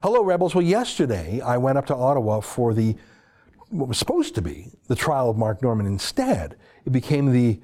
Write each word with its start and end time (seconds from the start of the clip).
Hello, 0.00 0.22
Rebels. 0.22 0.54
Well, 0.54 0.64
yesterday 0.64 1.40
I 1.40 1.56
went 1.56 1.76
up 1.76 1.86
to 1.86 1.94
Ottawa 1.96 2.38
for 2.38 2.72
the 2.72 2.94
what 3.70 3.88
was 3.88 3.98
supposed 3.98 4.36
to 4.36 4.42
be 4.42 4.68
the 4.86 4.94
trial 4.94 5.28
of 5.28 5.36
Mark 5.36 5.60
Norman. 5.60 5.86
Instead, 5.86 6.54
it 6.84 6.90
became 6.90 7.32
the 7.32 7.60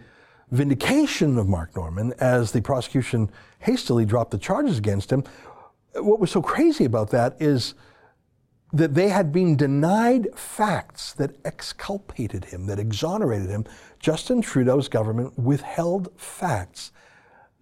vindication 0.50 1.38
of 1.38 1.46
Mark 1.46 1.76
Norman 1.76 2.12
as 2.18 2.50
the 2.50 2.60
prosecution 2.60 3.30
hastily 3.60 4.04
dropped 4.04 4.32
the 4.32 4.38
charges 4.38 4.78
against 4.78 5.12
him. 5.12 5.22
What 5.94 6.18
was 6.18 6.32
so 6.32 6.42
crazy 6.42 6.84
about 6.84 7.10
that 7.10 7.36
is 7.38 7.74
that 8.72 8.94
they 8.94 9.10
had 9.10 9.30
been 9.32 9.54
denied 9.54 10.26
facts 10.34 11.12
that 11.12 11.36
exculpated 11.44 12.46
him, 12.46 12.66
that 12.66 12.80
exonerated 12.80 13.48
him. 13.48 13.64
Justin 14.00 14.42
Trudeau's 14.42 14.88
government 14.88 15.38
withheld 15.38 16.08
facts 16.16 16.90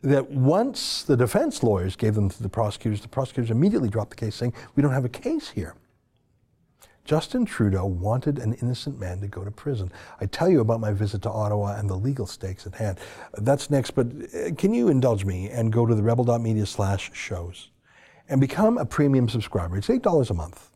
that 0.02 0.30
once 0.30 1.02
the 1.04 1.16
defense 1.16 1.62
lawyers 1.62 1.96
gave 1.96 2.14
them 2.14 2.28
to 2.28 2.42
the 2.42 2.48
prosecutors, 2.48 3.00
the 3.00 3.08
prosecutors 3.08 3.50
immediately 3.50 3.88
dropped 3.88 4.10
the 4.10 4.16
case 4.16 4.34
saying, 4.34 4.52
We 4.74 4.82
don't 4.82 4.92
have 4.92 5.04
a 5.04 5.08
case 5.08 5.50
here. 5.50 5.74
Justin 7.04 7.44
Trudeau 7.44 7.84
wanted 7.84 8.38
an 8.38 8.54
innocent 8.54 8.98
man 8.98 9.20
to 9.20 9.26
go 9.26 9.44
to 9.44 9.50
prison. 9.50 9.90
I 10.20 10.26
tell 10.26 10.48
you 10.48 10.60
about 10.60 10.80
my 10.80 10.92
visit 10.92 11.22
to 11.22 11.30
Ottawa 11.30 11.76
and 11.76 11.90
the 11.90 11.96
legal 11.96 12.26
stakes 12.26 12.64
at 12.66 12.74
hand. 12.76 12.98
That's 13.38 13.70
next, 13.70 13.92
but 13.92 14.06
uh, 14.06 14.54
can 14.56 14.72
you 14.72 14.88
indulge 14.88 15.24
me 15.24 15.50
and 15.50 15.72
go 15.72 15.84
to 15.84 15.94
the 15.94 16.02
rebel.media 16.02 16.64
slash 16.66 17.10
shows 17.12 17.70
and 18.28 18.40
become 18.40 18.78
a 18.78 18.86
premium 18.86 19.28
subscriber? 19.28 19.76
It's 19.76 19.88
$8 19.88 20.30
a 20.30 20.34
month. 20.34 20.68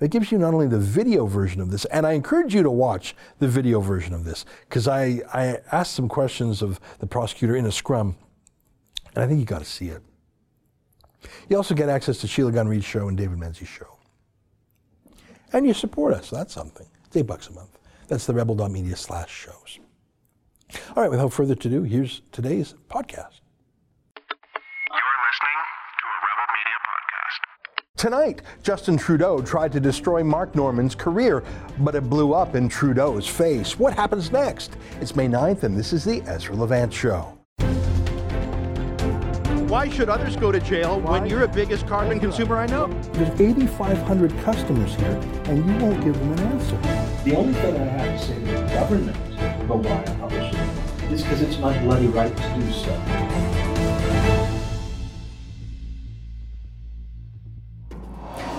That 0.00 0.08
gives 0.08 0.30
you 0.30 0.36
not 0.36 0.52
only 0.52 0.68
the 0.68 0.78
video 0.78 1.24
version 1.24 1.62
of 1.62 1.70
this, 1.70 1.86
and 1.86 2.06
I 2.06 2.12
encourage 2.12 2.54
you 2.54 2.62
to 2.62 2.70
watch 2.70 3.16
the 3.38 3.48
video 3.48 3.80
version 3.80 4.12
of 4.12 4.24
this 4.24 4.44
because 4.68 4.86
I, 4.86 5.22
I 5.32 5.60
asked 5.72 5.94
some 5.94 6.08
questions 6.08 6.60
of 6.60 6.78
the 6.98 7.06
prosecutor 7.06 7.56
in 7.56 7.64
a 7.64 7.72
scrum, 7.72 8.16
and 9.14 9.24
I 9.24 9.26
think 9.26 9.40
you 9.40 9.46
got 9.46 9.60
to 9.60 9.64
see 9.64 9.88
it. 9.88 10.02
You 11.48 11.56
also 11.56 11.74
get 11.74 11.88
access 11.88 12.18
to 12.18 12.26
Sheila 12.26 12.52
Gunn 12.52 12.68
Reid's 12.68 12.84
show 12.84 13.08
and 13.08 13.16
David 13.16 13.38
Menzies' 13.38 13.68
show 13.68 13.98
and 15.52 15.66
you 15.66 15.74
support 15.74 16.14
us. 16.14 16.30
That's 16.30 16.52
something. 16.52 16.86
It's 17.06 17.16
eight 17.16 17.26
bucks 17.26 17.48
a 17.48 17.52
month. 17.52 17.78
That's 18.08 18.26
the 18.26 18.34
rebel.media 18.34 18.96
slash 18.96 19.30
shows. 19.30 19.78
All 20.96 21.02
right, 21.02 21.10
without 21.10 21.32
further 21.32 21.52
ado, 21.52 21.82
here's 21.82 22.22
today's 22.32 22.74
podcast. 22.88 23.40
You're 24.88 25.20
listening 25.28 25.58
to 25.98 26.06
a 26.08 26.18
Rebel 26.26 26.48
Media 26.56 26.78
podcast. 26.88 27.96
Tonight, 27.96 28.42
Justin 28.62 28.96
Trudeau 28.96 29.42
tried 29.42 29.72
to 29.72 29.80
destroy 29.80 30.24
Mark 30.24 30.54
Norman's 30.54 30.94
career, 30.94 31.44
but 31.80 31.94
it 31.94 32.08
blew 32.08 32.32
up 32.32 32.54
in 32.54 32.68
Trudeau's 32.68 33.26
face. 33.26 33.78
What 33.78 33.94
happens 33.94 34.32
next? 34.32 34.76
It's 35.00 35.14
May 35.14 35.28
9th, 35.28 35.62
and 35.62 35.76
this 35.76 35.92
is 35.92 36.04
the 36.04 36.22
Ezra 36.22 36.56
Levant 36.56 36.92
Show. 36.92 37.41
Why 39.72 39.88
should 39.88 40.10
others 40.10 40.36
go 40.36 40.52
to 40.52 40.60
jail 40.60 41.00
when 41.00 41.24
you're 41.24 41.46
the 41.46 41.48
biggest 41.48 41.86
carbon 41.86 42.20
consumer 42.20 42.58
I 42.58 42.66
know? 42.66 42.88
There's 43.14 43.40
8,500 43.40 44.38
customers 44.40 44.94
here, 44.96 45.18
and 45.46 45.64
you 45.66 45.76
won't 45.78 46.04
give 46.04 46.12
them 46.12 46.32
an 46.32 46.40
answer. 46.40 46.76
The 47.24 47.34
only 47.34 47.54
thing 47.54 47.76
I 47.80 47.84
have 47.84 48.20
to 48.20 48.26
say 48.26 48.34
to 48.34 48.44
the 48.44 48.66
government 48.74 49.16
about 49.62 49.78
why 49.78 50.02
I 50.02 50.14
publish 50.16 50.52
it 50.52 51.10
is 51.10 51.22
because 51.22 51.40
it's 51.40 51.56
my 51.56 51.78
bloody 51.84 52.08
right 52.08 52.36
to 52.36 52.42
do 52.54 52.70
so. 52.70 52.92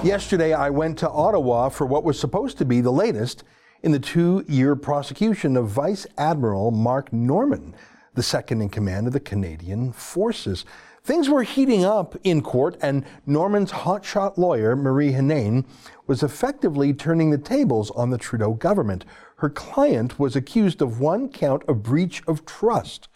Yesterday, 0.04 0.54
I 0.54 0.72
went 0.72 0.98
to 0.98 1.10
Ottawa 1.12 1.70
for 1.70 1.86
what 1.86 2.04
was 2.04 2.20
supposed 2.20 2.58
to 2.58 2.66
be 2.66 2.82
the 2.82 2.92
latest 2.92 3.44
in 3.84 3.92
the 3.92 4.00
two 4.00 4.44
year 4.48 4.76
prosecution 4.76 5.58
of 5.58 5.68
Vice 5.68 6.08
Admiral 6.18 6.72
Mark 6.72 7.14
Norman, 7.14 7.76
the 8.16 8.24
second 8.24 8.64
in 8.64 8.70
command 8.70 9.06
of 9.06 9.14
the 9.14 9.20
Canadian 9.20 9.92
Forces. 9.92 10.66
Things 11.04 11.28
were 11.28 11.44
heating 11.44 11.84
up 11.84 12.16
in 12.24 12.42
court, 12.42 12.78
and 12.82 13.04
Norman's 13.26 13.74
hotshot 13.74 14.38
lawyer, 14.38 14.74
Marie 14.74 15.12
Henein, 15.12 15.66
was 16.08 16.24
effectively 16.24 16.94
turning 16.94 17.30
the 17.30 17.38
tables 17.38 17.92
on 17.92 18.10
the 18.10 18.18
Trudeau 18.18 18.54
government. 18.54 19.04
Her 19.38 19.50
client 19.50 20.18
was 20.18 20.38
accused 20.38 20.82
of 20.82 21.02
one 21.02 21.28
count 21.28 21.64
of 21.68 21.84
breach 21.84 22.24
of 22.26 22.46
trust, 22.46 23.10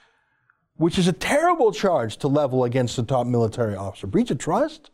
which 0.75 0.99
is 0.99 1.07
a 1.07 1.13
terrible 1.13 1.71
charge 1.71 2.17
to 2.17 2.27
level 2.27 2.65
against 2.65 2.97
a 2.97 3.03
top 3.03 3.25
military 3.25 3.75
officer. 3.75 4.05
Breach 4.05 4.31
of 4.31 4.37
trust? 4.37 4.91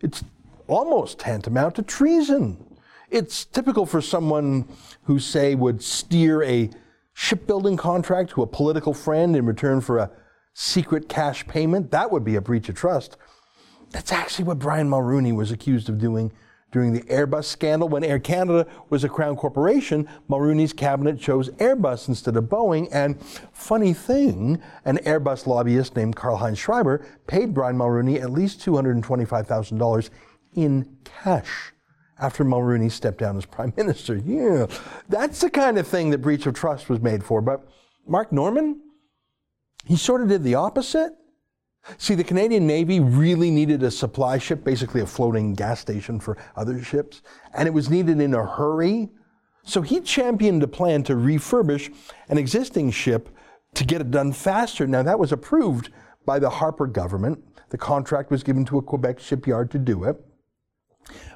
It's 0.00 0.24
almost 0.66 1.18
tantamount 1.18 1.74
to 1.74 1.82
treason. 1.82 2.78
It's 3.10 3.44
typical 3.44 3.84
for 3.84 4.00
someone 4.00 4.66
who, 5.02 5.18
say, 5.18 5.54
would 5.54 5.82
steer 5.82 6.42
a 6.42 6.70
shipbuilding 7.12 7.76
contract 7.76 8.30
to 8.30 8.42
a 8.42 8.46
political 8.46 8.94
friend 8.94 9.36
in 9.36 9.44
return 9.44 9.82
for 9.82 9.98
a 9.98 10.10
secret 10.54 11.08
cash 11.08 11.46
payment. 11.46 11.90
That 11.90 12.10
would 12.10 12.24
be 12.24 12.36
a 12.36 12.40
breach 12.40 12.68
of 12.68 12.76
trust. 12.76 13.16
That's 13.90 14.12
actually 14.12 14.46
what 14.46 14.58
Brian 14.58 14.88
Mulroney 14.88 15.34
was 15.34 15.50
accused 15.52 15.88
of 15.88 15.98
doing 15.98 16.32
during 16.72 16.92
the 16.92 17.02
Airbus 17.02 17.44
scandal. 17.44 17.88
When 17.88 18.02
Air 18.02 18.18
Canada 18.18 18.66
was 18.90 19.04
a 19.04 19.08
crown 19.08 19.36
corporation, 19.36 20.08
Mulroney's 20.28 20.72
cabinet 20.72 21.20
chose 21.20 21.50
Airbus 21.50 22.08
instead 22.08 22.36
of 22.36 22.44
Boeing. 22.44 22.88
And 22.90 23.20
funny 23.52 23.92
thing, 23.92 24.60
an 24.84 24.98
Airbus 24.98 25.46
lobbyist 25.46 25.94
named 25.94 26.16
Karlheinz 26.16 26.58
Schreiber 26.58 27.06
paid 27.26 27.54
Brian 27.54 27.76
Mulroney 27.76 28.20
at 28.20 28.30
least 28.30 28.60
$225,000 28.60 30.10
in 30.54 30.96
cash 31.04 31.72
after 32.18 32.44
Mulroney 32.44 32.90
stepped 32.90 33.18
down 33.18 33.36
as 33.36 33.44
prime 33.44 33.72
minister. 33.76 34.16
Yeah, 34.16 34.66
that's 35.08 35.40
the 35.40 35.50
kind 35.50 35.78
of 35.78 35.86
thing 35.86 36.10
that 36.10 36.18
breach 36.18 36.46
of 36.46 36.54
trust 36.54 36.88
was 36.88 37.00
made 37.00 37.22
for. 37.22 37.40
But 37.40 37.66
Mark 38.06 38.32
Norman, 38.32 38.80
he 39.84 39.96
sort 39.96 40.22
of 40.22 40.28
did 40.28 40.42
the 40.42 40.54
opposite. 40.54 41.12
See, 41.98 42.14
the 42.14 42.24
Canadian 42.24 42.66
Navy 42.66 42.98
really 42.98 43.50
needed 43.50 43.82
a 43.82 43.90
supply 43.90 44.38
ship, 44.38 44.64
basically 44.64 45.02
a 45.02 45.06
floating 45.06 45.52
gas 45.52 45.80
station 45.80 46.18
for 46.18 46.38
other 46.56 46.82
ships, 46.82 47.20
and 47.52 47.68
it 47.68 47.74
was 47.74 47.90
needed 47.90 48.20
in 48.20 48.34
a 48.34 48.44
hurry. 48.44 49.10
So 49.64 49.82
he 49.82 50.00
championed 50.00 50.62
a 50.62 50.68
plan 50.68 51.02
to 51.04 51.14
refurbish 51.14 51.94
an 52.28 52.38
existing 52.38 52.90
ship 52.90 53.28
to 53.74 53.84
get 53.84 54.00
it 54.00 54.10
done 54.10 54.32
faster. 54.32 54.86
Now, 54.86 55.02
that 55.02 55.18
was 55.18 55.32
approved 55.32 55.90
by 56.24 56.38
the 56.38 56.48
Harper 56.48 56.86
government. 56.86 57.42
The 57.68 57.78
contract 57.78 58.30
was 58.30 58.42
given 58.42 58.64
to 58.66 58.78
a 58.78 58.82
Quebec 58.82 59.18
shipyard 59.18 59.70
to 59.72 59.78
do 59.78 60.04
it. 60.04 60.16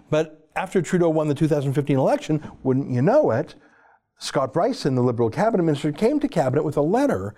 But 0.09 0.49
after 0.57 0.81
Trudeau 0.81 1.11
won 1.11 1.29
the 1.29 1.35
2015 1.35 1.99
election, 1.99 2.53
wouldn't 2.63 2.91
you 2.91 3.03
know 3.03 3.31
it, 3.31 3.55
Scott 4.19 4.53
Brison, 4.53 4.95
the 4.95 5.03
Liberal 5.03 5.31
cabinet 5.31 5.63
minister, 5.63 5.93
came 5.93 6.19
to 6.21 6.29
cabinet 6.29 6.65
with 6.65 6.77
a 6.77 6.83
letter 6.83 7.35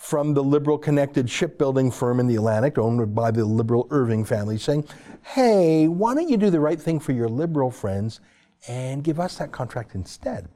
from 0.00 0.32
the 0.32 0.42
liberal 0.42 0.78
connected 0.78 1.28
shipbuilding 1.28 1.90
firm 1.90 2.20
in 2.20 2.26
the 2.26 2.36
Atlantic, 2.36 2.78
owned 2.78 3.14
by 3.14 3.30
the 3.30 3.44
liberal 3.44 3.86
Irving 3.90 4.24
family, 4.24 4.56
saying, 4.56 4.82
Hey, 5.22 5.88
why 5.88 6.14
don't 6.14 6.30
you 6.30 6.38
do 6.38 6.48
the 6.48 6.58
right 6.58 6.80
thing 6.80 6.98
for 6.98 7.12
your 7.12 7.28
liberal 7.28 7.70
friends 7.70 8.18
and 8.66 9.04
give 9.04 9.20
us 9.20 9.36
that 9.36 9.52
contract 9.52 9.94
instead? 9.94 10.48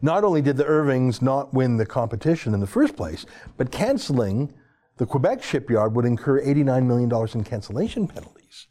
Not 0.00 0.24
only 0.24 0.40
did 0.40 0.56
the 0.56 0.64
Irvings 0.64 1.20
not 1.20 1.52
win 1.52 1.76
the 1.76 1.84
competition 1.84 2.54
in 2.54 2.60
the 2.60 2.66
first 2.66 2.96
place, 2.96 3.26
but 3.58 3.70
canceling 3.70 4.50
the 4.96 5.04
Quebec 5.04 5.42
shipyard 5.42 5.94
would 5.94 6.06
incur 6.06 6.40
$89 6.40 6.86
million 6.86 7.28
in 7.34 7.44
cancellation 7.44 8.08
penalties. 8.08 8.66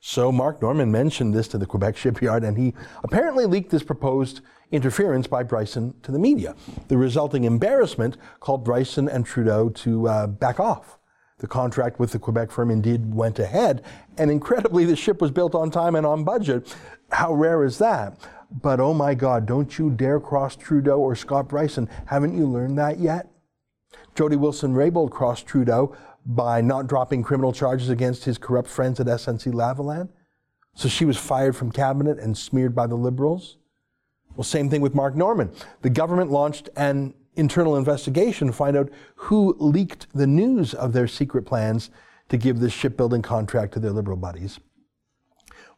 So 0.00 0.32
Mark 0.32 0.62
Norman 0.62 0.90
mentioned 0.90 1.34
this 1.34 1.48
to 1.48 1.58
the 1.58 1.66
Quebec 1.66 1.94
shipyard, 1.94 2.42
and 2.42 2.56
he 2.56 2.72
apparently 3.04 3.44
leaked 3.44 3.70
this 3.70 3.82
proposed 3.82 4.40
interference 4.70 5.26
by 5.26 5.44
Brison 5.44 5.94
to 6.02 6.12
the 6.12 6.18
media. 6.18 6.54
The 6.88 6.96
resulting 6.96 7.44
embarrassment 7.44 8.16
called 8.40 8.64
Brison 8.64 9.12
and 9.12 9.24
Trudeau 9.24 9.68
to 9.70 10.08
uh, 10.08 10.26
back 10.26 10.60
off. 10.60 10.98
The 11.38 11.46
contract 11.46 12.00
with 12.00 12.12
the 12.12 12.18
Quebec 12.18 12.50
firm 12.50 12.70
indeed 12.70 13.14
went 13.14 13.38
ahead, 13.38 13.84
and 14.16 14.30
incredibly, 14.30 14.84
the 14.84 14.96
ship 14.96 15.20
was 15.20 15.30
built 15.30 15.54
on 15.54 15.70
time 15.70 15.94
and 15.94 16.04
on 16.04 16.24
budget. 16.24 16.74
How 17.12 17.32
rare 17.32 17.64
is 17.64 17.78
that? 17.78 18.18
But 18.50 18.80
oh 18.80 18.92
my 18.94 19.14
God, 19.14 19.46
don't 19.46 19.78
you 19.78 19.90
dare 19.90 20.18
cross 20.18 20.56
Trudeau 20.56 20.98
or 20.98 21.14
Scott 21.14 21.48
Brison. 21.48 21.88
Haven't 22.06 22.36
you 22.36 22.46
learned 22.46 22.78
that 22.78 22.98
yet? 22.98 23.28
Jody 24.14 24.36
Wilson 24.36 24.74
Raybould 24.74 25.10
crossed 25.10 25.46
Trudeau 25.46 25.96
by 26.26 26.60
not 26.60 26.88
dropping 26.88 27.22
criminal 27.22 27.52
charges 27.52 27.88
against 27.88 28.24
his 28.24 28.36
corrupt 28.36 28.68
friends 28.68 28.98
at 28.98 29.06
SNC 29.06 29.52
Lavalin. 29.52 30.08
So 30.74 30.88
she 30.88 31.04
was 31.04 31.16
fired 31.16 31.56
from 31.56 31.70
cabinet 31.70 32.18
and 32.18 32.36
smeared 32.36 32.74
by 32.74 32.86
the 32.86 32.96
Liberals. 32.96 33.58
Well, 34.38 34.44
same 34.44 34.70
thing 34.70 34.80
with 34.80 34.94
Mark 34.94 35.16
Norman. 35.16 35.50
The 35.82 35.90
government 35.90 36.30
launched 36.30 36.68
an 36.76 37.12
internal 37.34 37.76
investigation 37.76 38.46
to 38.46 38.52
find 38.52 38.76
out 38.76 38.88
who 39.16 39.56
leaked 39.58 40.06
the 40.14 40.28
news 40.28 40.74
of 40.74 40.92
their 40.92 41.08
secret 41.08 41.42
plans 41.42 41.90
to 42.28 42.36
give 42.36 42.60
this 42.60 42.72
shipbuilding 42.72 43.22
contract 43.22 43.74
to 43.74 43.80
their 43.80 43.90
Liberal 43.90 44.16
buddies. 44.16 44.60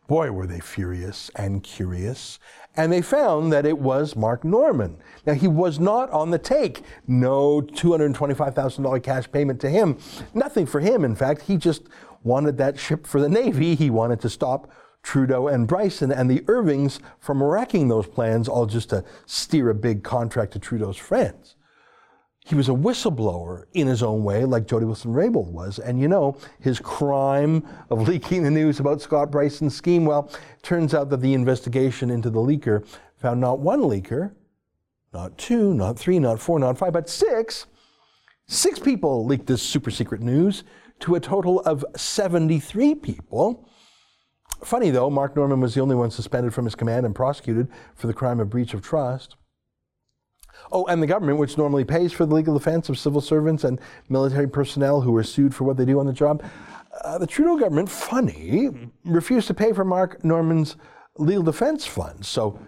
Boy, 0.09 0.31
were 0.31 0.47
they 0.47 0.61
furious 0.61 1.31
and 1.37 1.63
curious. 1.63 2.39
And 2.77 2.93
they 2.93 3.01
found 3.01 3.51
that 3.51 3.65
it 3.65 3.79
was 3.79 4.15
Mark 4.15 4.45
Norman. 4.45 4.99
Now, 5.25 5.33
he 5.33 5.49
was 5.49 5.81
not 5.81 6.11
on 6.11 6.31
the 6.31 6.39
take. 6.39 6.83
No 7.07 7.63
$225,000 7.63 9.03
cash 9.03 9.33
payment 9.33 9.59
to 9.63 9.71
him. 9.71 9.97
Nothing 10.35 10.67
for 10.67 10.81
him, 10.81 11.03
in 11.07 11.17
fact. 11.17 11.43
He 11.43 11.57
just 11.57 11.85
wanted 12.23 12.59
that 12.59 12.79
ship 12.79 13.07
for 13.07 13.23
the 13.23 13.29
Navy. 13.31 13.75
He 13.75 13.89
wanted 13.89 14.21
to 14.21 14.29
stop 14.29 14.71
Trudeau 15.03 15.49
and 15.49 15.69
Brison 15.69 16.15
and 16.15 16.31
the 16.31 16.45
Irvings 16.47 17.01
from 17.19 17.43
wrecking 17.43 17.89
those 17.89 18.07
plans, 18.07 18.49
all 18.49 18.67
just 18.67 18.91
to 18.91 19.05
steer 19.27 19.71
a 19.71 19.75
big 19.75 20.03
contract 20.03 20.53
to 20.53 20.59
Trudeau's 20.59 20.97
friends. 20.97 21.57
he 22.45 22.55
was 22.55 22.69
a 22.69 22.73
whistleblower 22.73 23.65
in 23.75 23.87
his 23.87 24.03
own 24.03 24.25
way, 24.25 24.45
like 24.45 24.67
Jody 24.67 24.87
Wilson-Raybould 24.87 25.47
was. 25.53 25.79
And 25.79 26.01
you 26.01 26.09
know, 26.09 26.37
his 26.59 26.81
crime 26.81 27.67
of 27.91 28.09
leaking 28.09 28.43
the 28.43 28.51
news 28.51 28.81
about 28.81 29.01
Scott 29.01 29.31
Brison's 29.31 29.77
scheme, 29.77 30.05
well, 30.05 30.31
turns 30.63 30.95
out 30.95 31.11
that 31.11 31.21
the 31.21 31.35
investigation 31.35 32.11
into 32.11 32.31
the 32.31 32.41
leaker 32.41 32.85
found 33.19 33.41
not 33.41 33.61
one 33.61 33.81
leaker, 33.81 34.33
not 35.13 35.37
two, 35.39 35.75
not 35.75 35.99
three, 35.99 36.19
not 36.19 36.41
four, 36.41 36.59
not 36.59 36.79
five, 36.79 36.93
but 36.93 37.09
six. 37.09 37.67
Six 38.47 38.79
people 38.79 39.25
leaked 39.25 39.47
this 39.47 39.63
super 39.63 39.91
secret 39.91 40.21
news 40.23 40.65
to 41.01 41.15
a 41.15 41.21
total 41.21 41.61
of 41.61 41.85
73 41.97 42.95
people. 42.97 43.69
Funny 44.63 44.91
though, 44.91 45.11
Mark 45.11 45.37
Norman 45.37 45.61
was 45.61 45.75
the 45.75 45.81
only 45.81 45.97
one 45.97 46.11
suspended 46.11 46.53
from 46.53 46.65
his 46.65 46.75
command 46.75 47.07
and 47.07 47.15
prosecuted 47.15 47.69
for 47.95 48.07
the 48.07 48.15
crime 48.15 48.41
of 48.41 48.51
breach 48.51 48.75
of 48.75 48.83
trust. 48.83 49.37
Oh, 50.73 50.85
and 50.87 51.03
the 51.03 51.07
government, 51.07 51.39
which 51.39 51.57
normally 51.57 51.85
pays 51.85 52.13
for 52.13 52.27
the 52.27 52.35
legal 52.35 52.57
defense 52.57 52.89
of 52.89 52.99
civil 52.99 53.21
servants 53.21 53.65
and 53.65 53.81
military 54.09 54.49
personnel 54.49 55.01
who 55.01 55.17
are 55.17 55.25
sued 55.25 55.55
for 55.55 55.65
what 55.65 55.77
they 55.77 55.85
do 55.85 55.99
on 55.99 56.07
the 56.07 56.13
job, 56.13 56.45
uh, 57.03 57.19
the 57.19 57.27
Trudeau 57.27 57.57
government, 57.57 57.89
funny, 57.89 58.69
refused 59.05 59.47
to 59.47 59.55
pay 59.55 59.73
for 59.73 59.85
Mark 59.85 60.23
Norman's 60.25 60.77
legal 61.17 61.43
defense 61.43 61.87
funds. 61.87 62.29
So 62.29 62.59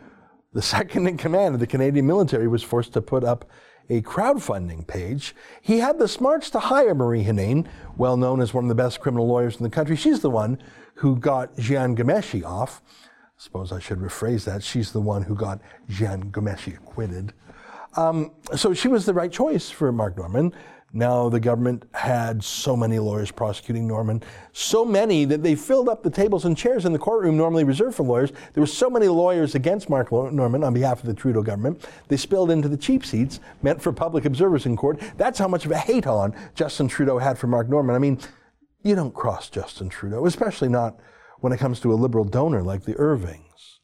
the 0.53 0.63
second 0.63 1.07
in 1.07 1.17
command 1.17 1.55
of 1.55 1.61
the 1.61 1.67
Canadian 1.67 2.07
military 2.07 2.49
was 2.49 2.63
forced 2.63 2.93
to 2.95 3.03
put 3.03 3.25
up 3.25 3.49
a 3.91 4.01
crowdfunding 4.01 4.87
page. 4.87 5.35
He 5.61 5.81
had 5.81 5.99
the 5.99 6.09
smarts 6.09 6.51
to 6.51 6.61
hire 6.61 6.95
Marie 6.95 7.25
Henein, 7.25 7.69
well 7.97 8.17
known 8.17 8.41
as 8.41 8.55
one 8.55 8.65
of 8.65 8.69
the 8.69 8.75
best 8.75 9.01
criminal 9.01 9.27
lawyers 9.27 9.57
in 9.57 9.65
the 9.65 9.71
country. 9.71 9.97
She's 9.97 10.21
the 10.21 10.31
one 10.31 10.59
who 11.03 11.17
got 11.17 11.57
Jian 11.57 11.97
Ghomeshi 11.97 12.45
off. 12.45 12.81
I 12.87 12.97
suppose 13.37 13.73
I 13.73 13.81
should 13.81 13.99
rephrase 13.99 14.45
that. 14.45 14.63
She's 14.63 14.93
the 14.93 15.01
one 15.01 15.23
who 15.23 15.35
got 15.35 15.61
Jian 15.91 16.31
Ghomeshi 16.31 16.77
acquitted. 16.77 17.33
Um, 17.97 18.31
so 18.55 18.73
she 18.73 18.87
was 18.87 19.05
the 19.05 19.13
right 19.13 19.33
choice 19.33 19.69
for 19.69 19.91
Mark 19.91 20.17
Norman. 20.17 20.55
Now 20.93 21.29
the 21.29 21.41
government 21.41 21.87
had 21.93 22.45
so 22.45 22.77
many 22.77 23.01
lawyers 23.01 23.33
prosecuting 23.33 23.89
Norman, 23.89 24.23
so 24.53 24.85
many 24.85 25.25
that 25.25 25.43
they 25.43 25.57
filled 25.57 25.89
up 25.89 26.05
the 26.05 26.11
tables 26.11 26.45
and 26.45 26.57
chairs 26.57 26.85
in 26.85 26.93
the 26.93 27.01
courtroom 27.01 27.37
normally 27.37 27.65
reserved 27.65 27.97
for 27.97 28.05
lawyers. 28.05 28.31
There 28.53 28.61
were 28.61 28.67
so 28.69 28.89
many 28.89 29.09
lawyers 29.09 29.57
against 29.57 29.91
Mark 29.91 30.13
Norman 30.13 30.63
on 30.63 30.73
behalf 30.73 31.01
of 31.01 31.07
the 31.07 31.15
Trudeau 31.15 31.43
government, 31.43 31.85
they 32.07 32.17
spilled 32.17 32.53
into 32.53 32.69
the 32.69 32.77
cheap 32.77 33.05
seats 33.05 33.41
meant 33.63 33.83
for 33.83 33.93
public 33.93 34.25
observers 34.25 34.67
in 34.67 34.77
court. 34.77 35.01
That's 35.17 35.41
how 35.41 35.49
much 35.49 35.65
of 35.65 35.73
a 35.73 35.79
hate 35.79 36.07
on 36.07 36.33
Justin 36.55 36.87
Trudeau 36.87 37.19
had 37.19 37.39
for 37.39 37.49
Mark 37.49 37.69
Norman. 37.69 37.97
I 37.97 37.99
mean, 37.99 38.21
you 38.83 38.95
don't 38.95 39.15
cross 39.15 39.49
Justin 39.49 39.89
Trudeau, 39.89 40.27
especially 40.27 40.69
not 40.69 40.99
when 41.41 41.53
it 41.53 41.59
comes 41.59 41.81
to 41.81 41.93
a 41.93 41.95
liberal 41.95 42.25
donor 42.25 42.63
like 42.63 42.85
the 42.85 42.97
Irvings. 42.97 43.81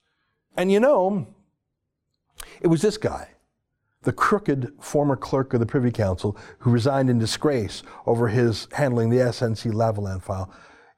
And 0.56 0.72
you 0.72 0.80
know, 0.80 1.26
it 2.60 2.68
was 2.68 2.82
this 2.82 2.96
guy 2.96 3.30
the 4.02 4.12
crooked 4.12 4.72
former 4.80 5.16
clerk 5.16 5.52
of 5.52 5.60
the 5.60 5.66
Privy 5.66 5.90
Council 5.90 6.36
who 6.60 6.70
resigned 6.70 7.10
in 7.10 7.18
disgrace 7.18 7.82
over 8.06 8.28
his 8.28 8.68
handling 8.72 9.10
the 9.10 9.16
SNC 9.16 9.72
Lavalin 9.72 10.22
file. 10.22 10.52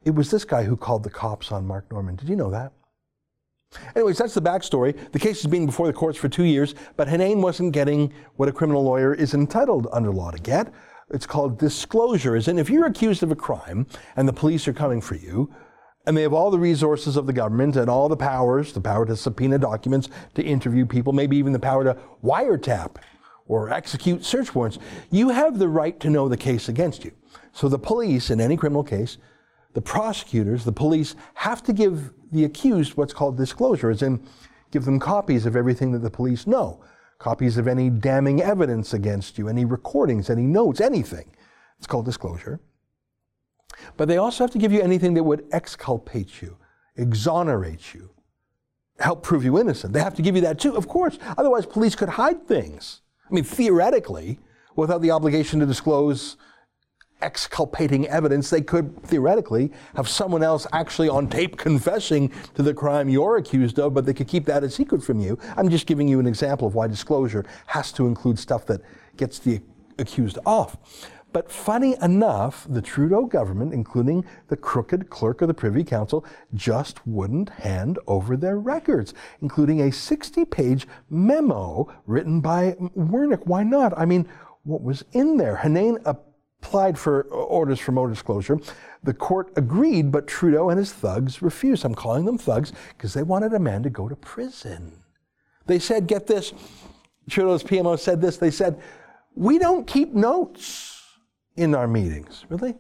It 0.05 0.15
was 0.15 0.31
this 0.31 0.45
guy 0.45 0.65
who 0.65 0.77
called 0.77 1.03
the 1.03 1.11
cops 1.11 1.51
on 1.51 1.67
Mark 1.67 1.91
Norman. 1.91 2.17
Did 2.17 2.29
you 2.29 2.37
know 2.37 2.51
that? 2.51 2.73
Anyways, 3.95 4.19
that's 4.19 4.35
the 4.35 4.43
backstory. 4.43 4.97
The 5.13 5.19
case 5.19 5.43
has 5.43 5.51
been 5.51 5.67
before 5.67 5.87
the 5.87 5.93
courts 5.93 6.19
for 6.19 6.29
two 6.29 6.45
years, 6.45 6.75
but 6.97 7.09
Henein 7.09 7.41
wasn't 7.41 7.73
getting 7.73 8.13
what 8.37 8.49
a 8.49 8.53
criminal 8.53 8.83
lawyer 8.83 9.15
is 9.15 9.33
entitled 9.33 9.87
under 9.93 10.11
law 10.11 10.31
to 10.31 10.39
get. 10.39 10.73
It's 11.13 11.27
called 11.27 11.59
disclosure. 11.59 12.37
As 12.37 12.49
in, 12.49 12.59
if 12.59 12.71
you're 12.71 12.87
accused 12.87 13.23
of 13.23 13.31
a 13.31 13.37
crime 13.37 13.87
and 14.17 14.29
the 14.29 14.33
police 14.33 14.69
are 14.69 14.73
coming 14.73 15.01
for 15.01 15.17
you, 15.17 15.53
and 16.07 16.17
they 16.17 16.23
have 16.23 16.33
all 16.33 16.51
the 16.51 16.59
resources 16.59 17.17
of 17.17 17.27
the 17.27 17.33
government 17.33 17.77
and 17.77 17.91
all 17.91 18.09
the 18.09 18.17
powers 18.17 18.73
the 18.73 18.81
power 18.81 19.05
to 19.05 19.17
subpoena 19.17 19.59
documents, 19.59 20.09
to 20.35 20.43
interview 20.43 20.87
people, 20.87 21.13
maybe 21.13 21.37
even 21.37 21.53
the 21.53 21.59
power 21.59 21.85
to 21.85 21.97
wiretap 22.25 22.97
or 23.47 23.71
execute 23.71 24.25
search 24.25 24.55
warrants. 24.55 24.79
You 25.11 25.29
have 25.29 25.59
the 25.59 25.69
right 25.69 25.99
to 26.01 26.11
know 26.11 26.29
the 26.29 26.37
case 26.37 26.69
against 26.69 27.05
you. 27.05 27.13
So 27.53 27.69
the 27.69 27.79
police, 27.79 28.31
in 28.31 28.41
any 28.41 28.57
criminal 28.57 28.85
case, 28.85 29.19
the 29.75 29.83
prosecutors, 29.83 30.65
the 30.65 30.73
police 30.73 31.17
have 31.35 31.63
to 31.65 31.73
give 31.73 32.13
the 32.33 32.45
accused 32.45 32.97
what's 32.97 33.13
called 33.13 33.37
disclosure, 33.37 33.91
as 33.91 34.03
in 34.03 34.25
give 34.71 34.85
them 34.85 35.01
copies 35.01 35.47
of 35.47 35.57
everything 35.57 35.93
that 35.93 35.99
the 35.99 36.11
police 36.11 36.47
know, 36.47 36.81
copies 37.21 37.59
of 37.59 37.69
any 37.69 37.91
damning 37.91 38.43
evidence 38.43 38.93
against 38.93 39.39
you, 39.39 39.49
any 39.49 39.65
recordings, 39.65 40.29
any 40.29 40.43
notes, 40.43 40.81
anything. 40.81 41.31
It's 41.79 41.87
called 41.87 42.07
disclosure. 42.07 42.61
But 43.97 44.09
they 44.09 44.17
also 44.17 44.43
have 44.43 44.51
to 44.53 44.59
give 44.59 44.73
you 44.73 44.81
anything 44.81 45.15
that 45.15 45.23
would 45.23 45.47
exculpate 45.53 46.43
you, 46.43 46.57
exonerate 46.97 47.95
you, 47.95 48.11
help 48.99 49.23
prove 49.23 49.45
you 49.45 49.59
innocent. 49.59 49.93
They 49.93 50.01
have 50.01 50.15
to 50.15 50.23
give 50.23 50.35
you 50.35 50.43
that 50.43 50.59
too, 50.59 50.75
of 50.75 50.89
course. 50.89 51.19
Otherwise, 51.39 51.67
police 51.67 51.95
could 51.95 52.09
hide 52.09 52.47
things. 52.49 53.03
I 53.31 53.35
mean, 53.35 53.45
theoretically, 53.45 54.41
without 54.75 55.03
the 55.03 55.11
obligation 55.11 55.61
to 55.61 55.67
disclose 55.67 56.37
exculpating 57.23 58.07
evidence, 58.09 58.51
they 58.51 58.61
could 58.61 59.03
theoretically 59.03 59.73
have 59.95 60.09
someone 60.09 60.43
else 60.43 60.67
actually 60.73 61.09
on 61.09 61.29
tape 61.29 61.57
confessing 61.57 62.33
to 62.55 62.63
the 62.63 62.75
crime 62.75 63.09
you're 63.09 63.37
accused 63.37 63.79
of, 63.79 63.95
but 63.95 64.07
they 64.07 64.15
could 64.15 64.29
keep 64.29 64.47
that 64.47 64.65
a 64.65 64.71
secret 64.71 65.03
from 65.03 65.21
you. 65.21 65.39
I'm 65.57 65.69
just 65.69 65.87
giving 65.87 66.09
you 66.09 66.21
an 66.21 66.27
example 66.27 66.69
of 66.69 66.75
why 66.75 66.87
disclosure 66.87 67.45
has 67.67 67.93
to 67.93 68.07
include 68.07 68.39
stuff 68.39 68.67
that 68.67 68.81
gets 69.17 69.39
the 69.39 69.61
accused 69.99 70.39
off. 70.47 70.77
But 71.33 71.51
funny 71.51 71.95
enough, 72.03 72.67
the 72.69 72.83
Trudeau 72.83 73.25
government, 73.25 73.73
including 73.73 74.25
the 74.49 74.57
crooked 74.57 75.11
clerk 75.11 75.43
of 75.43 75.49
the 75.49 75.55
Privy 75.55 75.85
Council, 75.85 76.25
just 76.55 77.07
wouldn't 77.07 77.51
hand 77.51 77.99
over 78.09 78.37
their 78.37 78.59
records, 78.59 79.15
including 79.41 79.83
a 79.83 79.93
60 79.93 80.45
page 80.47 80.89
memo 81.09 81.93
written 82.07 82.41
by 82.41 82.73
Wernick. 82.97 83.47
Why 83.47 83.63
not? 83.63 83.97
I 83.97 84.07
mean, 84.07 84.29
what 84.65 84.83
was 84.83 85.05
in 85.13 85.37
there? 85.37 85.57
Henein 85.57 85.99
applied 86.63 86.99
for 86.99 87.23
orders 87.23 87.79
for 87.81 87.93
more 87.93 88.09
disclosure. 88.09 88.59
The 89.03 89.15
court 89.15 89.53
agreed, 89.57 90.13
but 90.13 90.27
Trudeau 90.27 90.69
and 90.69 90.79
his 90.79 90.93
thugs 90.93 91.41
refused. 91.41 91.85
I'm 91.85 91.95
calling 91.95 92.27
them 92.27 92.37
thugs 92.37 92.73
because 92.91 93.15
they 93.15 93.23
wanted 93.23 93.55
a 93.55 93.59
man 93.59 93.83
to 93.83 93.91
go 93.91 94.09
to 94.09 94.17
prison. 94.17 95.03
They 95.67 95.79
said, 95.79 96.07
get 96.07 96.27
this, 96.27 96.53
Trudeau's 97.31 97.63
PMO 97.63 97.99
said 97.99 98.21
this, 98.21 98.37
they 98.37 98.51
said, 98.51 98.81
we 99.35 99.59
don't 99.59 99.87
keep 99.87 100.13
notes 100.13 101.03
in 101.57 101.75
our 101.75 101.89
meetings. 101.89 102.45
Really? 102.49 102.75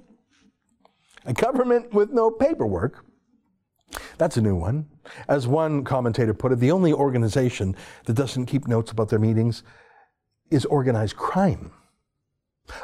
A 1.24 1.32
government 1.32 1.92
with 1.94 2.10
no 2.10 2.30
paperwork. 2.30 3.04
That's 4.18 4.36
a 4.36 4.42
new 4.42 4.56
one. 4.56 4.86
As 5.28 5.46
one 5.46 5.84
commentator 5.84 6.34
put 6.34 6.52
it, 6.52 6.60
the 6.60 6.70
only 6.70 6.92
organization 6.92 7.76
that 8.04 8.12
doesn't 8.12 8.46
keep 8.46 8.68
notes 8.68 8.90
about 8.90 9.08
their 9.08 9.18
meetings 9.18 9.62
is 10.50 10.64
organized 10.66 11.16
crime. 11.16 11.72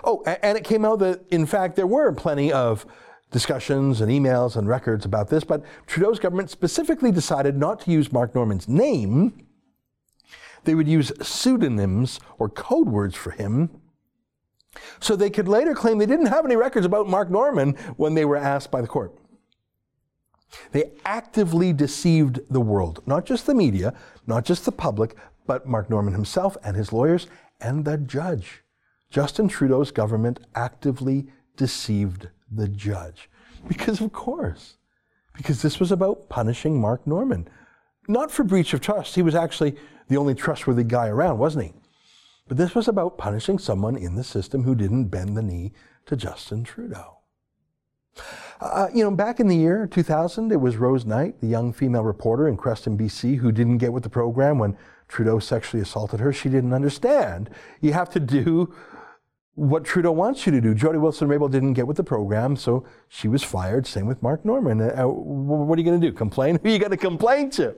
Oh, 0.05 0.23
and 0.25 0.56
it 0.56 0.65
came 0.65 0.85
out 0.85 0.99
that, 1.00 1.23
in 1.31 1.47
fact, 1.47 1.77
there 1.77 1.87
were 1.87 2.12
plenty 2.12 2.53
of 2.53 2.87
discussions 3.31 4.00
and 4.00 4.11
emails 4.11 4.56
and 4.56 4.69
records 4.69 5.05
about 5.05 5.29
this, 5.29 5.44
but 5.44 5.65
Trudeau's 5.87 6.19
government 6.19 6.50
specifically 6.50 7.11
decided 7.11 7.56
not 7.56 7.81
to 7.81 7.91
use 7.91 8.12
Mark 8.12 8.35
Norman's 8.35 8.69
name. 8.69 9.47
They 10.64 10.75
would 10.75 10.88
use 10.88 11.12
pseudonyms 11.23 12.21
or 12.38 12.49
code 12.49 12.88
words 12.88 13.14
for 13.14 13.31
him 13.31 13.81
so 15.00 15.16
they 15.16 15.31
could 15.31 15.49
later 15.49 15.75
claim 15.75 15.99
they 15.99 16.07
didn't 16.07 16.26
have 16.26 16.45
any 16.45 16.57
records 16.57 16.87
about 16.87 17.09
Mark 17.09 17.31
Norman 17.31 17.73
when 17.97 18.14
they 18.14 18.25
were 18.25 18.37
asked 18.37 18.71
by 18.71 18.81
the 18.81 18.88
court. 18.88 19.16
They 20.73 20.93
actively 21.05 21.73
deceived 21.73 22.40
the 22.50 22.61
world, 22.61 23.02
not 23.07 23.26
just 23.26 23.47
the 23.47 23.55
media, 23.55 23.95
not 24.26 24.45
just 24.45 24.64
the 24.64 24.73
public, 24.73 25.16
but 25.47 25.66
Mark 25.66 25.90
Norman 25.90 26.14
himself 26.14 26.57
and 26.62 26.76
his 26.76 26.93
lawyers 26.93 27.26
and 27.61 27.85
the 27.85 27.99
judge. 27.99 28.62
Justin 29.11 29.49
Trudeau's 29.49 29.91
government 29.91 30.41
actively 30.55 31.27
deceived 31.57 32.29
the 32.51 32.69
judge. 32.69 33.29
Because, 33.69 34.01
of 34.01 34.13
course, 34.13 34.77
because 35.37 35.63
this 35.63 35.81
was 35.81 35.93
about 35.93 36.29
punishing 36.29 36.81
Mark 36.81 37.07
Norman. 37.07 37.49
Not 38.09 38.31
for 38.31 38.45
breach 38.45 38.73
of 38.73 38.81
trust. 38.81 39.15
He 39.15 39.23
was 39.23 39.35
actually 39.35 39.77
the 40.09 40.17
only 40.17 40.35
trustworthy 40.35 40.85
guy 40.85 41.09
around, 41.09 41.39
wasn't 41.39 41.65
he? 41.65 41.73
But 42.49 42.57
this 42.57 42.75
was 42.75 42.87
about 42.87 43.19
punishing 43.19 43.59
someone 43.59 43.97
in 43.97 44.15
the 44.15 44.23
system 44.23 44.63
who 44.63 44.75
didn't 44.75 45.07
bend 45.07 45.37
the 45.37 45.43
knee 45.43 45.73
to 46.07 46.17
Justin 46.17 46.63
Trudeau. 46.63 47.19
Uh, 48.61 48.89
you 48.95 49.05
know, 49.05 49.11
back 49.11 49.41
in 49.41 49.49
the 49.49 49.57
year 49.57 49.87
2000, 49.87 50.51
it 50.51 50.61
was 50.61 50.77
Rose 50.77 51.05
Knight, 51.05 51.41
the 51.41 51.47
young 51.47 51.73
female 51.73 52.05
reporter 52.05 52.49
in 52.49 52.57
Creston, 52.57 52.97
BC, 52.97 53.37
who 53.37 53.53
didn't 53.53 53.79
get 53.79 53.93
with 53.93 54.03
the 54.03 54.09
program 54.09 54.59
when 54.59 54.77
Trudeau 55.09 55.39
sexually 55.39 55.83
assaulted 55.83 56.21
her. 56.21 56.33
She 56.33 56.49
didn't 56.49 56.73
understand. 56.73 57.51
You 57.81 57.93
have 57.93 58.09
to 58.11 58.21
do 58.21 58.75
what 59.57 59.85
Trudeau 59.85 60.13
wants 60.13 60.45
you 60.45 60.53
to 60.53 60.61
do. 60.61 60.75
Jody 60.75 60.99
Wilson-Raybould 60.99 61.51
didn't 61.51 61.73
get 61.73 61.87
with 61.87 61.97
the 61.97 62.05
program, 62.05 62.57
so 62.57 62.85
she 63.09 63.27
was 63.27 63.43
fired. 63.43 63.87
Same 63.87 64.07
with 64.07 64.23
Mark 64.23 64.45
Norman. 64.45 64.83
Uh, 64.83 65.09
what 65.09 65.79
are 65.79 65.81
you 65.81 65.89
going 65.89 65.99
to 65.99 66.11
do? 66.11 66.13
Complain? 66.13 66.59
Who 66.63 66.69
are 66.69 66.73
you 66.73 66.79
going 66.79 66.91
to 66.91 66.97
complain 66.99 67.49
to? 67.53 67.75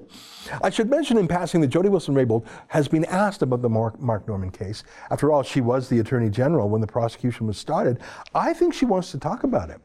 I 0.61 0.71
should 0.71 0.91
mention 0.91 1.19
in 1.19 1.29
passing 1.29 1.61
that 1.61 1.69
Jody 1.69 1.89
Wilson-Raybould 1.89 2.45
has 2.67 2.89
been 2.89 3.05
asked 3.05 3.43
about 3.43 3.63
the 3.63 3.69
Mark 3.69 4.01
Norman 4.01 4.51
case. 4.51 4.83
After 5.13 5.31
all, 5.31 5.45
she 5.45 5.61
was 5.61 5.89
the 5.89 6.01
Attorney 6.01 6.31
General 6.31 6.69
when 6.69 6.81
the 6.81 6.87
prosecution 6.87 7.47
was 7.47 7.57
started. 7.57 8.01
I 8.35 8.53
think 8.55 8.75
she 8.75 8.85
wants 8.85 9.13
to 9.13 9.19
talk 9.19 9.45
about 9.45 9.71
it, 9.71 9.81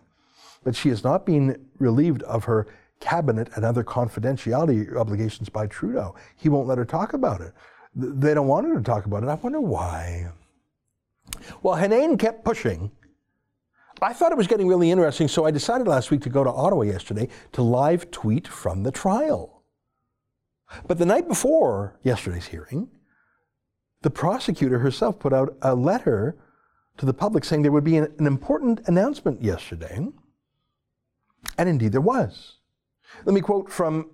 but 0.64 0.76
she 0.76 0.90
has 0.90 1.04
not 1.04 1.28
been 1.28 1.64
relieved 1.78 2.24
of 2.24 2.44
her 2.46 2.66
cabinet 3.02 3.50
and 3.56 3.64
other 3.64 3.84
confidentiality 3.84 4.96
obligations 4.96 5.48
by 5.48 5.68
Trudeau. 5.68 6.16
He 6.38 6.50
won't 6.50 6.68
let 6.68 6.80
her 6.80 6.86
talk 6.86 7.14
about 7.14 7.42
it. 7.42 7.54
They 7.96 8.34
don't 8.34 8.48
want 8.48 8.68
her 8.68 8.78
to 8.78 8.82
talk 8.82 9.06
about 9.06 9.22
it. 9.22 9.30
I 9.30 9.36
wonder 9.36 9.62
why. 9.62 10.32
Well, 11.62 11.76
Henein 11.76 12.18
kept 12.18 12.44
pushing. 12.44 12.92
I 14.02 14.14
thought 14.14 14.32
it 14.32 14.38
was 14.38 14.48
getting 14.48 14.68
really 14.68 14.92
interesting, 14.92 15.28
so 15.28 15.46
I 15.46 15.52
decided 15.52 15.88
last 15.88 16.12
week 16.12 16.22
to 16.24 16.30
go 16.30 16.44
to 16.44 16.52
Ottawa 16.52 16.82
yesterday 16.82 17.30
to 17.54 17.62
live 17.62 18.12
tweet 18.12 18.48
from 18.48 18.84
the 18.84 18.92
trial. 18.92 19.64
But 20.88 20.98
the 20.98 21.06
night 21.06 21.28
before 21.28 22.00
yesterday's 22.04 22.48
hearing, 22.48 22.90
the 24.02 24.10
prosecutor 24.10 24.80
herself 24.80 25.20
put 25.20 25.32
out 25.32 25.56
a 25.62 25.74
letter 25.76 26.36
to 26.98 27.06
the 27.06 27.14
public 27.14 27.46
saying 27.46 27.62
there 27.62 27.72
would 27.72 27.84
be 27.84 27.98
an, 27.98 28.14
an 28.20 28.28
important 28.28 28.82
announcement 28.88 29.42
yesterday. 29.42 30.08
And 31.58 31.70
indeed 31.70 31.92
there 31.92 32.02
was. 32.02 32.58
Let 33.26 33.34
me 33.34 33.42
quote 33.42 33.72
from 33.72 34.10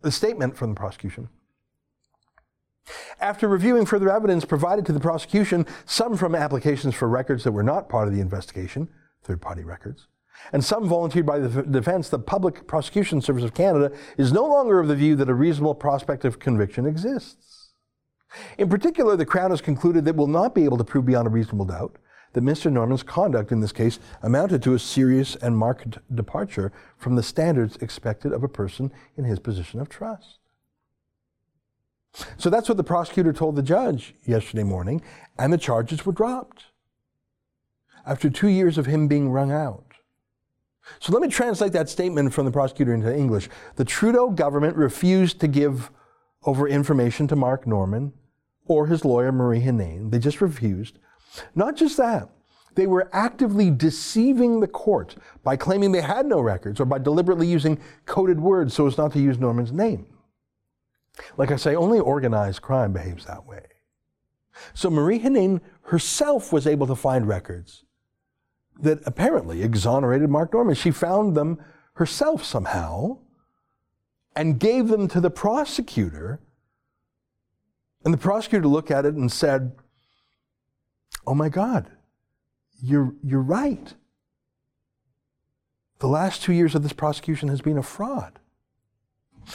the 0.00 0.12
statement 0.12 0.56
from 0.56 0.70
the 0.70 0.76
prosecution. 0.76 1.28
After 3.20 3.48
reviewing 3.48 3.86
further 3.86 4.10
evidence 4.10 4.44
provided 4.44 4.84
to 4.86 4.92
the 4.92 5.00
prosecution, 5.00 5.66
some 5.86 6.16
from 6.16 6.34
applications 6.34 6.94
for 6.94 7.08
records 7.08 7.44
that 7.44 7.52
were 7.52 7.62
not 7.62 7.88
part 7.88 8.08
of 8.08 8.14
the 8.14 8.20
investigation, 8.20 8.88
third 9.22 9.40
party 9.40 9.64
records, 9.64 10.08
and 10.52 10.64
some 10.64 10.88
volunteered 10.88 11.24
by 11.24 11.38
the 11.38 11.62
defense, 11.62 12.08
the 12.08 12.18
Public 12.18 12.66
Prosecution 12.66 13.20
Service 13.20 13.44
of 13.44 13.54
Canada 13.54 13.92
is 14.18 14.32
no 14.32 14.44
longer 14.44 14.80
of 14.80 14.88
the 14.88 14.96
view 14.96 15.16
that 15.16 15.28
a 15.28 15.34
reasonable 15.34 15.74
prospect 15.74 16.24
of 16.24 16.38
conviction 16.38 16.86
exists. 16.86 17.70
In 18.58 18.68
particular, 18.68 19.16
the 19.16 19.24
Crown 19.24 19.50
has 19.50 19.60
concluded 19.60 20.04
that 20.04 20.16
will 20.16 20.26
not 20.26 20.54
be 20.54 20.64
able 20.64 20.76
to 20.76 20.84
prove 20.84 21.06
beyond 21.06 21.28
a 21.28 21.30
reasonable 21.30 21.66
doubt 21.66 21.96
that 22.32 22.42
Mr. 22.42 22.70
Norman's 22.70 23.04
conduct 23.04 23.52
in 23.52 23.60
this 23.60 23.72
case 23.72 24.00
amounted 24.22 24.60
to 24.64 24.74
a 24.74 24.78
serious 24.78 25.36
and 25.36 25.56
marked 25.56 25.98
departure 26.14 26.72
from 26.98 27.14
the 27.14 27.22
standards 27.22 27.76
expected 27.76 28.32
of 28.32 28.42
a 28.42 28.48
person 28.48 28.92
in 29.16 29.24
his 29.24 29.38
position 29.38 29.80
of 29.80 29.88
trust. 29.88 30.40
So 32.36 32.48
that's 32.48 32.68
what 32.68 32.76
the 32.76 32.84
prosecutor 32.84 33.32
told 33.32 33.56
the 33.56 33.62
judge 33.62 34.14
yesterday 34.24 34.62
morning, 34.62 35.02
and 35.38 35.52
the 35.52 35.58
charges 35.58 36.06
were 36.06 36.12
dropped 36.12 36.66
after 38.06 38.30
two 38.30 38.48
years 38.48 38.78
of 38.78 38.86
him 38.86 39.08
being 39.08 39.30
wrung 39.30 39.50
out. 39.50 39.84
So 41.00 41.12
let 41.12 41.22
me 41.22 41.28
translate 41.28 41.72
that 41.72 41.88
statement 41.88 42.34
from 42.34 42.44
the 42.44 42.52
prosecutor 42.52 42.94
into 42.94 43.14
English. 43.14 43.48
The 43.76 43.84
Trudeau 43.84 44.30
government 44.30 44.76
refused 44.76 45.40
to 45.40 45.48
give 45.48 45.90
over 46.44 46.68
information 46.68 47.26
to 47.28 47.36
Mark 47.36 47.66
Norman 47.66 48.12
or 48.66 48.86
his 48.86 49.04
lawyer 49.04 49.32
Marie 49.32 49.60
Henein. 49.60 50.10
They 50.10 50.18
just 50.18 50.40
refused. 50.40 50.98
Not 51.54 51.76
just 51.76 51.96
that, 51.96 52.28
they 52.74 52.86
were 52.86 53.08
actively 53.12 53.70
deceiving 53.70 54.60
the 54.60 54.68
court 54.68 55.16
by 55.42 55.56
claiming 55.56 55.92
they 55.92 56.02
had 56.02 56.26
no 56.26 56.40
records 56.40 56.80
or 56.80 56.84
by 56.84 56.98
deliberately 56.98 57.46
using 57.46 57.80
coded 58.04 58.40
words 58.40 58.74
so 58.74 58.86
as 58.86 58.98
not 58.98 59.12
to 59.12 59.20
use 59.20 59.38
Norman's 59.38 59.72
name. 59.72 60.06
Like 61.36 61.50
I 61.50 61.56
say, 61.56 61.74
only 61.74 62.00
organized 62.00 62.62
crime 62.62 62.92
behaves 62.92 63.24
that 63.26 63.46
way. 63.46 63.66
So 64.72 64.90
Marie 64.90 65.20
Henein 65.20 65.60
herself 65.82 66.52
was 66.52 66.66
able 66.66 66.86
to 66.86 66.94
find 66.94 67.26
records 67.26 67.84
that 68.80 69.00
apparently 69.06 69.62
exonerated 69.62 70.30
Mark 70.30 70.52
Norman. 70.52 70.74
She 70.74 70.90
found 70.90 71.36
them 71.36 71.62
herself 71.94 72.44
somehow 72.44 73.18
and 74.34 74.58
gave 74.58 74.88
them 74.88 75.08
to 75.08 75.20
the 75.20 75.30
prosecutor. 75.30 76.40
And 78.04 78.12
the 78.12 78.18
prosecutor 78.18 78.66
looked 78.66 78.90
at 78.90 79.06
it 79.06 79.14
and 79.14 79.30
said, 79.30 79.72
Oh 81.26 81.34
my 81.34 81.48
God, 81.48 81.90
you're, 82.82 83.14
you're 83.22 83.40
right. 83.40 83.94
The 86.00 86.08
last 86.08 86.42
two 86.42 86.52
years 86.52 86.74
of 86.74 86.82
this 86.82 86.92
prosecution 86.92 87.48
has 87.48 87.62
been 87.62 87.78
a 87.78 87.82
fraud. 87.82 88.40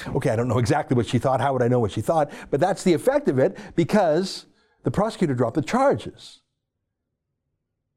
Okay, 0.08 0.30
I 0.30 0.36
don't 0.36 0.48
know 0.48 0.60
exactly 0.60 0.96
what 0.96 1.08
she 1.08 1.20
thought. 1.20 1.42
How 1.42 1.54
would 1.54 1.62
I 1.62 1.68
know 1.68 1.80
what 1.80 1.92
she 1.92 2.02
thought? 2.02 2.32
But 2.50 2.60
that's 2.60 2.84
the 2.84 2.94
effect 2.94 3.28
of 3.28 3.40
it 3.40 3.58
because 3.76 4.46
the 4.84 4.92
prosecutor 4.92 5.34
dropped 5.34 5.56
the 5.56 5.62
charges. 5.62 6.42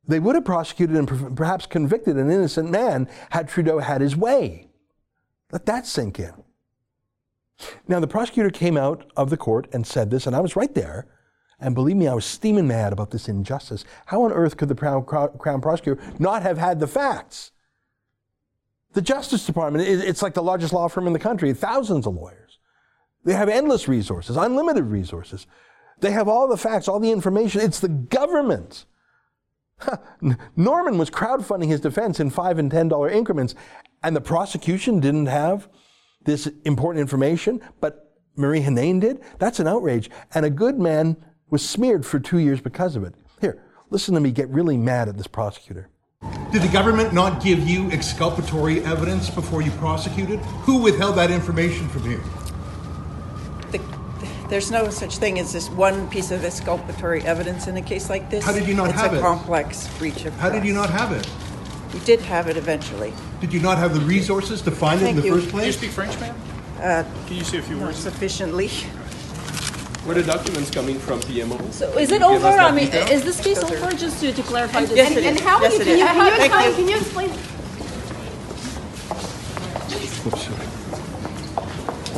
They 0.07 0.19
would 0.19 0.35
have 0.35 0.45
prosecuted 0.45 0.97
and 0.97 1.37
perhaps 1.37 1.67
convicted 1.67 2.17
an 2.17 2.31
innocent 2.31 2.71
man 2.71 3.09
had 3.31 3.49
Trudeau 3.49 3.79
had 3.79 4.01
his 4.01 4.17
way. 4.17 4.69
Let 5.53 5.67
that 5.67 5.87
sink 5.87 6.19
in. 6.19 6.33
Now, 7.87 8.01
the 8.01 8.09
prosecutor 8.09 8.51
came 8.51 8.77
out 8.77 9.11
of 9.17 9.31
the 9.31 9.37
court 9.37 9.69
and 9.73 9.87
said 9.87 10.11
this, 10.11 10.27
and 10.27 10.35
I 10.35 10.41
was 10.41 10.57
right 10.57 10.75
there. 10.75 11.07
And 11.61 11.77
believe 11.77 11.97
me, 11.97 12.09
I 12.09 12.15
was 12.15 12.25
steaming 12.25 12.67
mad 12.67 12.93
about 12.93 13.13
this 13.13 13.29
injustice. 13.29 13.85
How 14.07 14.25
on 14.25 14.33
earth 14.33 14.57
could 14.57 14.69
the 14.69 14.75
Crown, 14.75 15.05
Crown 15.05 15.61
prosecutor 15.61 16.03
not 16.19 16.43
have 16.43 16.59
had 16.59 16.81
the 16.81 16.89
facts? 16.89 17.52
The 18.93 19.03
Justice 19.03 19.47
Department, 19.47 19.89
it's 19.89 20.23
like 20.23 20.35
the 20.35 20.43
largest 20.43 20.73
law 20.73 20.89
firm 20.89 21.07
in 21.07 21.13
the 21.13 21.19
country, 21.19 21.53
thousands 21.55 22.07
of 22.07 22.15
lawyers. 22.15 22.59
They 23.25 23.33
have 23.35 23.49
endless 23.49 23.89
resources, 23.89 24.37
unlimited 24.37 24.85
resources. 24.85 25.47
They 26.01 26.11
have 26.11 26.29
all 26.29 26.49
the 26.49 26.57
facts, 26.57 26.89
all 26.89 27.01
the 27.01 27.13
information. 27.13 27.61
It's 27.61 27.81
the 27.81 27.89
government. 27.89 28.85
Norman 30.57 30.99
was 30.99 31.11
crowdfunding 31.11 31.69
his 31.69 31.81
defense 31.81 32.21
in 32.21 32.31
five 32.31 32.59
and 32.59 32.71
ten 32.71 32.89
dollar 32.89 33.09
increments, 33.09 33.55
and 34.03 34.15
the 34.15 34.21
prosecution 34.21 35.01
didn't 35.01 35.27
have 35.27 35.69
this 36.25 36.49
important 36.65 37.01
information, 37.01 37.61
but 37.81 38.13
Marie 38.37 38.63
Henein 38.63 39.01
did. 39.01 39.21
That's 39.39 39.61
an 39.61 39.69
outrage. 39.69 40.11
And 40.35 40.45
a 40.45 40.51
good 40.51 40.79
man 40.79 41.17
was 41.51 41.69
smeared 41.69 42.07
for 42.07 42.19
two 42.19 42.39
years 42.39 42.61
because 42.61 42.97
of 42.97 43.05
it. 43.05 43.15
Here, 43.41 43.63
listen 43.91 44.15
to 44.15 44.21
me 44.21 44.31
get 44.31 44.49
really 44.49 44.77
mad 44.77 45.09
at 45.09 45.17
this 45.17 45.27
prosecutor. 45.27 45.89
Did 46.53 46.63
the 46.63 46.69
government 46.69 47.13
not 47.13 47.43
give 47.43 47.67
you 47.67 47.91
exculpatory 47.91 48.85
evidence 48.85 49.31
before 49.31 49.63
you 49.63 49.71
prosecuted? 49.73 50.39
Who 50.67 50.83
withheld 50.83 51.17
that 51.17 51.31
information 51.31 51.89
from 51.89 52.11
you? 52.11 52.21
The, 53.71 53.81
there's 54.49 54.71
no 54.71 54.91
such 54.91 55.17
thing 55.17 55.39
as 55.39 55.53
this 55.53 55.71
one 55.71 56.09
piece 56.11 56.31
of 56.31 56.45
exculpatory 56.45 57.23
evidence 57.23 57.67
in 57.69 57.77
a 57.77 57.83
case 57.83 58.11
like 58.11 58.29
this. 58.31 58.45
How 58.45 58.53
did 58.53 58.69
you 58.69 58.75
not 58.75 58.91
it's 58.91 59.01
have 59.01 59.15
it? 59.15 59.17
It's 59.17 59.25
a 59.25 59.27
it? 59.27 59.29
complex 59.29 59.99
breach 59.99 60.25
of 60.27 60.35
How 60.35 60.51
did 60.51 60.65
you 60.65 60.75
not 60.75 60.91
have 60.91 61.13
it? 61.13 61.27
We 61.95 62.01
did 62.01 62.21
have 62.21 62.49
it 62.49 62.57
eventually. 62.57 63.13
Did 63.41 63.53
you 63.53 63.61
not 63.61 63.79
have 63.79 63.95
the 63.95 64.01
resources 64.01 64.63
to 64.63 64.71
find 64.71 65.01
it 65.03 65.09
in 65.09 65.17
the 65.17 65.23
you. 65.23 65.33
first 65.35 65.49
Can 65.49 65.57
you 65.57 65.63
place? 65.63 65.77
speak 65.79 65.91
French, 65.91 66.19
ma'am? 66.21 66.37
Uh, 66.79 67.05
Can 67.27 67.37
you 67.37 67.45
say 67.45 67.59
a 67.59 67.63
few 67.63 67.77
not 67.77 67.87
words? 67.87 67.99
sufficiently. 67.99 68.71
Where 70.05 70.17
the 70.17 70.25
documents 70.25 70.69
coming 70.71 70.99
from 70.99 71.21
PMO? 71.21 71.73
So 71.73 71.97
is 71.97 72.11
it 72.11 72.21
Can 72.21 72.31
you 72.33 72.39
give 72.39 72.45
over? 72.45 72.59
I 72.59 72.73
mean, 72.73 72.87
detail? 72.87 73.07
is 73.09 73.23
this 73.25 73.41
case 73.41 73.63
over? 73.63 73.91
Just 73.93 74.21
to, 74.21 74.33
to 74.33 74.43
clarify 74.43 74.81
this. 74.81 74.97
Yes, 74.97 75.11
and, 75.11 75.19
it 75.19 75.25
and 75.27 75.41
how 75.41 75.61
Yes, 75.63 75.79
you, 75.79 75.85
can 75.85 75.97
you, 75.97 76.05
is. 76.05 76.11
how 76.11 76.27
you 76.27 76.35
explain, 76.35 76.69
you. 76.71 76.75
can 76.75 76.89
you 76.89 76.97
explain? 76.97 77.31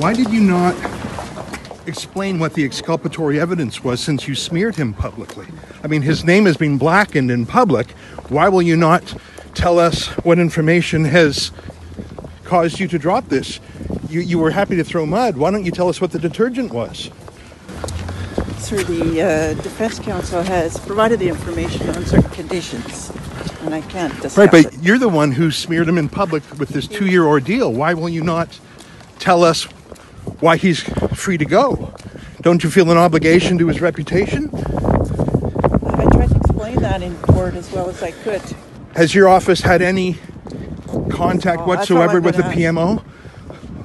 Why 0.00 0.14
did 0.14 0.30
you 0.30 0.40
not 0.40 0.74
explain 1.86 2.38
what 2.38 2.54
the 2.54 2.64
exculpatory 2.64 3.38
evidence 3.38 3.84
was 3.84 4.00
since 4.00 4.26
you 4.26 4.34
smeared 4.34 4.76
him 4.76 4.94
publicly? 4.94 5.46
I 5.82 5.86
mean, 5.86 6.00
his 6.00 6.24
name 6.24 6.46
has 6.46 6.56
been 6.56 6.78
blackened 6.78 7.30
in 7.30 7.44
public. 7.44 7.90
Why 8.30 8.48
will 8.48 8.62
you 8.62 8.76
not 8.76 9.14
tell 9.54 9.78
us 9.78 10.06
what 10.24 10.38
information 10.38 11.04
has 11.04 11.52
caused 12.44 12.80
you 12.80 12.88
to 12.88 12.98
drop 12.98 13.28
this? 13.28 13.60
You, 14.08 14.20
you 14.20 14.38
were 14.38 14.50
happy 14.52 14.76
to 14.76 14.84
throw 14.84 15.04
mud. 15.04 15.36
Why 15.36 15.50
don't 15.50 15.64
you 15.64 15.70
tell 15.70 15.90
us 15.90 16.00
what 16.00 16.12
the 16.12 16.18
detergent 16.18 16.72
was? 16.72 17.10
Sir, 18.64 18.82
the 18.82 19.20
uh, 19.20 19.62
defense 19.62 19.98
counsel 19.98 20.42
has 20.42 20.78
provided 20.80 21.20
the 21.20 21.28
information 21.28 21.86
on 21.90 22.02
certain 22.06 22.30
conditions, 22.30 23.10
and 23.60 23.74
I 23.74 23.82
can't 23.82 24.10
discuss 24.14 24.38
Right, 24.38 24.50
but 24.50 24.72
it. 24.72 24.82
you're 24.82 24.96
the 24.98 25.10
one 25.10 25.32
who 25.32 25.50
smeared 25.50 25.86
him 25.86 25.98
in 25.98 26.08
public 26.08 26.42
with 26.58 26.70
this 26.70 26.88
two 26.88 27.04
year 27.04 27.24
ordeal. 27.26 27.70
Why 27.70 27.92
will 27.92 28.08
you 28.08 28.22
not 28.24 28.58
tell 29.18 29.44
us 29.44 29.64
why 30.40 30.56
he's 30.56 30.80
free 31.14 31.36
to 31.36 31.44
go? 31.44 31.92
Don't 32.40 32.64
you 32.64 32.70
feel 32.70 32.90
an 32.90 32.96
obligation 32.96 33.58
to 33.58 33.68
his 33.68 33.82
reputation? 33.82 34.48
I 34.54 36.06
tried 36.10 36.30
to 36.30 36.36
explain 36.36 36.76
that 36.76 37.02
in 37.02 37.14
court 37.18 37.56
as 37.56 37.70
well 37.70 37.90
as 37.90 38.02
I 38.02 38.12
could. 38.12 38.40
Has 38.96 39.14
your 39.14 39.28
office 39.28 39.60
had 39.60 39.82
any 39.82 40.16
contact 41.10 41.60
Oh, 41.60 41.66
whatsoever 41.66 42.18
with 42.18 42.36
the 42.36 42.44
been 42.44 42.52
PMO? 42.52 43.04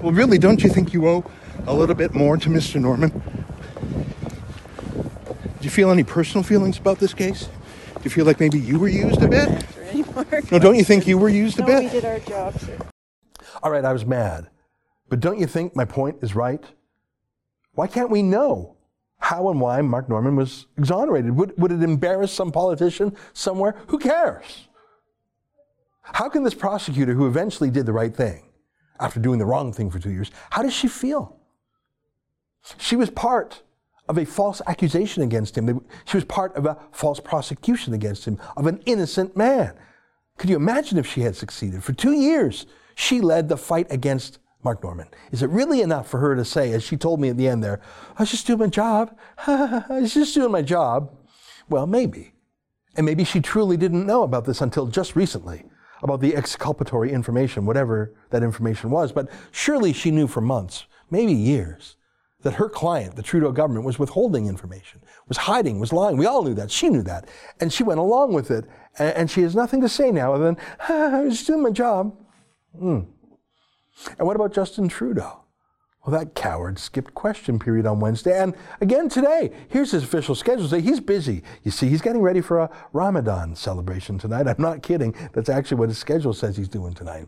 Well, 0.02 0.14
really, 0.14 0.38
don't 0.38 0.64
you 0.64 0.70
think 0.70 0.94
you 0.94 1.06
owe 1.06 1.30
a 1.68 1.74
little 1.74 1.96
bit 1.96 2.14
more 2.14 2.38
to 2.38 2.50
Mr. 2.50 2.80
Norman? 2.80 3.38
Do 5.60 5.66
you 5.66 5.70
feel 5.70 5.92
any 5.92 6.04
personal 6.04 6.44
feelings 6.44 6.78
about 6.78 7.00
this 7.00 7.13
case? 7.13 7.50
Do 7.96 8.04
you 8.04 8.10
feel 8.10 8.25
like 8.25 8.39
maybe 8.39 8.60
you 8.60 8.80
were 8.80 8.88
used 8.88 9.22
a 9.22 9.28
bit? 9.28 9.50
Answer 9.50 9.82
any 9.84 10.04
more 10.04 10.25
No, 10.51 10.60
don't 10.60 10.75
you 10.75 10.86
think 10.86 11.06
you 11.06 11.18
were 11.18 11.28
used 11.30 11.58
a 11.60 11.62
No, 11.62 11.68
bit? 11.68 11.84
we 11.84 11.89
did 11.89 12.06
our 12.06 12.20
job, 12.20 12.58
sir. 12.60 12.78
All 13.62 13.70
right, 13.72 13.84
I 13.84 13.92
was 13.92 14.06
mad. 14.06 14.50
But 15.10 15.20
don't 15.20 15.38
you 15.38 15.48
think 15.48 15.75
my 15.75 15.84
point 15.86 16.18
is 16.22 16.34
right? 16.34 16.63
Why 17.74 17.88
can't 17.88 18.10
we 18.10 18.22
know 18.22 18.78
how 19.18 19.50
and 19.50 19.60
why 19.60 19.82
Mark 19.82 20.08
Norman 20.08 20.38
was 20.38 20.68
exonerated? 20.78 21.36
Would, 21.36 21.58
would 21.58 21.72
it 21.74 21.84
embarrass 21.84 22.32
some 22.32 22.51
politician 22.51 23.16
somewhere? 23.34 23.75
Who 23.88 23.98
cares? 23.98 24.70
How 26.04 26.30
can 26.30 26.44
this 26.44 26.54
prosecutor 26.54 27.13
who 27.13 27.28
eventually 27.28 27.70
did 27.70 27.86
the 27.86 27.94
right 27.94 28.16
thing 28.16 28.50
after 29.00 29.20
doing 29.20 29.39
the 29.39 29.46
wrong 29.46 29.72
thing 29.74 29.89
for 29.89 30.00
two 30.00 30.12
years, 30.12 30.32
how 30.50 30.62
does 30.62 30.74
she 30.74 30.88
feel? 30.88 31.38
She 32.78 32.96
was 32.96 33.10
part 33.10 33.62
of 34.10 34.18
a 34.18 34.25
false 34.25 34.62
accusation 34.68 35.24
against 35.24 35.58
him. 35.58 35.86
She 36.06 36.18
was 36.18 36.25
part 36.25 36.56
of 36.56 36.66
a 36.66 36.78
false 36.92 37.20
prosecution 37.20 37.94
against 37.94 38.25
him 38.25 38.39
of 38.58 38.66
an 38.66 38.82
innocent 38.86 39.38
man. 39.38 39.75
Could 40.38 40.50
you 40.50 40.56
imagine 40.56 40.98
if 40.98 41.06
she 41.06 41.22
had 41.22 41.36
succeeded? 41.36 41.84
For 41.84 41.94
two 41.94 42.13
years, 42.13 42.66
she 42.96 43.22
led 43.22 43.48
the 43.48 43.58
fight 43.58 43.88
against 43.92 44.39
Mark 44.63 44.84
Norman. 44.84 45.08
Is 45.32 45.44
it 45.44 45.50
really 45.50 45.82
enough 45.82 46.10
for 46.10 46.20
her 46.20 46.36
to 46.36 46.44
say, 46.44 46.74
as 46.74 46.84
she 46.84 46.98
told 46.98 47.22
me 47.22 47.30
at 47.30 47.38
the 47.38 47.48
end 47.48 47.63
there, 47.63 47.82
I 48.18 48.24
was 48.24 48.32
just 48.32 48.48
doing 48.48 48.60
my 48.60 48.68
job. 48.68 49.16
I 49.48 49.86
was 49.89 50.13
just 50.13 50.34
doing 50.34 50.51
my 50.51 50.63
job? 50.63 51.16
Well, 51.70 51.86
maybe. 51.86 52.34
And 52.96 53.06
maybe 53.06 53.24
she 53.24 53.39
truly 53.39 53.78
didn't 53.78 54.08
know 54.08 54.24
about 54.24 54.46
this 54.46 54.60
until 54.60 54.88
just 54.88 55.16
recently, 55.16 55.66
about 56.01 56.20
the 56.20 56.36
exculpatory 56.36 57.12
information, 57.12 57.66
whatever 57.66 58.13
that 58.32 58.44
information 58.44 58.89
was. 58.89 59.12
But 59.12 59.30
surely 59.51 59.94
she 59.94 60.10
knew 60.10 60.28
for 60.28 60.42
months, 60.42 60.86
maybe 61.12 61.34
years, 61.34 61.96
that 62.41 62.53
her 62.53 62.69
client, 62.69 63.15
the 63.15 63.24
Trudeau 63.24 63.51
government, 63.51 63.86
was 63.86 64.00
withholding 64.00 64.48
information, 64.48 65.01
was 65.27 65.38
hiding, 65.38 65.79
was 65.79 65.91
lying. 65.91 66.17
We 66.17 66.25
all 66.25 66.43
knew 66.43 66.53
that. 66.53 66.72
She 66.72 66.89
knew 66.89 67.01
that. 67.03 67.27
And 67.60 67.72
she 67.72 67.84
went 67.84 68.00
along 68.00 68.34
with 68.34 68.50
it. 68.50 68.65
And, 68.98 69.15
and 69.15 69.31
she 69.31 69.41
has 69.41 69.55
nothing 69.55 69.81
to 69.81 69.89
say 69.89 70.12
now 70.12 70.34
other 70.34 70.46
than, 70.46 70.58
I 70.88 71.22
was 71.22 71.43
doing 71.43 71.63
my 71.63 71.72
job. 71.72 72.15
Hmm. 72.77 73.01
And 74.17 74.25
what 74.25 74.36
about 74.36 74.53
Justin 74.53 74.88
Trudeau? 74.88 75.43
Well, 76.05 76.17
that 76.17 76.34
coward 76.34 76.79
skipped 76.79 77.13
question 77.13 77.60
period 77.60 77.86
on 77.86 78.00
Wednesday. 78.00 78.41
And 78.41 78.55
again 78.79 79.10
today, 79.10 79.51
here's 79.67 79.91
his 79.91 80.03
official 80.03 80.34
schedule. 80.34 80.67
Say 80.67 80.79
he's 80.79 81.01
busy. 81.01 81.43
You 81.63 81.72
see, 81.72 81.89
he's 81.89 82.01
getting 82.01 82.22
ready 82.22 82.39
for 82.39 82.60
a 82.60 82.69
Ramadan 82.93 83.53
celebration 83.55 84.17
tonight. 84.17 84.48
I'm 84.48 84.55
not 84.60 84.81
kidding. 84.81 85.13
That's 85.34 85.50
actually 85.50 85.77
what 85.77 85.89
his 85.89 85.98
schedule 85.98 86.34
says 86.34 86.55
he's 86.55 86.69
doing 86.69 86.93
tonight. 86.93 87.27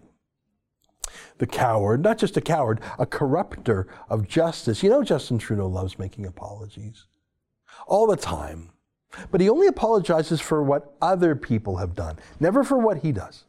The 1.42 1.48
coward, 1.48 2.04
not 2.04 2.20
just 2.20 2.38
a 2.38 2.42
coward, 2.42 2.82
a 3.00 3.08
corrupter 3.08 3.88
of 4.08 4.28
justice. 4.28 4.84
You 4.84 4.92
know, 4.92 5.04
Justin 5.04 5.40
Trudeau 5.40 5.66
loves 5.66 5.98
making 5.98 6.28
apologies 6.28 7.08
all 7.88 8.06
the 8.06 8.16
time. 8.16 8.70
But 9.32 9.42
he 9.42 9.50
only 9.50 9.66
apologizes 9.66 10.40
for 10.40 10.62
what 10.62 10.96
other 11.02 11.36
people 11.36 11.78
have 11.78 11.96
done, 11.96 12.20
never 12.40 12.64
for 12.64 12.78
what 12.78 13.00
he 13.00 13.12
does. 13.12 13.46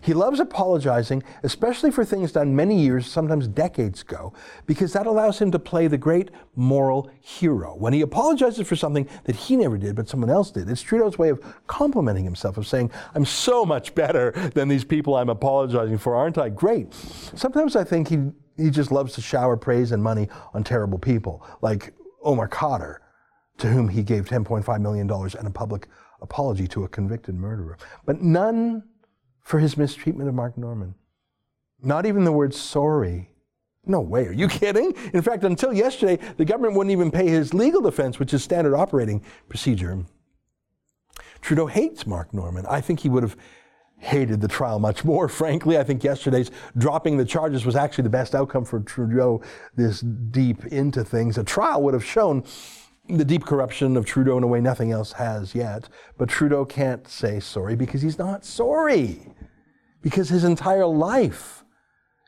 He 0.00 0.14
loves 0.14 0.40
apologizing, 0.40 1.22
especially 1.42 1.90
for 1.90 2.04
things 2.04 2.32
done 2.32 2.54
many 2.54 2.80
years, 2.80 3.06
sometimes 3.06 3.48
decades 3.48 4.02
ago, 4.02 4.32
because 4.66 4.92
that 4.92 5.06
allows 5.06 5.40
him 5.40 5.50
to 5.52 5.58
play 5.58 5.86
the 5.86 5.98
great 5.98 6.30
moral 6.54 7.10
hero. 7.20 7.74
When 7.76 7.92
he 7.92 8.00
apologizes 8.00 8.66
for 8.66 8.76
something 8.76 9.08
that 9.24 9.36
he 9.36 9.56
never 9.56 9.78
did, 9.78 9.96
but 9.96 10.08
someone 10.08 10.30
else 10.30 10.50
did, 10.50 10.68
it's 10.68 10.82
Trudeau's 10.82 11.18
way 11.18 11.28
of 11.28 11.40
complimenting 11.66 12.24
himself, 12.24 12.56
of 12.56 12.66
saying, 12.66 12.90
I'm 13.14 13.24
so 13.24 13.64
much 13.64 13.94
better 13.94 14.32
than 14.54 14.68
these 14.68 14.84
people 14.84 15.16
I'm 15.16 15.28
apologizing 15.28 15.98
for, 15.98 16.14
aren't 16.14 16.38
I? 16.38 16.48
Great. 16.48 16.92
Sometimes 16.94 17.76
I 17.76 17.84
think 17.84 18.08
he, 18.08 18.30
he 18.56 18.70
just 18.70 18.90
loves 18.90 19.14
to 19.14 19.20
shower 19.20 19.56
praise 19.56 19.92
and 19.92 20.02
money 20.02 20.28
on 20.54 20.64
terrible 20.64 20.98
people, 20.98 21.46
like 21.60 21.92
Omar 22.22 22.48
Khadr, 22.48 22.98
to 23.58 23.68
whom 23.68 23.88
he 23.88 24.02
gave 24.02 24.26
$10.5 24.26 24.80
million 24.80 25.10
and 25.10 25.46
a 25.46 25.50
public 25.50 25.88
apology 26.22 26.66
to 26.68 26.84
a 26.84 26.88
convicted 26.88 27.34
murderer. 27.34 27.78
But 28.04 28.22
none 28.22 28.84
for 29.42 29.58
his 29.58 29.76
mistreatment 29.76 30.28
of 30.28 30.34
Mark 30.34 30.56
Norman. 30.56 30.94
Not 31.82 32.06
even 32.06 32.24
the 32.24 32.32
word 32.32 32.54
sorry. 32.54 33.30
No 33.86 34.00
way, 34.00 34.26
are 34.26 34.32
you 34.32 34.48
kidding? 34.60 34.94
In 35.12 35.22
fact, 35.22 35.44
until 35.44 35.72
yesterday, 35.72 36.18
the 36.36 36.44
government 36.44 36.76
wouldn't 36.76 36.92
even 36.92 37.10
pay 37.10 37.28
his 37.28 37.54
legal 37.54 37.80
defense, 37.80 38.18
which 38.18 38.34
is 38.34 38.44
standard 38.44 38.74
operating 38.74 39.24
procedure. 39.48 40.04
Trudeau 41.40 41.66
hates 41.66 42.06
Mark 42.06 42.34
Norman. 42.34 42.66
I 42.68 42.80
think 42.80 43.00
he 43.00 43.08
would 43.08 43.22
have 43.22 43.36
hated 43.96 44.40
the 44.40 44.48
trial 44.48 44.78
much 44.78 45.04
more, 45.04 45.28
frankly. 45.40 45.78
I 45.78 45.84
think 45.84 46.04
yesterday's 46.04 46.50
dropping 46.76 47.16
the 47.16 47.24
charges 47.24 47.64
was 47.64 47.76
actually 47.76 48.04
the 48.04 48.10
best 48.10 48.34
outcome 48.34 48.64
for 48.64 48.80
Trudeau 48.80 49.42
this 49.76 50.00
deep 50.00 50.66
into 50.66 51.04
things. 51.04 51.38
A 51.38 51.44
trial 51.44 51.82
would 51.82 51.94
have 51.94 52.04
shown 52.04 52.44
the 53.16 53.24
deep 53.24 53.44
corruption 53.44 53.96
of 53.96 54.04
Trudeau 54.06 54.36
in 54.36 54.42
a 54.42 54.46
way 54.46 54.60
nothing 54.60 54.92
else 54.92 55.12
has 55.12 55.54
yet. 55.54 55.88
But 56.18 56.28
Trudeau 56.28 56.64
can't 56.64 57.06
say 57.08 57.40
sorry 57.40 57.76
because 57.76 58.02
he's 58.02 58.18
not 58.18 58.44
sorry. 58.44 59.32
Because 60.02 60.28
his 60.28 60.44
entire 60.44 60.86
life 60.86 61.64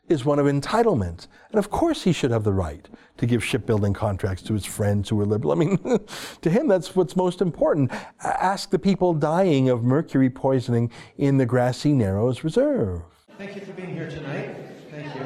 is 0.09 0.25
one 0.25 0.37
of 0.37 0.45
entitlement. 0.45 1.27
And 1.51 1.59
of 1.59 1.69
course, 1.69 2.03
he 2.03 2.11
should 2.11 2.31
have 2.31 2.43
the 2.43 2.53
right 2.53 2.87
to 3.17 3.25
give 3.25 3.43
shipbuilding 3.43 3.93
contracts 3.93 4.43
to 4.43 4.53
his 4.53 4.65
friends 4.65 5.09
who 5.09 5.19
are 5.21 5.25
liberal. 5.25 5.53
I 5.53 5.55
mean, 5.55 5.77
to 6.41 6.49
him, 6.49 6.67
that's 6.67 6.95
what's 6.95 7.15
most 7.15 7.41
important. 7.41 7.91
Ask 8.21 8.69
the 8.69 8.79
people 8.79 9.13
dying 9.13 9.69
of 9.69 9.83
mercury 9.83 10.29
poisoning 10.29 10.91
in 11.17 11.37
the 11.37 11.45
Grassy 11.45 11.93
Narrows 11.93 12.43
Reserve. 12.43 13.01
Thank 13.37 13.55
you 13.55 13.61
for 13.61 13.73
being 13.73 13.93
here 13.93 14.09
tonight. 14.09 14.55
Thank 14.91 15.15
you. 15.15 15.21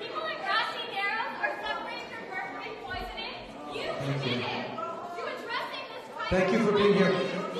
People 0.00 0.26
in 0.26 0.36
Grassy 0.38 0.84
Narrows 0.92 1.38
are 1.40 1.54
suffering 1.62 2.02
from 2.10 2.28
mercury 2.28 2.72
poisoning. 2.84 3.34
You 3.72 3.92
Thank 4.00 4.24
you. 4.26 4.32
did 4.32 4.40
it. 4.40 4.66
To 5.16 5.22
addressing 5.22 5.86
this 5.94 6.06
crisis. 6.12 6.17
Thank 6.30 6.52
you 6.52 6.58
for 6.58 6.72
being 6.72 6.92
here. 6.92 7.10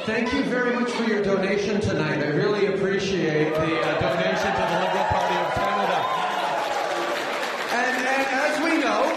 Thank 0.04 0.30
you 0.34 0.42
very 0.42 0.74
much 0.78 0.90
for 0.90 1.04
your 1.04 1.22
donation 1.22 1.80
tonight. 1.80 2.22
I 2.22 2.28
really 2.28 2.66
appreciate 2.66 3.54
the 3.54 3.80
uh, 3.80 3.98
donation 3.98 4.52
to 4.52 4.60
the 4.60 4.80
Liberal 4.84 5.04
Party 5.08 5.36
of 5.36 5.54
Canada. 5.54 5.98
And, 7.72 8.06
and 8.06 8.26
as 8.28 8.60
we 8.62 8.76
know, 8.76 9.08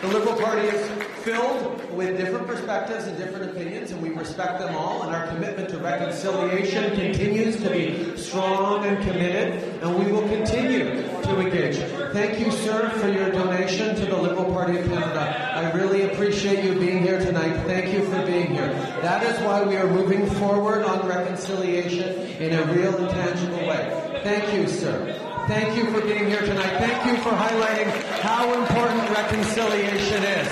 the 0.00 0.08
Liberal 0.08 0.36
Party 0.36 0.66
is 0.68 0.90
filled 1.22 1.90
with 1.92 2.16
different 2.16 2.46
perspectives 2.46 3.06
and 3.06 3.18
different 3.18 3.50
opinions, 3.50 3.90
and 3.90 4.00
we 4.00 4.08
respect 4.08 4.58
them 4.58 4.74
all. 4.74 5.02
And 5.02 5.14
our 5.14 5.26
commitment 5.26 5.68
to 5.70 5.78
reconciliation 5.78 6.94
continues 6.94 7.60
to 7.62 7.68
be 7.68 8.16
strong 8.16 8.86
and 8.86 8.96
committed, 9.04 9.62
and 9.82 9.98
we 9.98 10.10
will 10.10 10.26
continue 10.28 11.02
to 11.02 11.40
engage. 11.40 11.76
Thank 12.14 12.40
you, 12.40 12.50
sir, 12.50 12.88
for 12.90 13.08
your 13.08 13.30
donation 13.30 13.94
to 13.96 14.06
the 14.06 14.16
Liberal 14.16 14.50
Party 14.52 14.78
of 14.78 14.86
Canada. 14.86 15.52
I 15.54 15.70
really 15.72 16.02
appreciate 16.10 16.64
you 16.64 16.74
being 16.74 17.02
here 17.02 17.18
tonight. 17.18 17.64
Thank 17.66 17.92
you 17.92 18.02
for 18.06 18.24
being 18.24 18.46
here. 18.46 18.72
That 19.02 19.22
is 19.24 19.38
why 19.44 19.62
we 19.62 19.76
are 19.76 19.86
moving 19.86 20.26
forward 20.30 20.82
on 20.82 21.06
reconciliation 21.06 22.16
in 22.40 22.54
a 22.54 22.72
real 22.72 22.96
and 22.96 23.10
tangible 23.10 23.66
way. 23.66 24.20
Thank 24.24 24.54
you, 24.54 24.66
sir. 24.66 25.19
Thank 25.50 25.76
you 25.76 25.90
for 25.90 26.00
being 26.00 26.26
here 26.26 26.42
tonight. 26.42 26.78
Thank 26.78 27.06
you 27.06 27.20
for 27.24 27.30
highlighting 27.30 27.90
how 28.20 28.54
important 28.54 29.10
reconciliation 29.10 30.22
is. 30.22 30.46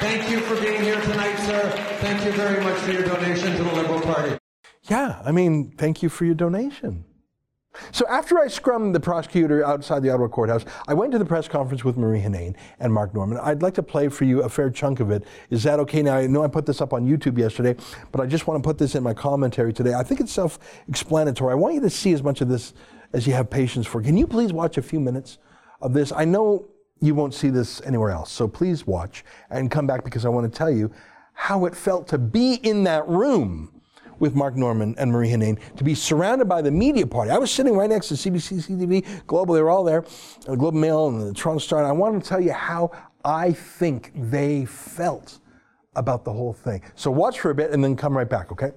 Thank 0.00 0.28
you 0.28 0.40
for 0.40 0.60
being 0.60 0.82
here 0.82 1.00
tonight, 1.00 1.36
sir. 1.46 1.70
Thank 2.00 2.24
you 2.24 2.32
very 2.32 2.60
much 2.64 2.76
for 2.80 2.90
your 2.90 3.04
donation 3.04 3.56
to 3.56 3.62
the 3.62 3.72
Liberal 3.72 4.00
Party. 4.00 4.36
Yeah, 4.90 5.22
I 5.24 5.30
mean, 5.30 5.70
thank 5.70 6.02
you 6.02 6.08
for 6.08 6.24
your 6.24 6.34
donation. 6.34 7.04
So 7.92 8.04
after 8.08 8.36
I 8.40 8.46
scrummed 8.46 8.94
the 8.94 9.00
prosecutor 9.00 9.64
outside 9.64 10.02
the 10.02 10.10
Ottawa 10.10 10.26
courthouse, 10.26 10.64
I 10.88 10.94
went 10.94 11.12
to 11.12 11.20
the 11.20 11.24
press 11.24 11.46
conference 11.46 11.84
with 11.84 11.96
Marie 11.96 12.20
Henein 12.20 12.56
and 12.80 12.92
Mark 12.92 13.14
Norman. 13.14 13.38
I'd 13.40 13.62
like 13.62 13.74
to 13.74 13.82
play 13.82 14.08
for 14.08 14.24
you 14.24 14.42
a 14.42 14.48
fair 14.48 14.70
chunk 14.70 14.98
of 14.98 15.12
it. 15.12 15.24
Is 15.50 15.62
that 15.62 15.78
okay? 15.78 16.02
Now, 16.02 16.16
I 16.16 16.26
know 16.26 16.42
I 16.42 16.48
put 16.48 16.66
this 16.66 16.80
up 16.80 16.92
on 16.92 17.06
YouTube 17.06 17.38
yesterday, 17.38 17.76
but 18.10 18.20
I 18.20 18.26
just 18.26 18.48
want 18.48 18.60
to 18.60 18.66
put 18.68 18.76
this 18.76 18.96
in 18.96 19.04
my 19.04 19.14
commentary 19.14 19.72
today. 19.72 19.94
I 19.94 20.02
think 20.02 20.20
it's 20.20 20.32
self-explanatory. 20.32 21.52
I 21.52 21.54
want 21.54 21.74
you 21.74 21.80
to 21.82 21.90
see 21.90 22.12
as 22.12 22.24
much 22.24 22.40
of 22.40 22.48
this 22.48 22.74
as 23.12 23.26
you 23.26 23.32
have 23.32 23.50
patience 23.50 23.86
for. 23.86 24.02
Can 24.02 24.16
you 24.16 24.26
please 24.26 24.52
watch 24.52 24.78
a 24.78 24.82
few 24.82 25.00
minutes 25.00 25.38
of 25.80 25.92
this? 25.92 26.12
I 26.12 26.24
know 26.24 26.68
you 27.00 27.14
won't 27.14 27.34
see 27.34 27.50
this 27.50 27.80
anywhere 27.82 28.10
else, 28.10 28.30
so 28.30 28.46
please 28.46 28.86
watch 28.86 29.24
and 29.50 29.70
come 29.70 29.86
back 29.86 30.04
because 30.04 30.24
I 30.24 30.28
want 30.28 30.50
to 30.50 30.56
tell 30.56 30.70
you 30.70 30.90
how 31.34 31.64
it 31.64 31.74
felt 31.74 32.06
to 32.08 32.18
be 32.18 32.54
in 32.54 32.84
that 32.84 33.06
room 33.08 33.80
with 34.18 34.36
Mark 34.36 34.54
Norman 34.54 34.94
and 34.98 35.10
Marie 35.10 35.28
Henein 35.30 35.58
to 35.76 35.82
be 35.82 35.96
surrounded 35.96 36.48
by 36.48 36.62
the 36.62 36.70
media 36.70 37.06
party. 37.06 37.32
I 37.32 37.38
was 37.38 37.50
sitting 37.50 37.76
right 37.76 37.90
next 37.90 38.08
to 38.08 38.14
CBC, 38.14 38.68
CTV, 38.68 39.26
Global, 39.26 39.54
they 39.54 39.62
were 39.62 39.70
all 39.70 39.82
there, 39.82 40.04
the 40.46 40.56
Globe 40.56 40.74
Mail 40.74 41.08
and 41.08 41.20
the 41.20 41.34
Toronto 41.34 41.58
Star, 41.58 41.80
and 41.80 41.88
I 41.88 41.92
wanted 41.92 42.22
to 42.22 42.28
tell 42.28 42.40
you 42.40 42.52
how 42.52 42.92
I 43.24 43.52
think 43.52 44.12
they 44.14 44.64
felt 44.64 45.40
about 45.96 46.24
the 46.24 46.32
whole 46.32 46.52
thing. 46.52 46.82
So 46.94 47.10
watch 47.10 47.40
for 47.40 47.50
a 47.50 47.54
bit 47.54 47.72
and 47.72 47.82
then 47.82 47.96
come 47.96 48.16
right 48.16 48.28
back, 48.28 48.52
okay? 48.52 48.70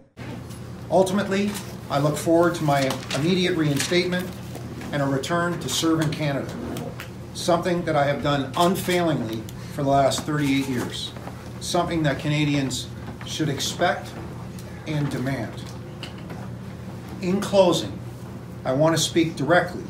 Ultimately, 0.92 1.52
I 1.90 2.00
look 2.00 2.16
forward 2.16 2.56
to 2.56 2.64
my 2.64 2.82
immediate 3.16 3.56
reinstatement 3.56 4.30
and 4.92 5.02
a 5.02 5.06
return 5.06 5.60
to 5.60 5.70
serve 5.70 6.02
in 6.02 6.12
Canada, 6.12 6.54
something 7.34 7.84
that 7.86 7.96
I 7.96 8.06
have 8.06 8.22
done 8.22 8.52
unfailingly 8.56 9.42
for 9.74 9.84
the 9.84 9.90
last 9.90 10.24
38 10.24 10.70
years, 10.70 11.12
something 11.60 12.04
that 12.04 12.20
Canadians 12.20 12.88
should 13.26 13.50
expect 13.50 14.12
and 14.88 15.10
demand. 15.10 15.52
In 17.22 17.42
closing, 17.42 18.00
I 18.64 18.74
want 18.74 18.96
to 18.96 19.02
speak 19.02 19.36
directly 19.36 19.84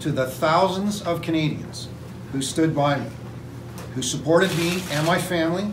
to 0.00 0.10
the 0.10 0.26
thousands 0.26 1.02
of 1.02 1.20
Canadians 1.20 1.88
who 2.32 2.40
stood 2.40 2.74
by 2.74 2.98
me, 2.98 3.10
who 3.94 4.02
supported 4.02 4.56
me 4.56 4.82
and 4.90 5.06
my 5.06 5.20
family, 5.20 5.70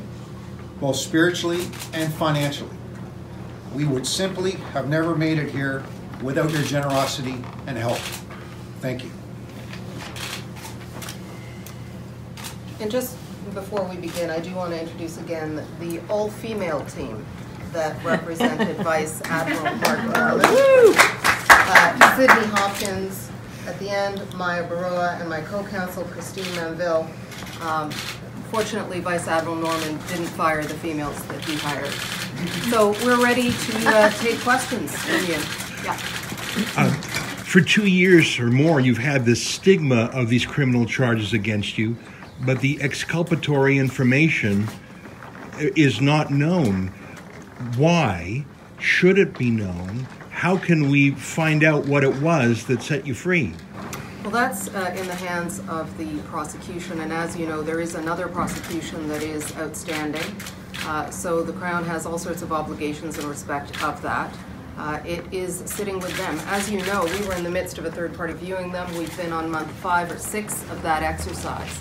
both 0.82 0.98
spiritually 0.98 1.68
and 1.94 2.14
financially. 2.14 2.76
We 3.78 3.86
would 3.86 4.08
simply 4.08 4.54
have 4.74 4.90
never 4.90 5.16
made 5.16 5.38
it 5.38 5.52
here 5.52 5.84
without 6.24 6.50
your 6.50 6.64
generosity 6.64 7.36
and 7.68 7.78
help. 7.78 8.00
Thank 8.82 9.04
you. 9.04 9.12
And 12.80 12.90
just 12.90 13.16
before 13.54 13.84
we 13.84 13.98
begin, 13.98 14.32
I 14.32 14.40
do 14.40 14.52
want 14.56 14.72
to 14.72 14.82
introduce 14.82 15.20
again 15.20 15.64
the 15.80 16.02
all-female 16.10 16.86
team 16.86 17.24
that 17.72 18.04
represented 18.04 18.78
Vice 18.78 19.22
Admiral 19.26 19.76
Mark. 19.76 20.00
Uh, 21.70 22.18
Sydney 22.18 22.48
Hopkins, 22.48 23.30
at 23.68 23.78
the 23.78 23.92
end, 23.92 24.26
Maya 24.34 24.68
Baroa, 24.68 25.20
and 25.20 25.30
my 25.30 25.42
co-counsel 25.42 26.04
Christine 26.06 26.46
Mainville. 26.56 27.08
Um, 27.62 27.92
Fortunately, 28.52 29.00
Vice 29.02 29.28
Admiral 29.28 29.58
Norman 29.58 29.98
didn't 30.08 30.28
fire 30.28 30.64
the 30.64 30.74
females 30.76 31.22
that 31.28 31.44
he 31.44 31.56
hired. 31.58 31.92
So 32.70 32.92
we're 33.06 33.22
ready 33.22 33.52
to 33.52 33.90
uh, 33.90 34.10
take 34.12 34.40
questions 34.40 34.96
from 34.96 35.26
you. 35.26 35.40
Yeah. 35.84 35.98
Uh, 36.78 36.92
for 37.44 37.62
two 37.62 37.88
years 37.88 38.40
or 38.40 38.50
more, 38.50 38.80
you've 38.80 38.98
had 38.98 39.26
this 39.26 39.46
stigma 39.46 40.06
of 40.14 40.30
these 40.30 40.46
criminal 40.46 40.86
charges 40.86 41.34
against 41.34 41.78
you, 41.78 41.98
but 42.46 42.62
the 42.62 42.82
exculpatory 42.82 43.78
information 43.78 44.68
is 45.60 46.02
not 46.02 46.32
known. 46.32 46.88
Why? 47.76 48.46
Should 48.80 49.18
it 49.18 49.38
be 49.38 49.50
known? 49.50 50.08
How 50.30 50.58
can 50.58 50.90
we 50.90 51.12
find 51.12 51.64
out 51.64 51.86
what 51.86 52.04
it 52.04 52.22
was 52.22 52.66
that 52.66 52.82
set 52.82 53.08
you 53.08 53.14
free? 53.14 53.54
Well, 54.28 54.50
that's 54.50 54.68
uh, 54.68 54.94
in 54.98 55.08
the 55.08 55.16
hands 55.16 55.62
of 55.70 55.98
the 55.98 56.20
prosecution, 56.24 57.00
and 57.00 57.14
as 57.14 57.38
you 57.38 57.48
know, 57.48 57.62
there 57.62 57.80
is 57.80 57.96
another 57.96 58.28
prosecution 58.28 59.08
that 59.08 59.24
is 59.24 59.56
outstanding. 59.56 60.36
Uh, 60.84 61.10
so 61.10 61.42
the 61.42 61.54
Crown 61.54 61.86
has 61.86 62.06
all 62.06 62.18
sorts 62.18 62.42
of 62.42 62.52
obligations 62.52 63.18
in 63.18 63.26
respect 63.26 63.82
of 63.82 64.02
that. 64.02 64.38
Uh, 64.78 65.00
it 65.06 65.24
is 65.32 65.64
sitting 65.66 65.98
with 66.02 66.14
them. 66.18 66.38
As 66.48 66.70
you 66.70 66.86
know, 66.88 67.06
we 67.06 67.26
were 67.26 67.36
in 67.36 67.44
the 67.46 67.50
midst 67.50 67.78
of 67.78 67.86
a 67.86 67.92
third 67.92 68.18
party 68.18 68.34
viewing 68.34 68.70
them. 68.74 68.94
We've 68.98 69.16
been 69.16 69.32
on 69.32 69.50
month 69.50 69.72
five 69.72 70.12
or 70.12 70.18
six 70.18 70.62
of 70.72 70.82
that 70.82 71.04
exercise. 71.04 71.80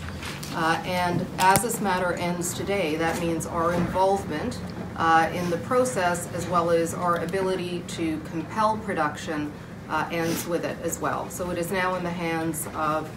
Uh, 0.53 0.81
and 0.87 1.27
as 1.41 1.63
this 1.63 1.81
matter 1.81 2.13
ends 2.13 2.55
today, 2.55 2.95
that 2.95 3.21
means 3.21 3.47
our 3.47 3.75
involvement 3.75 4.61
uh, 4.95 5.29
in 5.35 5.51
the 5.51 5.59
process 5.59 6.33
as 6.33 6.47
well 6.47 6.71
as 6.71 6.95
our 6.95 7.17
ability 7.25 7.83
to 7.89 8.21
compel 8.21 8.79
production 8.79 9.53
uh, 9.89 10.09
ends 10.11 10.47
with 10.47 10.65
it 10.65 10.77
as 10.83 10.99
well. 10.99 11.29
So 11.31 11.51
it 11.51 11.59
is 11.59 11.71
now 11.71 11.95
in 11.95 12.05
the 12.05 12.11
hands 12.11 12.67
of 12.75 13.11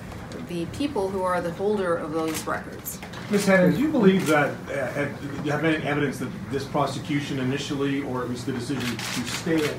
the 0.48 0.66
people 0.68 1.10
who 1.10 1.24
are 1.24 1.42
the 1.42 1.52
holder 1.52 1.96
of 1.96 2.12
those 2.12 2.46
records. 2.46 3.00
Ms. 3.32 3.46
Henein, 3.46 3.76
do 3.76 3.82
you 3.82 3.90
believe 3.90 4.26
that, 4.28 4.50
uh, 4.72 5.06
do 5.06 5.44
you 5.44 5.52
have 5.52 5.64
any 5.64 5.84
evidence 5.86 6.18
that 6.18 6.30
this 6.50 6.66
prosecution 6.66 7.40
initially, 7.40 8.02
or 8.02 8.24
at 8.24 8.30
least 8.30 8.48
the 8.48 8.52
decision 8.52 8.98
to 8.98 9.22
stay 9.28 9.58
it, 9.58 9.76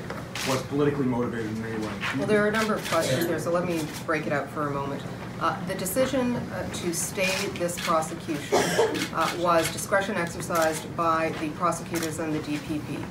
was 0.47 0.61
politically 0.63 1.05
motivated 1.05 1.51
in 1.57 1.65
any 1.65 1.85
way? 1.85 1.93
Well, 2.17 2.27
there 2.27 2.43
are 2.43 2.47
a 2.47 2.51
number 2.51 2.73
of 2.73 2.89
questions 2.89 3.27
there, 3.27 3.39
so 3.39 3.51
let 3.51 3.65
me 3.65 3.81
break 4.05 4.25
it 4.25 4.33
up 4.33 4.49
for 4.51 4.67
a 4.67 4.71
moment. 4.71 5.03
Uh, 5.41 5.59
the 5.65 5.75
decision 5.75 6.35
uh, 6.35 6.69
to 6.71 6.93
stay 6.93 7.47
this 7.55 7.79
prosecution 7.79 8.59
uh, 9.13 9.35
was 9.39 9.71
discretion 9.73 10.15
exercised 10.15 10.95
by 10.95 11.33
the 11.41 11.49
prosecutors 11.49 12.19
and 12.19 12.33
the 12.33 12.39
DPP, 12.39 13.03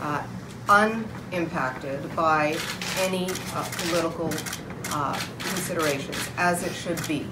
uh, 0.00 0.22
unimpacted 0.68 2.14
by 2.14 2.56
any 3.00 3.28
uh, 3.54 3.68
political 3.78 4.30
uh, 4.90 5.18
considerations, 5.38 6.30
as 6.36 6.62
it 6.64 6.72
should 6.72 7.06
be. 7.06 7.26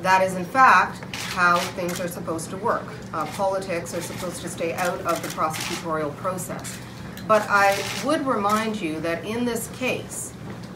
That 0.00 0.22
is, 0.22 0.34
in 0.34 0.44
fact, 0.44 1.04
how 1.14 1.58
things 1.58 2.00
are 2.00 2.08
supposed 2.08 2.50
to 2.50 2.56
work. 2.56 2.84
politics 3.12 3.94
are 3.94 4.00
supposed 4.00 4.40
to 4.42 4.48
stay 4.48 4.72
out 4.74 5.00
of 5.00 5.22
the 5.22 5.28
prosecutorial 5.28 6.14
process. 6.16 6.78
But 7.26 7.42
I 7.48 7.82
would 8.04 8.26
remind 8.26 8.80
you 8.80 9.00
that 9.00 9.24
in 9.24 9.44
this 9.44 9.68
case, 9.76 10.32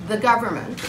the 0.08 0.16
government 0.16 0.80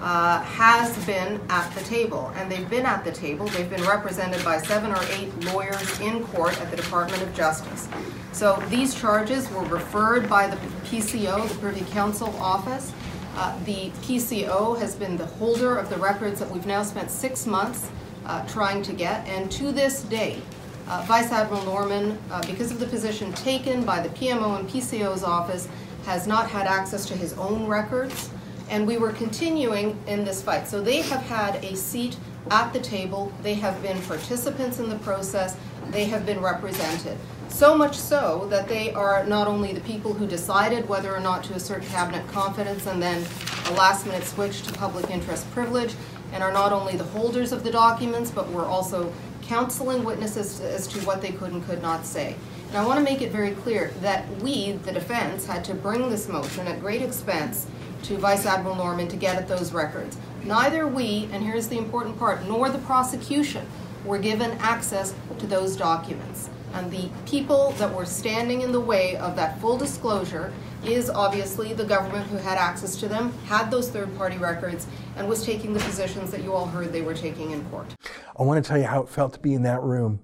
uh, 0.00 0.42
has 0.42 0.96
been 1.06 1.40
at 1.48 1.70
the 1.74 1.80
table, 1.82 2.32
and 2.36 2.50
they've 2.50 2.68
been 2.68 2.86
at 2.86 3.04
the 3.04 3.12
table. 3.12 3.46
They've 3.46 3.68
been 3.68 3.84
represented 3.84 4.44
by 4.44 4.58
seven 4.58 4.92
or 4.92 5.02
eight 5.12 5.34
lawyers 5.44 6.00
in 6.00 6.24
court 6.26 6.60
at 6.60 6.70
the 6.70 6.76
Department 6.76 7.22
of 7.22 7.34
Justice. 7.34 7.88
So 8.32 8.62
these 8.68 8.94
charges 8.94 9.50
were 9.50 9.64
referred 9.64 10.28
by 10.28 10.48
the 10.48 10.56
PCO, 10.84 11.48
the 11.48 11.54
Privy 11.56 11.84
Council 11.92 12.28
Office. 12.36 12.92
Uh, 13.36 13.58
the 13.64 13.90
PCO 14.02 14.78
has 14.78 14.94
been 14.94 15.16
the 15.16 15.26
holder 15.26 15.76
of 15.76 15.88
the 15.90 15.96
records 15.96 16.40
that 16.40 16.50
we've 16.50 16.66
now 16.66 16.82
spent 16.82 17.10
six 17.10 17.46
months 17.46 17.88
uh, 18.26 18.46
trying 18.46 18.82
to 18.82 18.92
get, 18.92 19.26
and 19.26 19.50
to 19.52 19.72
this 19.72 20.02
day, 20.02 20.40
uh, 20.88 21.04
Vice 21.06 21.32
Admiral 21.32 21.64
Norman, 21.64 22.18
uh, 22.30 22.40
because 22.46 22.70
of 22.70 22.78
the 22.78 22.86
position 22.86 23.32
taken 23.32 23.84
by 23.84 24.00
the 24.00 24.08
PMO 24.10 24.58
and 24.58 24.68
PCO's 24.68 25.22
office, 25.22 25.68
has 26.04 26.26
not 26.26 26.48
had 26.48 26.66
access 26.66 27.06
to 27.06 27.14
his 27.14 27.32
own 27.34 27.66
records 27.66 28.30
and 28.68 28.86
we 28.86 28.96
were 28.96 29.12
continuing 29.12 29.98
in 30.06 30.24
this 30.24 30.42
fight. 30.42 30.66
So 30.66 30.80
they 30.82 31.02
have 31.02 31.22
had 31.22 31.64
a 31.64 31.76
seat 31.76 32.16
at 32.50 32.72
the 32.72 32.80
table, 32.80 33.32
they 33.42 33.54
have 33.54 33.80
been 33.82 34.00
participants 34.02 34.78
in 34.78 34.88
the 34.88 34.98
process, 34.98 35.56
they 35.90 36.04
have 36.04 36.24
been 36.26 36.40
represented. 36.40 37.18
So 37.48 37.76
much 37.76 37.96
so 37.96 38.46
that 38.50 38.68
they 38.68 38.92
are 38.92 39.24
not 39.24 39.48
only 39.48 39.72
the 39.72 39.80
people 39.80 40.12
who 40.12 40.26
decided 40.26 40.88
whether 40.88 41.14
or 41.14 41.20
not 41.20 41.44
to 41.44 41.54
assert 41.54 41.82
cabinet 41.84 42.26
confidence 42.28 42.86
and 42.86 43.02
then 43.02 43.24
a 43.66 43.72
last 43.72 44.06
minute 44.06 44.24
switch 44.24 44.62
to 44.62 44.72
public 44.72 45.10
interest 45.10 45.50
privilege, 45.52 45.94
and 46.32 46.42
are 46.42 46.52
not 46.52 46.72
only 46.72 46.96
the 46.96 47.04
holders 47.04 47.52
of 47.52 47.62
the 47.62 47.70
documents, 47.70 48.30
but 48.30 48.50
were 48.50 48.64
also 48.64 49.12
counseling 49.42 50.04
witnesses 50.04 50.60
as 50.60 50.86
to 50.88 50.98
what 51.00 51.22
they 51.22 51.30
could 51.30 51.52
and 51.52 51.64
could 51.66 51.80
not 51.80 52.04
say. 52.04 52.34
And 52.68 52.76
I 52.76 52.84
want 52.84 52.98
to 52.98 53.04
make 53.04 53.22
it 53.22 53.30
very 53.30 53.52
clear 53.52 53.92
that 54.00 54.28
we, 54.42 54.72
the 54.72 54.92
defense, 54.92 55.46
had 55.46 55.64
to 55.66 55.74
bring 55.74 56.10
this 56.10 56.28
motion 56.28 56.66
at 56.66 56.80
great 56.80 57.00
expense 57.00 57.66
to 58.06 58.16
Vice 58.16 58.46
Admiral 58.46 58.76
Norman 58.76 59.08
to 59.08 59.16
get 59.16 59.36
at 59.36 59.48
those 59.48 59.72
records. 59.72 60.16
Neither 60.44 60.86
we, 60.86 61.28
and 61.32 61.42
here's 61.42 61.66
the 61.66 61.76
important 61.76 62.18
part, 62.18 62.46
nor 62.46 62.70
the 62.70 62.78
prosecution 62.78 63.66
were 64.04 64.18
given 64.18 64.52
access 64.60 65.12
to 65.38 65.46
those 65.46 65.76
documents. 65.76 66.48
And 66.72 66.90
the 66.90 67.10
people 67.26 67.72
that 67.78 67.92
were 67.92 68.04
standing 68.04 68.60
in 68.60 68.70
the 68.70 68.80
way 68.80 69.16
of 69.16 69.34
that 69.36 69.60
full 69.60 69.76
disclosure 69.76 70.52
is 70.84 71.10
obviously 71.10 71.72
the 71.72 71.84
government 71.84 72.28
who 72.28 72.36
had 72.36 72.58
access 72.58 72.96
to 72.96 73.08
them, 73.08 73.32
had 73.46 73.70
those 73.70 73.90
third 73.90 74.16
party 74.16 74.36
records, 74.36 74.86
and 75.16 75.28
was 75.28 75.44
taking 75.44 75.72
the 75.72 75.80
positions 75.80 76.30
that 76.30 76.44
you 76.44 76.52
all 76.52 76.66
heard 76.66 76.92
they 76.92 77.02
were 77.02 77.14
taking 77.14 77.50
in 77.50 77.64
court. 77.70 77.92
I 78.38 78.44
want 78.44 78.62
to 78.62 78.68
tell 78.68 78.78
you 78.78 78.84
how 78.84 79.02
it 79.02 79.08
felt 79.08 79.32
to 79.32 79.40
be 79.40 79.54
in 79.54 79.62
that 79.62 79.82
room. 79.82 80.20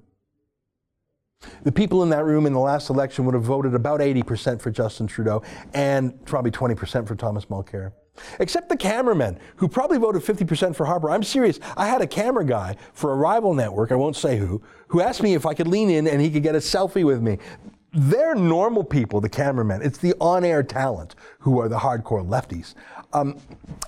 The 1.64 1.72
people 1.72 2.02
in 2.02 2.10
that 2.10 2.24
room 2.24 2.46
in 2.46 2.52
the 2.52 2.60
last 2.60 2.90
election 2.90 3.24
would 3.24 3.34
have 3.34 3.44
voted 3.44 3.74
about 3.74 4.00
80% 4.00 4.60
for 4.60 4.70
Justin 4.70 5.06
Trudeau 5.06 5.42
and 5.74 6.24
probably 6.24 6.50
20% 6.50 7.06
for 7.06 7.14
Thomas 7.14 7.46
Mulcair. 7.46 7.92
Except 8.40 8.68
the 8.68 8.76
cameramen, 8.76 9.38
who 9.56 9.68
probably 9.68 9.98
voted 9.98 10.22
50% 10.22 10.76
for 10.76 10.84
Harper. 10.84 11.10
I'm 11.10 11.22
serious. 11.22 11.58
I 11.76 11.86
had 11.86 12.02
a 12.02 12.06
camera 12.06 12.44
guy 12.44 12.76
for 12.92 13.12
a 13.12 13.16
rival 13.16 13.54
network, 13.54 13.90
I 13.90 13.94
won't 13.94 14.16
say 14.16 14.36
who, 14.36 14.62
who 14.88 15.00
asked 15.00 15.22
me 15.22 15.34
if 15.34 15.46
I 15.46 15.54
could 15.54 15.66
lean 15.66 15.88
in 15.90 16.06
and 16.06 16.20
he 16.20 16.30
could 16.30 16.42
get 16.42 16.54
a 16.54 16.58
selfie 16.58 17.04
with 17.04 17.22
me. 17.22 17.38
They're 17.94 18.34
normal 18.34 18.84
people, 18.84 19.20
the 19.20 19.28
cameramen. 19.28 19.82
It's 19.82 19.98
the 19.98 20.14
on 20.18 20.44
air 20.44 20.62
talent 20.62 21.14
who 21.40 21.60
are 21.60 21.68
the 21.68 21.78
hardcore 21.78 22.26
lefties. 22.26 22.74
Um, 23.12 23.38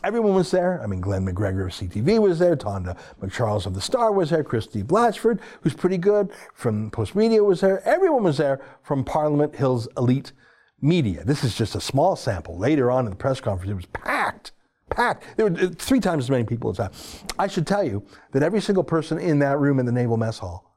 everyone 0.02 0.34
was 0.34 0.50
there. 0.50 0.82
I 0.82 0.86
mean, 0.86 1.00
Glen 1.00 1.26
McGregor 1.26 1.66
of 1.66 1.72
CTV 1.72 2.20
was 2.20 2.38
there. 2.38 2.56
Tonda 2.56 2.96
McCharles 3.20 3.66
of 3.66 3.74
The 3.74 3.80
Star 3.80 4.12
was 4.12 4.30
there. 4.30 4.44
Christie 4.44 4.82
Blatchford, 4.82 5.40
who's 5.62 5.74
pretty 5.74 5.98
good, 5.98 6.30
from 6.52 6.90
Postmedia 6.90 7.44
was 7.44 7.60
there. 7.60 7.86
Everyone 7.86 8.24
was 8.24 8.38
there 8.38 8.60
from 8.82 9.04
Parliament 9.04 9.56
Hill's 9.56 9.88
elite 9.96 10.32
media. 10.80 11.24
This 11.24 11.42
is 11.42 11.54
just 11.56 11.74
a 11.74 11.80
small 11.80 12.16
sample. 12.16 12.58
Later 12.58 12.90
on 12.90 13.06
in 13.06 13.10
the 13.10 13.16
press 13.16 13.40
conference, 13.40 13.70
it 13.70 13.74
was 13.74 13.86
packed. 13.86 14.52
Packed. 14.90 15.24
There 15.36 15.48
were 15.48 15.58
uh, 15.58 15.68
three 15.76 16.00
times 16.00 16.24
as 16.24 16.30
many 16.30 16.44
people 16.44 16.70
as 16.70 16.76
that. 16.76 16.92
I 17.38 17.46
should 17.46 17.66
tell 17.66 17.82
you 17.82 18.04
that 18.32 18.42
every 18.42 18.60
single 18.60 18.84
person 18.84 19.18
in 19.18 19.38
that 19.38 19.58
room 19.58 19.78
in 19.78 19.86
the 19.86 19.92
Naval 19.92 20.18
Mess 20.18 20.38
Hall 20.38 20.74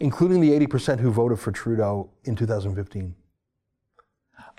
including 0.00 0.40
the 0.40 0.50
80% 0.66 1.00
who 1.00 1.10
voted 1.10 1.38
for 1.38 1.52
Trudeau 1.52 2.10
in 2.24 2.36
2015. 2.36 3.14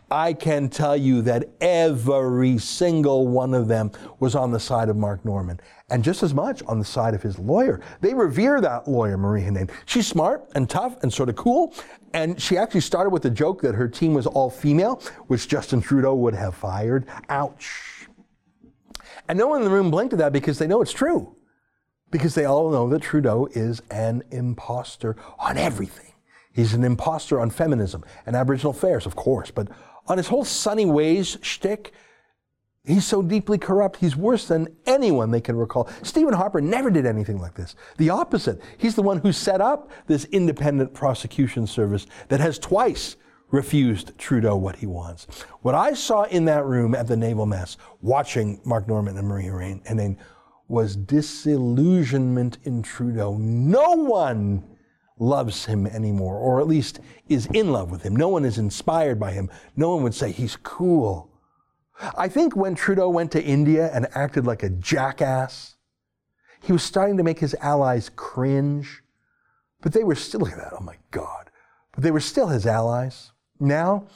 I 0.10 0.34
can 0.34 0.70
tell 0.70 0.96
you 0.96 1.22
that 1.24 1.50
every 1.62 2.58
single 2.58 3.28
one 3.28 3.54
of 3.54 3.68
them 3.68 3.91
was 4.20 4.36
on 4.36 4.52
the 4.52 4.60
side 4.60 4.89
of 4.89 4.96
Mark 4.96 5.26
Norman, 5.26 5.60
and 5.89 6.04
just 6.04 6.24
as 6.24 6.34
much 6.34 6.62
on 6.63 6.80
the 6.80 6.86
side 6.86 7.13
of 7.13 7.22
his 7.22 7.39
lawyer. 7.39 7.82
They 8.02 8.13
revere 8.13 8.62
that 8.62 8.88
lawyer, 8.88 9.18
Marie 9.18 9.41
Henein. 9.41 9.70
She's 9.86 10.08
smart 10.08 10.50
and 10.56 10.70
tough 10.70 11.02
and 11.02 11.12
sort 11.12 11.30
of 11.30 11.36
cool, 11.36 11.74
and 12.13 12.39
she 12.41 12.58
actually 12.58 12.82
started 12.82 13.10
with 13.10 13.26
a 13.26 13.30
joke 13.30 13.62
that 13.62 13.76
her 13.76 13.88
team 13.88 14.13
was 14.13 14.28
all 14.28 14.50
female, 14.50 15.02
which 15.28 15.48
Justin 15.48 15.82
Trudeau 15.82 16.15
would 16.15 16.36
have 16.36 16.56
fired. 16.56 17.08
Ouch. 17.30 18.08
And 19.28 19.39
no 19.39 19.48
one 19.48 19.60
in 19.60 19.65
the 19.65 19.74
room 19.74 19.89
blinked 19.89 20.13
at 20.13 20.20
that 20.20 20.34
because 20.34 20.60
they 20.60 20.68
know 20.68 20.82
it's 20.82 20.94
true 20.94 21.36
because 22.12 22.36
they 22.36 22.46
all 22.46 22.70
know 22.70 22.88
that 22.88 23.02
Trudeau 23.02 23.48
is 23.52 23.82
an 23.91 24.24
impostor 24.32 25.18
on 25.38 25.58
everything. 25.58 26.13
He's 26.54 26.74
an 26.74 26.86
impostor 26.86 27.41
on 27.41 27.50
feminism 27.50 28.06
and 28.26 28.38
Aboriginal 28.38 28.72
affairs, 28.72 29.06
of 29.06 29.18
course, 29.18 29.52
but 29.52 29.68
on 30.08 30.18
his 30.18 30.28
whole 30.28 30.46
sunny 30.46 30.86
ways 30.86 31.38
shtick, 31.41 31.94
he's 32.86 33.06
so 33.06 33.22
deeply 33.22 33.58
corrupt, 33.58 33.98
he's 33.98 34.15
worse 34.15 34.48
than 34.48 34.76
anyone 34.86 35.32
they 35.32 35.41
can 35.41 35.56
recall. 35.56 35.89
Stephen 36.04 36.34
Harper 36.34 36.62
never 36.62 36.89
did 36.89 37.06
anything 37.06 37.39
like 37.39 37.56
this. 37.56 37.76
The 37.98 38.10
opposite. 38.10 38.62
He's 38.78 38.96
the 38.96 39.02
one 39.02 39.20
who 39.20 39.32
set 39.32 39.62
up 39.62 39.91
this 40.08 40.26
independent 40.26 40.94
prosecution 40.94 41.68
service 41.68 42.06
that 42.28 42.39
has 42.39 42.60
twice 42.60 43.15
refused 43.52 44.18
Trudeau 44.18 44.56
what 44.56 44.76
he 44.76 44.86
wants. 44.86 45.28
What 45.62 45.76
I 45.76 45.94
saw 45.94 46.24
in 46.24 46.46
that 46.46 46.65
room 46.65 46.96
at 46.96 47.08
the 47.08 47.18
Naval 47.18 47.46
Mess, 47.46 47.78
watching 48.02 48.60
Mark 48.65 48.88
Norman 48.88 49.18
and 49.18 49.28
Marie 49.28 49.46
Henein, 49.86 50.18
was 50.68 50.96
disillusionment 50.96 52.58
in 52.63 52.82
Trudeau. 52.82 53.38
No 53.38 53.94
one 53.94 54.63
loves 55.17 55.65
him 55.65 55.88
anymore, 55.88 56.38
or 56.38 56.60
at 56.60 56.67
least 56.67 56.99
is 57.28 57.47
in 57.47 57.71
love 57.71 57.91
with 57.91 58.04
him. 58.04 58.15
No 58.15 58.30
one 58.30 58.45
is 58.45 58.58
inspired 58.58 59.19
by 59.19 59.32
him. 59.32 59.49
No 59.75 59.93
one 59.93 60.04
would 60.04 60.13
say 60.13 60.32
he's 60.32 60.58
cool. 60.58 61.32
I 62.17 62.28
think 62.28 62.56
when 62.56 62.75
Trudeau 62.75 63.10
went 63.10 63.32
to 63.32 63.43
India 63.43 63.89
and 63.93 64.08
acted 64.13 64.45
like 64.45 64.63
a 64.63 64.69
jackass, 64.69 65.75
he 66.62 66.73
was 66.73 66.84
starting 66.84 67.17
to 67.17 67.23
make 67.23 67.39
his 67.39 67.56
allies 67.62 68.10
cringe. 68.15 69.01
But 69.82 69.93
they 69.93 70.04
were 70.04 70.15
still 70.15 70.41
like 70.41 70.56
that. 70.56 70.73
Oh 70.73 70.84
my 70.84 70.97
God. 71.12 71.49
But 71.93 72.04
they 72.04 72.12
were 72.12 72.19
still 72.19 72.47
his 72.47 72.65
allies. 72.65 73.32
Now, 73.60 74.08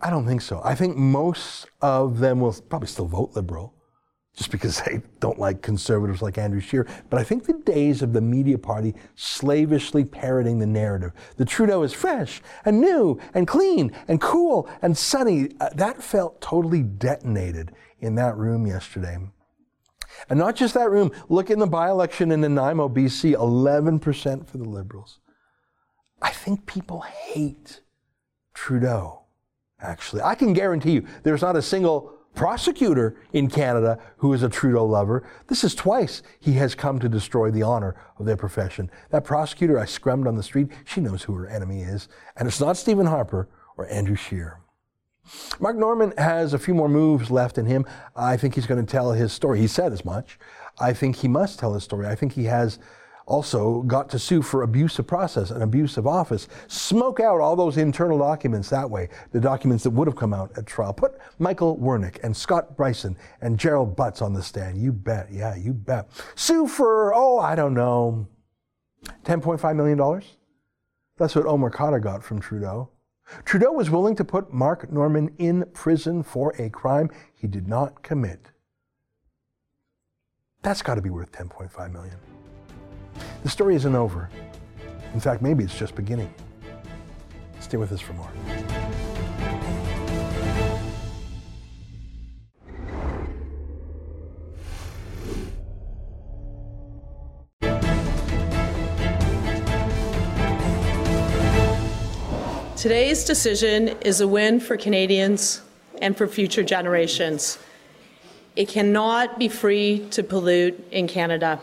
I 0.00 0.10
don't 0.10 0.26
think 0.26 0.42
so. 0.42 0.60
I 0.64 0.74
think 0.74 0.96
most 0.96 1.66
of 1.80 2.18
them 2.18 2.40
will 2.40 2.54
probably 2.68 2.88
still 2.88 3.06
vote 3.06 3.32
liberal 3.34 3.74
just 4.34 4.50
because 4.50 4.80
they 4.86 5.00
don't 5.20 5.38
like 5.38 5.62
conservatives 5.62 6.22
like 6.22 6.38
Andrew 6.38 6.60
Scheer. 6.60 6.86
But 7.10 7.20
I 7.20 7.24
think 7.24 7.44
the 7.44 7.54
days 7.54 8.02
of 8.02 8.12
the 8.12 8.20
media 8.20 8.58
party 8.58 8.94
slavishly 9.14 10.04
parroting 10.04 10.58
the 10.58 10.66
narrative 10.66 11.12
that 11.36 11.48
Trudeau 11.48 11.82
is 11.82 11.92
fresh 11.92 12.42
and 12.64 12.80
new 12.80 13.18
and 13.32 13.46
clean 13.46 13.92
and 14.08 14.20
cool 14.20 14.68
and 14.82 14.96
sunny, 14.96 15.50
uh, 15.60 15.70
that 15.74 16.02
felt 16.02 16.40
totally 16.40 16.82
detonated 16.82 17.72
in 18.00 18.16
that 18.16 18.36
room 18.36 18.66
yesterday. 18.66 19.18
And 20.28 20.38
not 20.38 20.56
just 20.56 20.74
that 20.74 20.90
room, 20.90 21.10
look 21.28 21.50
in 21.50 21.58
the 21.58 21.66
by 21.66 21.90
election 21.90 22.30
in 22.30 22.40
Nanaimo, 22.40 22.88
BC, 22.88 23.34
11% 23.34 24.46
for 24.46 24.58
the 24.58 24.64
Liberals. 24.64 25.18
I 26.22 26.30
think 26.30 26.66
people 26.66 27.00
hate 27.00 27.80
Trudeau, 28.54 29.22
actually. 29.80 30.22
I 30.22 30.34
can 30.34 30.52
guarantee 30.52 30.92
you 30.92 31.06
there's 31.22 31.42
not 31.42 31.56
a 31.56 31.62
single 31.62 32.13
prosecutor 32.34 33.16
in 33.32 33.48
Canada 33.48 33.98
who 34.18 34.32
is 34.32 34.42
a 34.42 34.48
Trudeau 34.48 34.84
lover. 34.84 35.26
This 35.46 35.64
is 35.64 35.74
twice 35.74 36.22
he 36.40 36.54
has 36.54 36.74
come 36.74 36.98
to 36.98 37.08
destroy 37.08 37.50
the 37.50 37.62
honor 37.62 37.94
of 38.18 38.26
their 38.26 38.36
profession. 38.36 38.90
That 39.10 39.24
prosecutor 39.24 39.78
I 39.78 39.84
scrummed 39.84 40.26
on 40.26 40.36
the 40.36 40.42
street, 40.42 40.68
she 40.84 41.00
knows 41.00 41.22
who 41.22 41.34
her 41.34 41.46
enemy 41.46 41.82
is. 41.82 42.08
And 42.36 42.48
it's 42.48 42.60
not 42.60 42.76
Stephen 42.76 43.06
Harper 43.06 43.48
or 43.76 43.88
Andrew 43.88 44.16
Scheer. 44.16 44.60
Mark 45.58 45.76
Norman 45.76 46.12
has 46.18 46.52
a 46.52 46.58
few 46.58 46.74
more 46.74 46.88
moves 46.88 47.30
left 47.30 47.56
in 47.56 47.66
him. 47.66 47.86
I 48.14 48.36
think 48.36 48.54
he's 48.54 48.66
going 48.66 48.84
to 48.84 48.90
tell 48.90 49.12
his 49.12 49.32
story. 49.32 49.58
He 49.58 49.66
said 49.66 49.92
as 49.92 50.04
much. 50.04 50.38
I 50.78 50.92
think 50.92 51.16
he 51.16 51.28
must 51.28 51.58
tell 51.58 51.74
his 51.74 51.84
story. 51.84 52.06
I 52.06 52.14
think 52.14 52.32
he 52.32 52.44
has 52.44 52.78
also 53.26 53.82
got 53.82 54.08
to 54.10 54.18
sue 54.18 54.42
for 54.42 54.62
abuse 54.62 54.98
of 54.98 55.06
process 55.06 55.50
and 55.50 55.62
abuse 55.62 55.96
of 55.96 56.06
office. 56.06 56.48
Smoke 56.68 57.20
out 57.20 57.40
all 57.40 57.56
those 57.56 57.76
internal 57.76 58.18
documents 58.18 58.68
that 58.70 58.88
way, 58.88 59.08
the 59.32 59.40
documents 59.40 59.84
that 59.84 59.90
would 59.90 60.06
have 60.08 60.16
come 60.16 60.34
out 60.34 60.56
at 60.56 60.66
trial. 60.66 60.92
Put 60.92 61.18
Michael 61.38 61.78
Wernick 61.78 62.22
and 62.22 62.36
Scott 62.36 62.76
Brison 62.76 63.16
and 63.40 63.58
Gerald 63.58 63.96
Butts 63.96 64.20
on 64.22 64.34
the 64.34 64.42
stand. 64.42 64.78
You 64.78 64.92
bet. 64.92 65.28
Yeah, 65.32 65.54
you 65.56 65.72
bet. 65.72 66.10
Sue 66.34 66.66
for, 66.66 67.14
oh, 67.14 67.38
I 67.38 67.54
don't 67.54 67.74
know, 67.74 68.26
$10.5 69.24 69.76
million? 69.76 70.22
That's 71.16 71.34
what 71.34 71.46
Omar 71.46 71.70
Khadr 71.70 72.02
got 72.02 72.24
from 72.24 72.40
Trudeau. 72.40 72.90
Trudeau 73.44 73.72
was 73.72 73.88
willing 73.88 74.16
to 74.16 74.24
put 74.24 74.52
Mark 74.52 74.92
Norman 74.92 75.34
in 75.38 75.64
prison 75.72 76.22
for 76.22 76.54
a 76.58 76.68
crime 76.68 77.10
he 77.34 77.46
did 77.46 77.66
not 77.66 78.02
commit. 78.02 78.50
That's 80.62 80.82
got 80.82 80.96
to 80.96 81.02
be 81.02 81.10
worth 81.10 81.32
10.5 81.32 81.92
million. 81.92 82.16
The 83.44 83.50
story 83.50 83.76
isn't 83.76 83.94
over. 83.94 84.30
In 85.12 85.20
fact, 85.20 85.42
maybe 85.42 85.64
it's 85.64 85.78
just 85.78 85.94
beginning. 85.94 86.32
Stay 87.60 87.76
with 87.76 87.92
us 87.92 88.00
for 88.00 88.14
more. 88.14 88.30
Today's 102.76 103.24
decision 103.24 103.88
is 104.00 104.22
a 104.22 104.26
win 104.26 104.58
for 104.58 104.78
Canadians 104.78 105.60
and 106.00 106.16
for 106.16 106.26
future 106.26 106.62
generations. 106.62 107.58
It 108.56 108.68
cannot 108.68 109.38
be 109.38 109.48
free 109.48 110.06
to 110.12 110.22
pollute 110.22 110.82
in 110.90 111.08
Canada. 111.08 111.60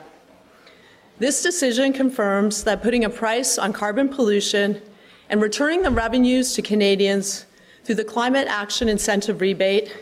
This 1.21 1.43
decision 1.43 1.93
confirms 1.93 2.63
that 2.63 2.81
putting 2.81 3.05
a 3.05 3.09
price 3.11 3.59
on 3.59 3.73
carbon 3.73 4.09
pollution 4.09 4.81
and 5.29 5.39
returning 5.39 5.83
the 5.83 5.91
revenues 5.91 6.55
to 6.55 6.63
Canadians 6.63 7.45
through 7.83 7.93
the 7.93 8.03
Climate 8.03 8.47
Action 8.47 8.89
Incentive 8.89 9.39
Rebate 9.39 9.95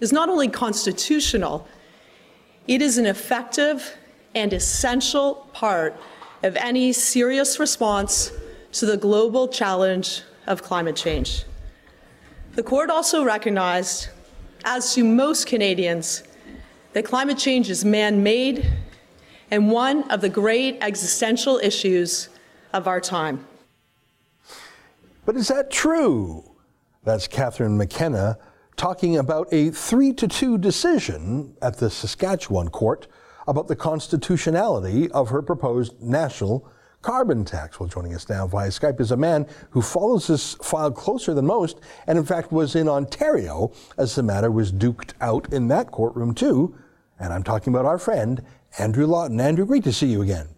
is 0.00 0.12
not 0.12 0.28
only 0.28 0.48
constitutional, 0.48 1.66
it 2.68 2.82
is 2.82 2.98
an 2.98 3.06
effective 3.06 3.96
and 4.34 4.52
essential 4.52 5.48
part 5.54 5.98
of 6.42 6.54
any 6.56 6.92
serious 6.92 7.58
response 7.58 8.30
to 8.72 8.84
the 8.84 8.98
global 8.98 9.48
challenge 9.48 10.24
of 10.46 10.62
climate 10.62 10.94
change. 10.94 11.44
The 12.52 12.62
court 12.62 12.90
also 12.90 13.24
recognized, 13.24 14.08
as 14.66 14.94
do 14.94 15.04
most 15.04 15.46
Canadians, 15.46 16.22
that 16.92 17.06
climate 17.06 17.38
change 17.38 17.70
is 17.70 17.82
man 17.82 18.22
made 18.22 18.70
and 19.50 19.70
one 19.70 20.08
of 20.10 20.20
the 20.20 20.28
great 20.28 20.78
existential 20.80 21.58
issues 21.58 22.28
of 22.72 22.86
our 22.86 23.00
time. 23.00 23.46
But 25.24 25.36
is 25.36 25.48
that 25.48 25.70
true? 25.70 26.44
That's 27.04 27.26
Catherine 27.28 27.76
McKenna 27.76 28.38
talking 28.76 29.16
about 29.16 29.48
a 29.52 29.70
3 29.70 30.12
to 30.14 30.28
2 30.28 30.58
decision 30.58 31.56
at 31.62 31.78
the 31.78 31.90
Saskatchewan 31.90 32.68
court 32.68 33.06
about 33.48 33.68
the 33.68 33.76
constitutionality 33.76 35.10
of 35.12 35.30
her 35.30 35.40
proposed 35.40 36.00
national 36.02 36.68
carbon 37.02 37.44
tax. 37.44 37.78
Well, 37.78 37.88
joining 37.88 38.14
us 38.14 38.28
now 38.28 38.46
via 38.46 38.68
Skype 38.68 39.00
is 39.00 39.12
a 39.12 39.16
man 39.16 39.46
who 39.70 39.80
follows 39.80 40.26
this 40.26 40.54
file 40.54 40.90
closer 40.90 41.32
than 41.34 41.46
most, 41.46 41.80
and 42.08 42.18
in 42.18 42.24
fact 42.24 42.50
was 42.50 42.74
in 42.74 42.88
Ontario 42.88 43.72
as 43.96 44.14
the 44.16 44.22
matter 44.22 44.50
was 44.50 44.72
duked 44.72 45.12
out 45.20 45.52
in 45.52 45.68
that 45.68 45.92
courtroom, 45.92 46.34
too. 46.34 46.76
And 47.20 47.32
I'm 47.32 47.44
talking 47.44 47.72
about 47.72 47.86
our 47.86 47.98
friend, 47.98 48.42
Andrew 48.78 49.06
Lawton. 49.06 49.40
Andrew, 49.40 49.64
great 49.64 49.84
to 49.84 49.92
see 49.92 50.06
you 50.06 50.22
again. 50.22 50.48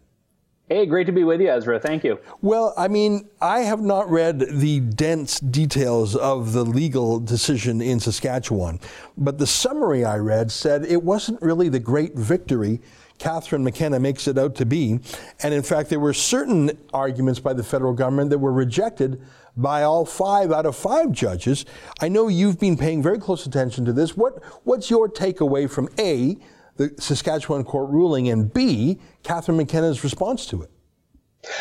Hey, 0.69 0.85
great 0.85 1.07
to 1.07 1.13
be 1.13 1.25
with 1.25 1.41
you, 1.41 1.51
Ezra. 1.51 1.81
Thank 1.81 2.05
you. 2.05 2.21
Well, 2.43 2.75
I 2.77 2.89
mean, 2.89 3.31
I 3.41 3.61
have 3.61 3.81
not 3.81 4.11
read 4.11 4.41
the 4.51 4.81
dense 4.81 5.41
details 5.41 6.15
of 6.15 6.53
the 6.53 6.63
legal 6.63 7.21
decision 7.21 7.81
in 7.81 8.01
Saskatchewan, 8.01 8.79
but 9.17 9.39
the 9.39 9.47
summary 9.47 10.05
I 10.05 10.19
read 10.19 10.53
said 10.53 10.85
it 10.85 11.03
wasn't 11.03 11.41
really 11.41 11.71
the 11.71 11.81
great 11.81 12.15
victory 12.15 12.83
Catherine 13.19 13.65
McKenna 13.65 13.99
makes 13.99 14.29
it 14.29 14.39
out 14.39 14.55
to 14.57 14.67
be. 14.67 15.01
And 15.43 15.53
in 15.53 15.63
fact, 15.63 15.91
there 15.91 16.01
were 16.01 16.13
certain 16.13 16.71
arguments 16.95 17.41
by 17.41 17.53
the 17.53 17.65
federal 17.65 17.93
government 17.93 18.31
that 18.31 18.39
were 18.39 18.53
rejected 18.53 19.21
by 19.57 19.83
all 19.83 20.05
five 20.05 20.53
out 20.53 20.67
of 20.67 20.77
five 20.77 21.13
judges. 21.13 21.65
I 22.01 22.09
know 22.09 22.29
you've 22.29 22.61
been 22.61 22.77
paying 22.77 23.03
very 23.03 23.19
close 23.19 23.45
attention 23.45 23.85
to 23.87 23.93
this. 23.93 24.17
What, 24.17 24.43
what's 24.65 24.89
your 24.89 25.09
takeaway 25.09 25.69
from 25.69 25.89
A, 25.99 26.37
the 26.79 26.95
Saskatchewan 26.99 27.65
court 27.65 27.91
ruling, 27.91 28.29
and 28.29 28.53
B, 28.53 28.99
Catherine 29.23 29.59
McKenna's 29.59 30.03
response 30.03 30.47
to 30.47 30.63
it? 30.63 30.71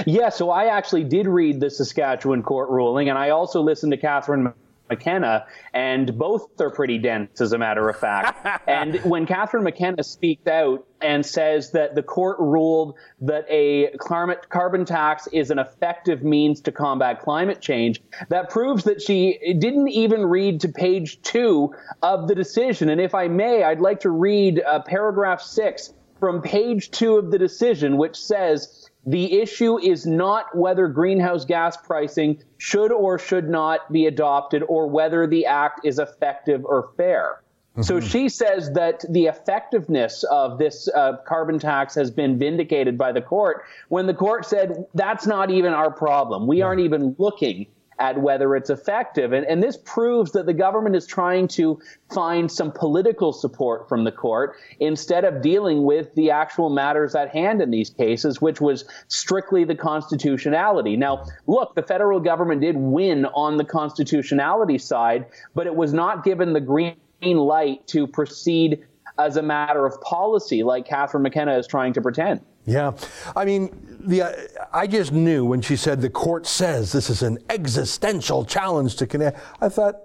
Yeah, 0.06 0.30
so 0.30 0.49
I 0.49 0.65
actually 0.65 1.03
did 1.03 1.27
read 1.27 1.60
the 1.60 1.69
Saskatchewan 1.69 2.41
court 2.41 2.69
ruling, 2.69 3.10
and 3.10 3.17
I 3.17 3.32
also 3.32 3.62
listened 3.62 3.91
to 3.91 3.97
Catherine 3.97 4.53
McKenna, 4.89 5.45
and 5.73 6.17
both 6.17 6.60
are 6.60 6.69
pretty 6.69 6.97
dense, 6.97 7.41
as 7.41 7.54
a 7.54 7.58
matter 7.58 7.88
of 7.89 7.97
fact. 7.97 8.63
and 8.67 8.95
when 9.04 9.26
Catherine 9.26 9.63
McKenna 9.63 10.04
speaks 10.04 10.47
out 10.47 10.86
and 11.02 11.26
says 11.26 11.71
that 11.71 11.95
the 11.95 12.04
court 12.04 12.38
ruled 12.39 12.95
that 13.21 13.45
a 13.50 13.95
climate, 13.97 14.50
carbon 14.50 14.86
tax 14.86 15.28
is 15.32 15.52
an 15.52 15.60
effective 15.60 16.23
means 16.23 16.62
to 16.62 16.71
combat 16.71 17.21
climate 17.21 17.62
change, 17.62 18.02
that 18.30 18.50
proves 18.50 18.86
that 18.86 19.02
she 19.02 19.38
didn't 19.60 19.89
even 19.89 20.26
read 20.26 20.62
to 20.62 20.69
page 20.69 21.21
two 21.21 21.73
of 22.02 22.28
the 22.28 22.36
decision. 22.36 22.89
And 22.89 23.00
if 23.00 23.13
I 23.13 23.28
may, 23.28 23.63
I'd 23.63 23.82
like 23.82 24.02
to 24.02 24.10
read 24.10 24.62
uh, 24.62 24.82
paragraph 24.82 25.41
six 25.41 25.93
from 26.19 26.41
page 26.41 26.91
two 26.91 27.17
of 27.17 27.32
the 27.32 27.38
decision, 27.38 27.97
which 27.97 28.15
says, 28.15 28.76
the 29.08 29.39
issue 29.39 29.80
is 29.80 30.06
not 30.06 30.56
whether 30.56 30.89
greenhouse 30.89 31.46
gas 31.46 31.78
pricing 31.78 32.43
should 32.58 32.91
or 32.91 33.17
should 33.17 33.50
not 33.50 33.89
be 33.91 34.06
adopted 34.06 34.63
or 34.67 34.88
whether 34.88 35.26
the 35.26 35.46
act 35.46 35.80
is 35.86 35.98
effective 35.98 36.65
or 36.65 36.91
fair. 36.98 37.41
Mm-hmm. 37.72 37.84
So 37.84 38.02
she 38.02 38.28
says 38.28 38.74
that 38.74 39.06
the 39.10 39.28
effectiveness 39.28 40.26
of 40.26 40.60
this 40.60 40.89
uh, 40.89 41.17
carbon 41.26 41.58
tax 41.58 41.96
has 41.96 42.12
been 42.12 42.38
vindicated 42.38 42.98
by 42.98 43.13
the 43.13 43.22
court 43.22 43.63
when 43.88 44.08
the 44.08 44.13
court 44.13 44.46
said 44.46 44.86
that's 44.93 45.26
not 45.26 45.52
even 45.52 45.72
our 45.72 45.89
problem. 45.91 46.46
We 46.46 46.62
aren't 46.62 46.82
even 46.82 47.15
looking 47.17 47.67
at 47.99 48.21
whether 48.21 48.55
it's 48.55 48.69
effective. 48.69 49.33
And, 49.33 49.45
and 49.45 49.62
this 49.62 49.77
proves 49.77 50.31
that 50.33 50.45
the 50.45 50.53
government 50.53 50.95
is 50.95 51.07
trying 51.07 51.47
to 51.49 51.79
find 52.13 52.51
some 52.51 52.71
political 52.71 53.33
support 53.33 53.89
from 53.89 54.03
the 54.03 54.12
court 54.12 54.55
instead 54.79 55.23
of 55.25 55.41
dealing 55.41 55.83
with 55.83 56.13
the 56.15 56.31
actual 56.31 56.69
matters 56.69 57.15
at 57.15 57.29
hand 57.29 57.62
in 57.62 57.71
these 57.71 57.89
cases, 57.89 58.41
which 58.41 58.62
was 58.62 58.86
strictly 59.07 59.63
the 59.63 59.75
constitutionality. 59.75 60.95
Now, 60.95 61.25
look, 61.47 61.75
the 61.75 61.83
federal 61.83 62.19
government 62.19 62.62
did 62.62 62.75
win 62.77 63.25
on 63.25 63.57
the 63.57 63.65
constitutionality 63.65 64.77
side, 64.77 65.25
but 65.55 65.65
it 65.65 65.75
was 65.75 65.93
not 65.93 66.23
given 66.23 66.53
the 66.53 66.62
green 66.62 66.95
light 67.21 67.88
to 67.88 68.05
proceed 68.05 68.86
as 69.17 69.38
a 69.38 69.41
matter 69.41 69.86
of 69.86 69.99
policy 70.01 70.63
like 70.63 70.86
Catherine 70.86 71.23
McKenna 71.23 71.57
is 71.57 71.65
trying 71.65 71.93
to 71.93 72.01
pretend. 72.01 72.41
Yeah. 72.67 72.91
I 73.34 73.45
mean, 73.45 73.97
the, 74.01 74.23
uh, 74.23 74.32
I 74.73 74.88
just 74.88 75.13
knew 75.13 75.45
when 75.45 75.62
she 75.62 75.77
said 75.77 76.01
the 76.01 76.10
court 76.10 76.45
says 76.45 76.91
this 76.91 77.10
is 77.10 77.23
an 77.23 77.39
existential 77.49 78.43
challenge 78.43 78.97
to 78.97 79.08
Canada. 79.08 79.39
I 79.62 79.69
thought, 79.69 79.95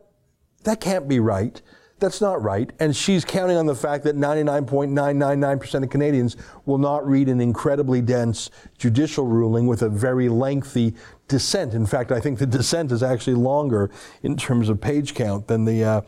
that 0.62 0.80
can't 0.80 1.08
be 1.08 1.18
right. 1.18 1.60
That's 1.98 2.20
not 2.20 2.40
right. 2.40 2.70
And 2.78 2.94
she's 2.96 3.24
counting 3.24 3.56
on 3.56 3.66
the 3.66 3.74
fact 3.74 4.04
that 4.04 4.16
99.999% 4.16 5.82
of 5.82 5.90
Canadians 5.90 6.36
will 6.64 6.78
not 6.78 7.06
read 7.06 7.28
an 7.28 7.40
incredibly 7.40 8.00
dense 8.00 8.48
judicial 8.78 9.26
ruling 9.26 9.66
with 9.66 9.82
a 9.82 9.88
very 9.88 10.28
lengthy 10.28 10.94
dissent. 11.26 11.74
In 11.74 11.84
fact, 11.84 12.12
I 12.12 12.20
think 12.20 12.38
the 12.38 12.46
dissent 12.46 12.92
is 12.92 13.02
actually 13.02 13.34
longer 13.34 13.90
in 14.22 14.36
terms 14.36 14.68
of 14.68 14.80
page 14.80 15.14
count 15.14 15.48
than 15.48 15.64
the, 15.64 15.84
uh, 15.84 16.00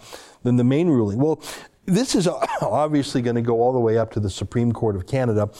than 0.44 0.54
the 0.56 0.64
main 0.64 0.88
ruling. 0.88 1.18
Well, 1.18 1.42
this 1.86 2.14
is 2.14 2.28
obviously 2.62 3.22
going 3.22 3.36
to 3.36 3.42
go 3.42 3.60
all 3.60 3.72
the 3.72 3.80
way 3.80 3.98
up 3.98 4.12
to 4.12 4.20
the 4.20 4.30
Supreme 4.30 4.72
Court 4.72 4.96
of 4.96 5.06
Canada. 5.06 5.50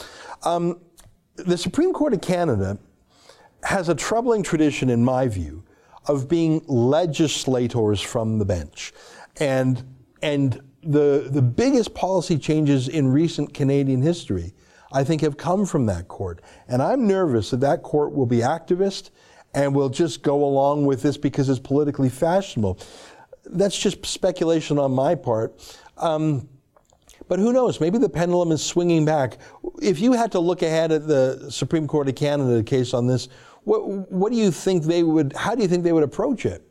Um, 0.42 0.80
the 1.36 1.58
Supreme 1.58 1.92
Court 1.92 2.14
of 2.14 2.20
Canada 2.20 2.78
has 3.64 3.88
a 3.88 3.94
troubling 3.94 4.42
tradition, 4.42 4.90
in 4.90 5.04
my 5.04 5.26
view, 5.26 5.64
of 6.06 6.28
being 6.28 6.62
legislators 6.66 8.00
from 8.00 8.38
the 8.38 8.44
bench. 8.44 8.92
And, 9.40 9.82
and 10.22 10.60
the, 10.82 11.28
the 11.30 11.42
biggest 11.42 11.94
policy 11.94 12.38
changes 12.38 12.88
in 12.88 13.08
recent 13.08 13.54
Canadian 13.54 14.02
history, 14.02 14.54
I 14.92 15.02
think, 15.02 15.22
have 15.22 15.36
come 15.36 15.64
from 15.66 15.86
that 15.86 16.08
court. 16.08 16.42
And 16.68 16.82
I'm 16.82 17.06
nervous 17.06 17.50
that 17.50 17.60
that 17.60 17.82
court 17.82 18.12
will 18.12 18.26
be 18.26 18.38
activist 18.38 19.10
and 19.54 19.74
will 19.74 19.88
just 19.88 20.22
go 20.22 20.44
along 20.44 20.84
with 20.84 21.02
this 21.02 21.16
because 21.16 21.48
it's 21.48 21.60
politically 21.60 22.10
fashionable. 22.10 22.78
That's 23.46 23.78
just 23.78 24.04
speculation 24.04 24.78
on 24.78 24.92
my 24.92 25.14
part. 25.14 25.58
Um, 25.96 26.48
but 27.28 27.38
who 27.38 27.52
knows? 27.52 27.80
Maybe 27.80 27.98
the 27.98 28.08
pendulum 28.08 28.52
is 28.52 28.62
swinging 28.62 29.04
back. 29.04 29.38
If 29.80 30.00
you 30.00 30.12
had 30.12 30.32
to 30.32 30.40
look 30.40 30.62
ahead 30.62 30.92
at 30.92 31.06
the 31.06 31.50
Supreme 31.50 31.86
Court 31.86 32.08
of 32.08 32.14
Canada 32.14 32.62
case 32.62 32.92
on 32.92 33.06
this, 33.06 33.28
what, 33.64 33.86
what 34.10 34.30
do 34.30 34.38
you 34.38 34.50
think 34.50 34.84
they 34.84 35.02
would, 35.02 35.32
how 35.34 35.54
do 35.54 35.62
you 35.62 35.68
think 35.68 35.84
they 35.84 35.92
would 35.92 36.02
approach 36.02 36.44
it? 36.44 36.62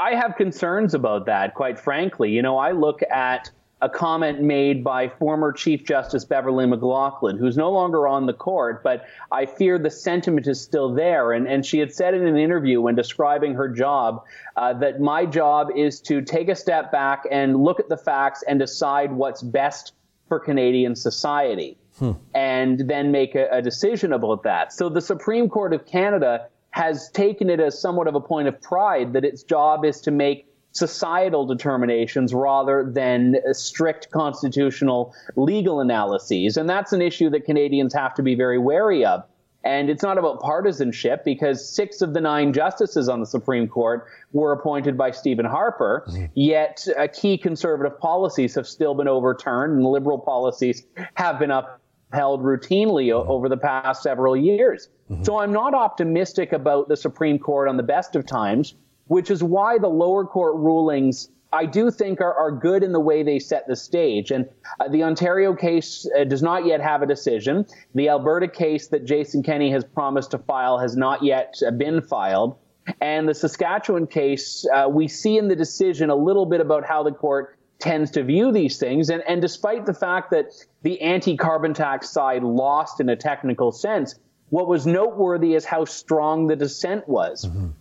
I 0.00 0.14
have 0.14 0.36
concerns 0.36 0.94
about 0.94 1.26
that, 1.26 1.54
quite 1.54 1.78
frankly. 1.78 2.30
You 2.30 2.42
know, 2.42 2.58
I 2.58 2.70
look 2.70 3.00
at 3.10 3.50
a 3.82 3.88
comment 3.88 4.40
made 4.40 4.84
by 4.84 5.08
former 5.08 5.52
Chief 5.52 5.84
Justice 5.84 6.24
Beverley 6.24 6.66
McLachlin, 6.66 7.36
who's 7.36 7.56
no 7.56 7.68
longer 7.70 8.06
on 8.06 8.26
the 8.26 8.32
court, 8.32 8.84
but 8.84 9.04
I 9.32 9.44
fear 9.44 9.76
the 9.76 9.90
sentiment 9.90 10.46
is 10.46 10.60
still 10.60 10.94
there. 10.94 11.32
And, 11.32 11.48
and 11.48 11.66
she 11.66 11.80
had 11.80 11.92
said 11.92 12.14
in 12.14 12.24
an 12.24 12.36
interview 12.36 12.80
when 12.80 12.94
describing 12.94 13.54
her 13.54 13.68
job 13.68 14.24
uh, 14.56 14.72
that 14.74 15.00
my 15.00 15.26
job 15.26 15.68
is 15.76 16.00
to 16.02 16.22
take 16.22 16.48
a 16.48 16.54
step 16.54 16.92
back 16.92 17.24
and 17.28 17.56
look 17.56 17.80
at 17.80 17.88
the 17.88 17.96
facts 17.96 18.44
and 18.46 18.60
decide 18.60 19.12
what's 19.12 19.42
best 19.42 19.94
for 20.28 20.38
Canadian 20.38 20.94
society. 20.94 21.76
Hmm. 21.98 22.12
And 22.34 22.88
then 22.88 23.10
make 23.10 23.34
a, 23.34 23.48
a 23.50 23.60
decision 23.60 24.12
about 24.12 24.44
that. 24.44 24.72
So 24.72 24.88
the 24.88 25.00
Supreme 25.00 25.48
Court 25.48 25.74
of 25.74 25.86
Canada 25.86 26.46
has 26.70 27.10
taken 27.10 27.50
it 27.50 27.58
as 27.58 27.78
somewhat 27.78 28.06
of 28.06 28.14
a 28.14 28.20
point 28.20 28.46
of 28.46 28.60
pride 28.62 29.12
that 29.12 29.24
its 29.24 29.42
job 29.42 29.84
is 29.84 30.00
to 30.02 30.12
make 30.12 30.46
societal 30.72 31.46
determinations 31.46 32.34
rather 32.34 32.84
than 32.90 33.36
strict 33.52 34.10
constitutional 34.10 35.14
legal 35.36 35.80
analyses. 35.80 36.56
And 36.56 36.68
that's 36.68 36.92
an 36.92 37.02
issue 37.02 37.30
that 37.30 37.44
Canadians 37.44 37.94
have 37.94 38.14
to 38.14 38.22
be 38.22 38.34
very 38.34 38.58
wary 38.58 39.04
of. 39.04 39.24
And 39.64 39.88
it's 39.88 40.02
not 40.02 40.18
about 40.18 40.40
partisanship 40.40 41.24
because 41.24 41.68
six 41.68 42.02
of 42.02 42.14
the 42.14 42.20
nine 42.20 42.52
justices 42.52 43.08
on 43.08 43.20
the 43.20 43.26
Supreme 43.26 43.68
Court 43.68 44.06
were 44.32 44.50
appointed 44.52 44.98
by 44.98 45.12
Stephen 45.12 45.44
Harper, 45.44 46.04
mm-hmm. 46.08 46.24
yet 46.34 46.86
uh, 46.98 47.06
key 47.06 47.38
conservative 47.38 47.98
policies 48.00 48.56
have 48.56 48.66
still 48.66 48.94
been 48.94 49.06
overturned 49.06 49.74
and 49.74 49.86
liberal 49.86 50.18
policies 50.18 50.84
have 51.14 51.38
been 51.38 51.52
upheld 51.52 52.42
routinely 52.42 53.08
mm-hmm. 53.08 53.30
over 53.30 53.48
the 53.48 53.56
past 53.56 54.02
several 54.02 54.36
years. 54.36 54.88
Mm-hmm. 55.08 55.22
So 55.22 55.38
I'm 55.38 55.52
not 55.52 55.74
optimistic 55.74 56.52
about 56.52 56.88
the 56.88 56.96
Supreme 56.96 57.38
Court 57.38 57.68
on 57.68 57.76
the 57.76 57.84
best 57.84 58.16
of 58.16 58.26
times 58.26 58.74
which 59.12 59.30
is 59.30 59.44
why 59.44 59.76
the 59.76 59.88
lower 59.88 60.24
court 60.24 60.56
rulings 60.56 61.28
I 61.52 61.66
do 61.66 61.90
think 61.90 62.22
are, 62.22 62.32
are 62.32 62.50
good 62.50 62.82
in 62.82 62.92
the 62.92 63.00
way 63.00 63.22
they 63.22 63.38
set 63.38 63.66
the 63.68 63.76
stage. 63.76 64.30
And 64.30 64.48
uh, 64.80 64.88
the 64.88 65.02
Ontario 65.02 65.54
case 65.54 66.08
uh, 66.18 66.24
does 66.24 66.42
not 66.42 66.64
yet 66.64 66.80
have 66.80 67.02
a 67.02 67.06
decision. 67.06 67.66
The 67.94 68.08
Alberta 68.08 68.48
case 68.48 68.88
that 68.88 69.04
Jason 69.04 69.42
Kenney 69.42 69.70
has 69.72 69.84
promised 69.84 70.30
to 70.30 70.38
file 70.38 70.78
has 70.78 70.96
not 70.96 71.22
yet 71.22 71.56
uh, 71.66 71.72
been 71.72 72.00
filed. 72.00 72.56
And 73.02 73.28
the 73.28 73.34
Saskatchewan 73.34 74.06
case, 74.06 74.66
uh, 74.74 74.88
we 74.88 75.08
see 75.08 75.36
in 75.36 75.48
the 75.48 75.56
decision 75.56 76.08
a 76.08 76.16
little 76.16 76.46
bit 76.46 76.62
about 76.62 76.86
how 76.86 77.02
the 77.02 77.12
court 77.12 77.58
tends 77.80 78.12
to 78.12 78.24
view 78.24 78.50
these 78.50 78.78
things. 78.78 79.10
And, 79.10 79.22
and 79.28 79.42
despite 79.42 79.84
the 79.84 79.92
fact 79.92 80.30
that 80.30 80.46
the 80.80 81.02
anti 81.02 81.36
carbon 81.36 81.74
tax 81.74 82.08
side 82.08 82.42
lost 82.42 82.98
in 82.98 83.10
a 83.10 83.16
technical 83.16 83.72
sense, 83.72 84.14
what 84.48 84.68
was 84.68 84.86
noteworthy 84.86 85.52
is 85.52 85.66
how 85.66 85.84
strong 85.84 86.46
the 86.46 86.56
dissent 86.56 87.06
was. 87.06 87.44
Mm-hmm 87.44 87.72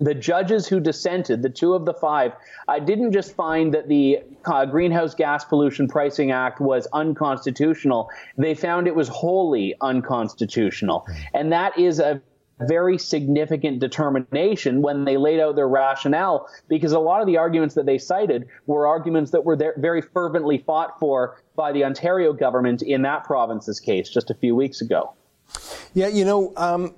the 0.00 0.14
judges 0.14 0.66
who 0.66 0.80
dissented, 0.80 1.42
the 1.42 1.50
two 1.50 1.74
of 1.74 1.84
the 1.84 1.94
five, 1.94 2.32
uh, 2.68 2.78
didn't 2.78 3.12
just 3.12 3.34
find 3.34 3.74
that 3.74 3.88
the 3.88 4.20
uh, 4.46 4.64
Greenhouse 4.64 5.14
Gas 5.14 5.44
Pollution 5.44 5.86
Pricing 5.88 6.30
Act 6.30 6.60
was 6.60 6.88
unconstitutional. 6.92 8.08
They 8.38 8.54
found 8.54 8.86
it 8.86 8.96
was 8.96 9.08
wholly 9.08 9.74
unconstitutional. 9.80 11.06
And 11.34 11.52
that 11.52 11.78
is 11.78 12.00
a 12.00 12.22
very 12.60 12.98
significant 12.98 13.78
determination 13.78 14.82
when 14.82 15.04
they 15.04 15.16
laid 15.16 15.40
out 15.40 15.56
their 15.56 15.68
rationale, 15.68 16.46
because 16.68 16.92
a 16.92 16.98
lot 16.98 17.20
of 17.20 17.26
the 17.26 17.36
arguments 17.36 17.74
that 17.74 17.86
they 17.86 17.98
cited 17.98 18.46
were 18.66 18.86
arguments 18.86 19.30
that 19.30 19.44
were 19.44 19.56
very 19.78 20.02
fervently 20.02 20.58
fought 20.58 20.98
for 20.98 21.42
by 21.56 21.72
the 21.72 21.84
Ontario 21.84 22.32
government 22.32 22.82
in 22.82 23.02
that 23.02 23.24
province's 23.24 23.80
case 23.80 24.08
just 24.10 24.30
a 24.30 24.34
few 24.34 24.54
weeks 24.54 24.80
ago. 24.80 25.12
Yeah, 25.94 26.08
you 26.08 26.24
know, 26.24 26.52
um, 26.56 26.94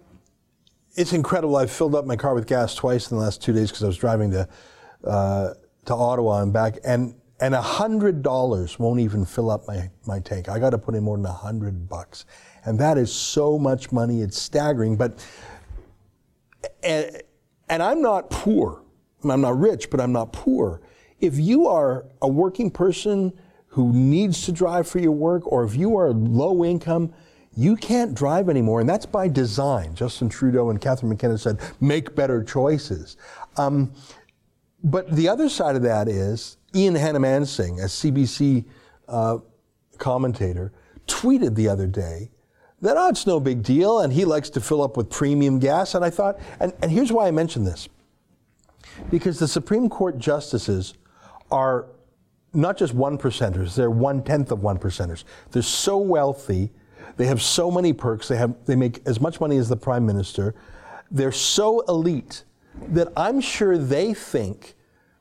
it's 0.95 1.13
incredible. 1.13 1.57
I've 1.57 1.71
filled 1.71 1.95
up 1.95 2.05
my 2.05 2.17
car 2.17 2.35
with 2.35 2.47
gas 2.47 2.75
twice 2.75 3.11
in 3.11 3.17
the 3.17 3.23
last 3.23 3.43
two 3.43 3.53
days 3.53 3.71
because 3.71 3.83
I 3.83 3.87
was 3.87 3.97
driving 3.97 4.31
to 4.33 4.49
uh, 5.05 5.55
to 5.87 5.95
Ottawa 5.95 6.43
and 6.43 6.53
back, 6.53 6.79
and 6.85 7.15
and 7.41 7.55
a 7.55 7.63
hundred 7.63 8.23
dollars 8.23 8.79
won't 8.79 9.01
even 9.01 9.25
fill 9.25 9.51
up 9.51 9.67
my 9.67 9.91
my 10.07 10.21
tank. 10.21 10.49
I 10.49 10.59
got 10.59 10.71
to 10.71 10.79
put 10.79 10.95
in 10.95 11.03
more 11.03 11.17
than 11.17 11.27
a 11.27 11.33
hundred 11.33 11.89
bucks, 11.89 12.25
and 12.65 12.79
that 12.79 12.99
is 12.99 13.13
so 13.13 13.59
much 13.59 13.91
money. 13.91 14.21
It's 14.21 14.41
staggering. 14.41 14.97
But 14.97 15.25
and 16.83 17.23
and 17.69 17.83
I'm 17.83 18.03
not 18.03 18.31
poor. 18.31 18.83
I'm 19.25 19.41
not 19.41 19.59
rich, 19.59 19.89
but 19.91 20.01
I'm 20.01 20.13
not 20.13 20.33
poor. 20.33 20.83
If 21.21 21.39
you 21.39 21.69
are 21.69 22.07
a 22.21 22.29
working 22.29 22.71
person 22.71 23.33
who 23.69 23.93
needs 23.93 24.45
to 24.45 24.53
drive 24.53 24.87
for 24.87 24.99
your 24.99 25.13
work, 25.13 25.51
or 25.51 25.65
if 25.65 25.75
you 25.75 25.97
are 25.97 26.13
low 26.13 26.65
income 26.65 27.15
you 27.57 27.77
can't 27.77 28.15
drive 28.15 28.49
anymore, 28.49 28.81
and 28.81 28.89
that's 28.89 29.07
by 29.07 29.29
design. 29.29 29.95
Justin 29.95 30.29
Trudeau 30.29 30.71
and 30.71 30.81
Catherine 30.81 31.11
McKenna 31.11 31.37
said, 31.37 31.61
make 31.81 32.15
better 32.15 32.43
choices. 32.43 33.17
Um, 33.57 33.93
but 34.85 35.11
the 35.11 35.29
other 35.29 35.49
side 35.49 35.77
of 35.77 35.83
that 35.83 36.09
is 36.09 36.57
Ian 36.75 36.95
Hanomansing, 36.95 37.81
a 37.81 37.87
CBC 37.87 38.65
uh, 39.09 39.39
commentator, 39.99 40.73
tweeted 41.07 41.55
the 41.55 41.69
other 41.69 41.87
day 41.87 42.31
that 42.81 42.97
oh, 42.97 43.09
it's 43.09 43.27
no 43.27 43.39
big 43.39 43.63
deal, 43.63 44.01
and 44.01 44.13
he 44.13 44.25
likes 44.25 44.51
to 44.51 44.61
fill 44.61 44.83
up 44.83 44.97
with 44.97 45.09
premium 45.09 45.59
gas. 45.59 45.95
And 45.95 46.05
I 46.05 46.11
thought, 46.11 46.41
and, 46.59 46.73
and 46.83 46.91
here's 46.91 47.13
why 47.13 47.29
I 47.29 47.31
mention 47.31 47.65
this 47.65 47.89
because 49.11 49.39
the 49.39 49.49
Supreme 49.49 49.89
Court 49.89 50.19
justices 50.19 50.95
are 51.51 51.87
not 52.53 52.77
just 52.77 52.93
one 52.93 53.17
percenters, 53.17 53.75
they're 53.75 53.91
one 53.91 54.23
tenth 54.23 54.51
of 54.51 54.63
one 54.63 54.79
percenters. 54.79 55.25
They're 55.51 55.63
so 55.63 55.97
wealthy 55.97 56.73
they 57.17 57.27
have 57.27 57.43
so 57.43 57.71
many 57.71 57.93
perks. 57.93 58.29
They 58.29 58.37
have 58.37 58.55
they 58.67 58.77
make 58.77 59.01
as 59.07 59.21
much 59.21 59.41
money 59.41 59.57
as 59.57 59.69
the 59.69 59.77
prime 59.77 60.07
minister. 60.07 60.55
They're 61.11 61.33
so 61.33 61.81
elite 61.89 62.45
that 62.89 63.13
I'm 63.17 63.41
sure 63.41 63.77
they 63.77 64.15
think 64.15 64.75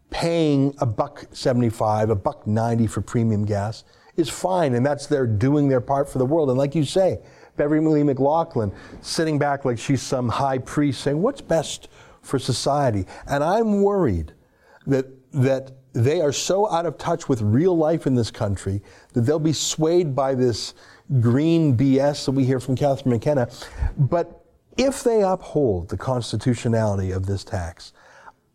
paying 0.09 0.73
a 0.79 0.85
buck 0.85 1.25
75, 1.31 2.09
a 2.09 2.15
buck 2.15 2.47
90 2.47 2.87
for 2.87 3.01
premium 3.01 3.45
gas 3.45 3.83
is 4.17 4.29
fine 4.29 4.75
and 4.75 4.85
that's 4.85 5.07
their 5.07 5.25
doing 5.25 5.67
their 5.67 5.81
part 5.81 6.09
for 6.09 6.17
the 6.17 6.25
world. 6.25 6.49
And 6.49 6.57
like 6.57 6.75
you 6.75 6.83
say, 6.83 7.19
Beverley 7.57 8.03
McLachlin 8.03 8.73
sitting 9.01 9.37
back 9.37 9.65
like 9.65 9.77
she's 9.77 10.01
some 10.01 10.29
high 10.29 10.57
priest 10.57 11.01
saying, 11.01 11.21
"What's 11.21 11.41
best 11.41 11.89
for 12.21 12.39
society?" 12.39 13.05
And 13.27 13.43
I'm 13.43 13.81
worried 13.81 14.33
that 14.87 15.05
that 15.33 15.71
they 15.93 16.21
are 16.21 16.31
so 16.31 16.69
out 16.69 16.85
of 16.85 16.97
touch 16.97 17.27
with 17.27 17.41
real 17.41 17.75
life 17.75 18.07
in 18.07 18.15
this 18.15 18.31
country 18.31 18.81
that 19.13 19.21
they'll 19.21 19.39
be 19.39 19.53
swayed 19.53 20.15
by 20.15 20.33
this 20.33 20.73
green 21.19 21.75
BS 21.75 22.25
that 22.25 22.31
we 22.31 22.45
hear 22.45 22.59
from 22.59 22.75
Catherine 22.75 23.11
McKenna. 23.11 23.49
But 23.97 24.45
if 24.77 25.03
they 25.03 25.21
uphold 25.21 25.89
the 25.89 25.97
constitutionality 25.97 27.11
of 27.11 27.25
this 27.25 27.43
tax, 27.43 27.93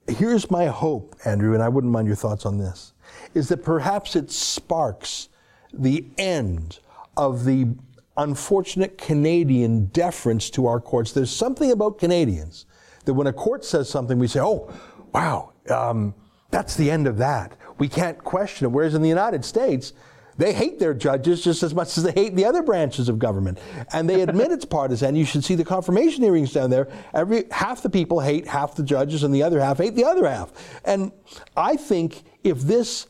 here's 0.09 0.51
my 0.51 0.67
hope, 0.67 1.15
Andrew, 1.25 1.55
and 1.55 1.63
I 1.63 1.69
wouldn't 1.69 1.93
mind 1.93 2.07
your 2.07 2.17
thoughts 2.17 2.47
on 2.47 2.59
this, 2.59 2.95
is 3.35 3.49
that 3.49 3.59
perhaps 3.59 4.17
it 4.17 4.31
sparks 4.31 5.29
the 5.73 6.07
end 6.17 6.79
of 7.17 7.45
the 7.45 7.69
unfortunate 8.17 8.97
Canadian 8.97 9.87
deference 9.87 10.49
to 10.51 10.67
our 10.67 10.81
courts. 10.81 11.13
There's 11.13 11.31
something 11.31 11.71
about 11.71 11.99
Canadians 11.99 12.67
that 13.05 13.15
when 13.15 13.27
a 13.27 13.33
court 13.33 13.65
says 13.65 13.89
something, 13.89 14.19
we 14.19 14.27
say, 14.27 14.41
oh, 14.41 14.73
wow, 15.13 15.53
um, 15.71 16.15
that's 16.51 16.77
the 16.77 16.91
end 16.91 17.07
of 17.07 17.19
that. 17.19 17.57
We 17.79 17.89
can't 17.89 18.19
question 18.19 18.67
it. 18.67 18.71
Whereas 18.71 18.95
in 18.95 19.03
the 19.03 19.09
United 19.09 19.45
States, 19.45 19.93
they 20.39 20.53
hate 20.53 20.79
their 20.79 20.95
judges 20.95 21.43
just 21.43 21.63
as 21.63 21.75
much 21.75 21.97
as 21.97 22.05
they 22.05 22.13
hate 22.13 22.37
the 22.37 22.45
other 22.45 22.63
branches 22.63 23.09
of 23.09 23.19
government. 23.19 23.59
And 23.93 24.09
they 24.09 24.23
admit 24.23 24.53
it's 24.53 24.65
partisan. 24.65 25.17
You 25.17 25.25
should 25.25 25.45
see 25.45 25.55
the 25.55 25.65
confirmation 25.65 26.23
hearings 26.23 26.53
down 26.53 26.71
there. 26.71 26.89
Every 27.15 27.45
half 27.51 27.83
the 27.83 27.91
people 27.91 28.21
hate 28.21 28.47
half 28.47 28.75
the 28.75 28.83
judges 28.83 29.23
and 29.23 29.35
the 29.35 29.43
other 29.43 29.61
half 29.61 29.79
hate 29.79 29.95
the 29.95 30.05
other 30.05 30.29
half. 30.29 30.53
And 30.85 31.13
I 31.57 31.77
think 31.77 32.25
if 32.45 32.61
this 32.61 33.07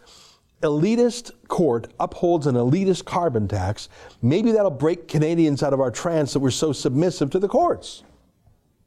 elitist 0.62 1.32
court 1.48 1.88
upholds 2.00 2.46
an 2.46 2.54
elitist 2.54 3.04
carbon 3.04 3.48
tax, 3.48 3.88
maybe 4.22 4.52
that'll 4.52 4.70
break 4.70 5.08
Canadians 5.08 5.62
out 5.62 5.72
of 5.72 5.80
our 5.80 5.90
trance 5.90 6.32
that 6.32 6.40
we're 6.40 6.50
so 6.50 6.72
submissive 6.72 7.30
to 7.30 7.38
the 7.38 7.48
courts. 7.48 8.04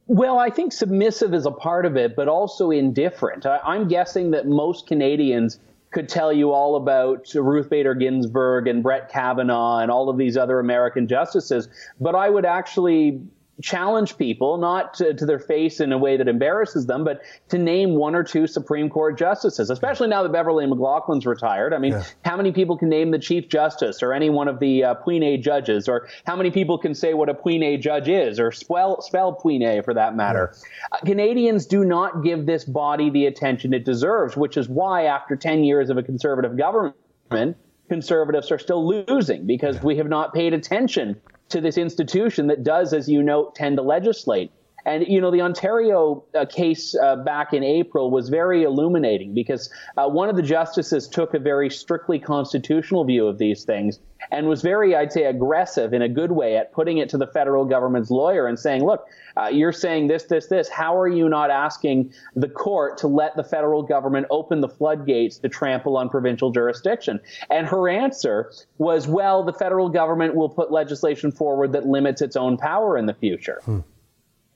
Well, 0.08 0.40
I 0.40 0.50
think 0.50 0.74
submissive 0.74 1.36
is 1.36 1.46
a 1.46 1.52
part 1.52 1.86
of 1.86 1.96
it, 1.96 2.16
but 2.16 2.28
also 2.28 2.72
indifferent. 2.72 3.46
I, 3.46 3.76
am 3.76 3.88
guessing 3.88 4.32
that 4.32 4.48
most 4.48 4.88
Canadians 4.88 5.60
could 5.92 6.08
tell 6.08 6.32
you 6.32 6.52
all 6.52 6.76
about 6.76 7.34
Ruth 7.34 7.70
Bader 7.70 7.96
Ginsburg 7.96 8.68
and 8.68 8.84
Brett 8.84 9.10
Kavanaugh 9.10 9.80
and 9.80 9.90
all 9.90 10.10
of 10.10 10.18
these 10.18 10.38
other 10.38 10.60
American 10.60 11.08
justices, 11.08 11.68
but 12.00 12.16
I 12.16 12.30
would 12.30 12.46
actually 12.46 13.22
challenge 13.62 14.18
people, 14.18 14.58
not 14.58 14.94
to, 14.96 15.14
to, 15.14 15.26
their 15.26 15.40
face 15.40 15.80
in 15.80 15.92
a 15.92 15.98
way 15.98 16.18
that 16.18 16.28
embarrasses 16.28 16.86
them, 16.86 17.04
but 17.04 17.22
to 17.50 17.58
name 17.58 17.96
one 17.96 18.16
or 18.16 18.24
two 18.24 18.48
Supreme 18.48 18.90
Court 18.90 19.18
justices, 19.18 19.70
especially 19.70 20.08
now 20.08 20.24
that 20.24 20.32
Beverley 20.32 20.66
McLachlin's 20.66 21.26
retired. 21.26 21.74
I 21.74 21.78
mean, 21.78 21.94
yeah. 21.94 22.04
how 22.24 22.38
many 22.38 22.52
people 22.52 22.78
can 22.78 22.90
name 22.90 23.12
the 23.12 23.20
Chief 23.20 23.50
Justice 23.50 24.02
or 24.02 24.14
any 24.14 24.30
one 24.30 24.48
of 24.48 24.60
the 24.60 24.84
uh, 24.84 24.96
Puisne 24.96 25.42
judges, 25.42 25.88
or 25.88 26.08
how 26.26 26.36
many 26.36 26.52
people 26.52 26.78
can 26.78 26.96
say 26.96 27.14
what 27.14 27.30
a 27.30 27.34
Puisne 27.34 27.82
judge 27.82 28.08
is, 28.08 28.40
or 28.40 28.52
spell, 28.52 29.02
spell 29.02 29.36
Puisne 29.36 29.84
for 29.84 29.94
that 29.94 30.16
matter? 30.16 30.54
Yeah. 30.54 30.98
Uh, 30.98 31.06
Canadians 31.06 31.66
do 31.66 31.84
not 31.84 32.24
give 32.24 32.46
this 32.46 32.64
body 32.64 33.10
the 33.10 33.26
attention 33.26 33.74
it 33.74 33.86
deserves, 33.86 34.38
which 34.38 34.58
is 34.58 34.70
why, 34.70 35.04
after 35.04 35.36
10 35.36 35.64
years 35.64 35.90
of 35.90 35.98
a 35.98 36.04
conservative 36.04 36.58
government, 36.58 37.58
conservatives 37.90 38.52
are 38.52 38.60
still 38.60 38.88
losing 38.88 39.46
because 39.46 39.82
we 39.84 39.98
have 39.98 40.08
not 40.08 40.34
paid 40.34 40.54
attention 40.54 41.20
to 41.50 41.62
this 41.62 41.78
institution 41.78 42.48
that 42.48 42.64
does, 42.64 42.94
as 42.94 43.10
you 43.10 43.22
know, 43.22 43.52
tend 43.56 43.78
to 43.78 43.84
legislate. 43.84 44.52
And, 44.90 45.08
you 45.08 45.22
know, 45.22 45.30
the 45.30 45.42
Ontario 45.42 46.24
uh, 46.34 46.46
case 46.46 46.96
uh, 46.96 47.18
back 47.18 47.54
in 47.54 47.64
April 47.64 48.10
was 48.10 48.30
very 48.30 48.64
illuminating 48.64 49.36
because 49.36 49.70
uh, 49.98 50.08
one 50.08 50.30
of 50.30 50.36
the 50.36 50.42
justices 50.42 51.08
took 51.08 51.36
a 51.36 51.40
very 51.40 51.70
strictly 51.70 52.18
constitutional 52.18 53.06
view 53.06 53.28
of 53.28 53.38
these 53.38 53.64
things 53.64 54.00
and 54.32 54.48
was 54.48 54.64
very, 54.64 54.96
I'd 54.96 55.14
say, 55.14 55.26
aggressive 55.26 55.94
in 55.94 56.02
a 56.02 56.10
good 56.10 56.32
way 56.32 56.58
at 56.58 56.74
putting 56.74 56.98
it 56.98 57.08
to 57.10 57.20
the 57.20 57.28
federal 57.28 57.66
government's 57.66 58.10
lawyer 58.10 58.48
and 58.48 58.58
saying, 58.58 58.84
look, 58.84 59.06
uh, 59.38 59.50
you're 59.50 59.72
saying 59.72 60.08
this, 60.08 60.24
this, 60.24 60.48
this. 60.48 60.68
How 60.70 60.98
are 60.98 61.08
you 61.08 61.30
not 61.30 61.52
asking 61.52 62.12
the 62.36 62.50
court 62.50 62.98
to 62.98 63.08
let 63.08 63.36
the 63.36 63.44
federal 63.44 63.84
government 63.84 64.26
open 64.32 64.60
the 64.60 64.70
floodgates 64.70 65.38
to 65.38 65.50
trample 65.50 65.98
on 65.98 66.10
provincial 66.10 66.50
jurisdiction? 66.50 67.20
And 67.52 67.68
her 67.68 67.90
answer 67.90 68.52
was, 68.80 69.08
well, 69.08 69.44
the 69.44 69.54
federal 69.54 69.90
government 69.90 70.34
will 70.34 70.50
put 70.50 70.72
legislation 70.72 71.32
forward 71.32 71.74
that 71.74 71.86
limits 71.86 72.24
its 72.24 72.36
own 72.36 72.58
power 72.58 72.98
in 72.98 73.06
the 73.06 73.14
future. 73.14 73.62
Hmm 73.66 73.82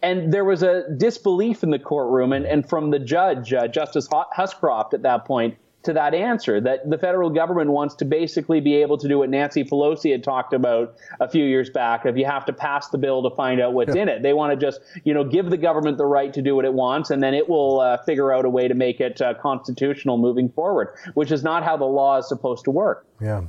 and 0.03 0.33
there 0.33 0.43
was 0.43 0.61
a 0.61 0.83
disbelief 0.97 1.63
in 1.63 1.71
the 1.71 1.79
courtroom 1.79 2.33
and, 2.33 2.45
and 2.45 2.67
from 2.67 2.91
the 2.91 2.99
judge, 2.99 3.53
uh, 3.53 3.67
Justice 3.69 4.07
Huscroft, 4.11 4.93
at 4.93 5.01
that 5.03 5.25
point, 5.25 5.57
to 5.83 5.93
that 5.93 6.13
answer 6.13 6.61
that 6.61 6.89
the 6.89 6.97
federal 6.97 7.29
government 7.29 7.69
wants 7.69 7.95
to 7.95 8.05
basically 8.05 8.61
be 8.61 8.75
able 8.75 8.97
to 8.97 9.07
do 9.07 9.19
what 9.19 9.29
Nancy 9.29 9.63
Pelosi 9.63 10.11
had 10.11 10.23
talked 10.23 10.53
about 10.53 10.95
a 11.19 11.29
few 11.29 11.43
years 11.43 11.69
back 11.69 12.05
of 12.05 12.17
you 12.17 12.25
have 12.25 12.45
to 12.45 12.53
pass 12.53 12.87
the 12.89 12.97
bill 12.97 13.21
to 13.29 13.35
find 13.35 13.59
out 13.59 13.73
what's 13.73 13.93
yeah. 13.95 14.03
in 14.03 14.09
it. 14.09 14.23
They 14.23 14.33
want 14.33 14.57
to 14.57 14.65
just, 14.65 14.79
you 15.03 15.13
know, 15.13 15.23
give 15.23 15.49
the 15.49 15.57
government 15.57 15.97
the 15.97 16.05
right 16.05 16.33
to 16.33 16.41
do 16.41 16.55
what 16.55 16.63
it 16.65 16.73
wants 16.73 17.09
and 17.09 17.21
then 17.21 17.33
it 17.33 17.49
will 17.49 17.81
uh, 17.81 17.97
figure 18.03 18.31
out 18.31 18.45
a 18.45 18.49
way 18.49 18.67
to 18.67 18.73
make 18.73 19.01
it 19.01 19.21
uh, 19.21 19.33
constitutional 19.33 20.17
moving 20.17 20.49
forward, 20.49 20.95
which 21.15 21.31
is 21.31 21.43
not 21.43 21.63
how 21.63 21.75
the 21.75 21.85
law 21.85 22.17
is 22.17 22.27
supposed 22.29 22.63
to 22.65 22.71
work. 22.71 23.05
Yeah. 23.19 23.43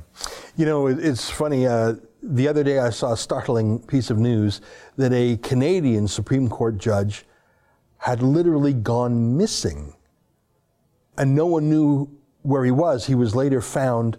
You 0.57 0.65
know, 0.65 0.87
it's 0.87 1.29
funny. 1.29 1.67
Uh, 1.67 1.95
the 2.27 2.47
other 2.47 2.63
day 2.63 2.79
I 2.79 2.89
saw 2.89 3.13
a 3.13 3.17
startling 3.17 3.79
piece 3.79 4.09
of 4.09 4.17
news 4.17 4.61
that 4.97 5.13
a 5.13 5.37
Canadian 5.37 6.07
Supreme 6.07 6.49
Court 6.49 6.77
judge 6.77 7.25
had 7.97 8.21
literally 8.21 8.73
gone 8.73 9.37
missing 9.37 9.93
and 11.17 11.35
no 11.35 11.45
one 11.45 11.69
knew 11.69 12.09
where 12.41 12.65
he 12.65 12.71
was, 12.71 13.05
he 13.05 13.15
was 13.15 13.35
later 13.35 13.61
found, 13.61 14.17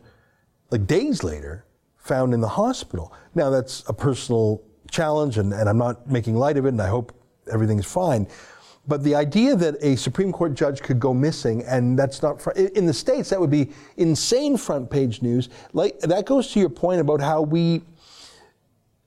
like 0.71 0.87
days 0.87 1.23
later, 1.23 1.65
found 1.97 2.33
in 2.35 2.41
the 2.41 2.49
hospital. 2.49 3.13
Now, 3.35 3.51
that's 3.51 3.85
a 3.89 3.93
personal 3.93 4.63
challenge, 4.91 5.39
and, 5.39 5.53
and 5.53 5.69
I'm 5.69 5.79
not 5.79 6.09
making 6.11 6.37
light 6.37 6.57
of 6.57 6.65
it, 6.65 6.71
and 6.71 6.81
I 6.81 6.89
hope 6.89 7.13
everything's 7.53 7.87
fine. 7.87 8.27
But 8.89 9.03
the 9.03 9.15
idea 9.17 9.57
that 9.57 9.77
a 9.81 9.97
Supreme 9.97 10.33
Court 10.33 10.55
judge 10.55 10.81
could 10.81 11.01
go 11.01 11.13
missing, 11.13 11.65
and 11.65 11.99
that's 11.99 12.23
not 12.23 12.41
fr- 12.41 12.53
in 12.53 12.87
the 12.87 12.95
states, 12.95 13.31
that 13.31 13.41
would 13.41 13.51
be 13.51 13.71
insane 13.97 14.57
front 14.57 14.89
page 14.89 15.23
news. 15.23 15.49
Like 15.73 15.99
that 16.01 16.25
goes 16.25 16.53
to 16.53 16.61
your 16.61 16.69
point 16.69 17.01
about 17.01 17.21
how 17.21 17.43
we, 17.43 17.83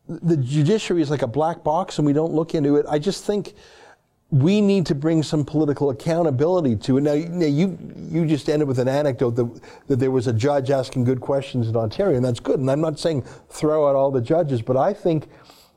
the 0.10 0.36
judiciary 0.36 1.03
is 1.03 1.12
like 1.12 1.22
a 1.22 1.28
black 1.28 1.64
box, 1.64 1.99
and 1.99 2.05
we 2.05 2.14
don't 2.14 2.34
look 2.34 2.55
into 2.55 2.76
it. 2.78 2.86
I 2.89 2.97
just 2.97 3.26
think 3.26 3.53
we 4.32 4.60
need 4.60 4.86
to 4.88 4.95
bring 4.95 5.22
some 5.24 5.45
political 5.45 5.91
accountability 5.91 6.76
to 6.76 6.97
it. 6.97 7.01
Now, 7.01 7.14
now 7.14 7.45
you 7.45 7.78
you 8.10 8.26
just 8.26 8.49
ended 8.49 8.68
with 8.68 8.80
an 8.80 8.88
anecdote 8.88 9.32
that, 9.32 9.62
that 9.88 9.95
there 9.97 10.12
was 10.12 10.28
a 10.28 10.34
judge 10.34 10.72
asking 10.72 11.03
good 11.03 11.22
questions 11.22 11.68
in 11.68 11.76
Ontario, 11.76 12.18
and 12.18 12.26
that's 12.26 12.39
good. 12.39 12.60
And 12.60 12.70
I'm 12.70 12.82
not 12.82 12.99
saying 12.99 13.24
throw 13.49 13.88
out 13.88 13.95
all 13.95 14.10
the 14.12 14.22
judges, 14.22 14.62
but 14.64 14.78
I 14.78 14.93
think 14.93 15.28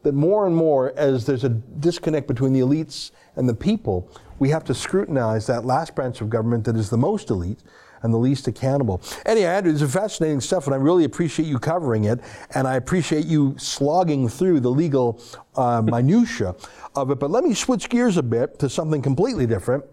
that 0.02 0.12
more 0.12 0.46
and 0.46 0.56
more, 0.56 0.92
as 0.96 1.26
there's 1.26 1.44
a 1.44 1.50
disconnect 1.50 2.26
between 2.26 2.52
the 2.52 2.60
elites 2.60 3.10
and 3.36 3.48
the 3.48 3.54
people, 3.54 4.10
we 4.38 4.48
have 4.48 4.64
to 4.64 4.74
scrutinize 4.74 5.46
that 5.46 5.64
last 5.64 5.94
branch 5.94 6.20
of 6.20 6.30
government 6.30 6.64
that 6.64 6.76
is 6.76 6.90
the 6.90 6.98
most 6.98 7.30
elite 7.30 7.60
and 8.02 8.12
the 8.12 8.18
least 8.18 8.48
accountable. 8.48 9.00
Anyway, 9.26 9.46
Andrew, 9.46 9.72
this 9.72 9.82
is 9.82 9.92
fascinating 9.92 10.40
stuff, 10.40 10.66
and 10.66 10.74
I 10.74 10.78
really 10.78 11.04
appreciate 11.04 11.46
you 11.46 11.58
covering 11.58 12.04
it, 12.04 12.20
and 12.54 12.66
I 12.66 12.76
appreciate 12.76 13.24
you 13.24 13.54
slogging 13.58 14.28
through 14.28 14.60
the 14.60 14.70
legal 14.70 15.20
uh, 15.56 15.82
minutia 15.82 16.54
of 16.94 17.10
it. 17.10 17.18
But 17.18 17.30
let 17.30 17.44
me 17.44 17.54
switch 17.54 17.88
gears 17.88 18.16
a 18.16 18.22
bit 18.22 18.58
to 18.58 18.68
something 18.68 19.02
completely 19.02 19.46
different. 19.46 19.84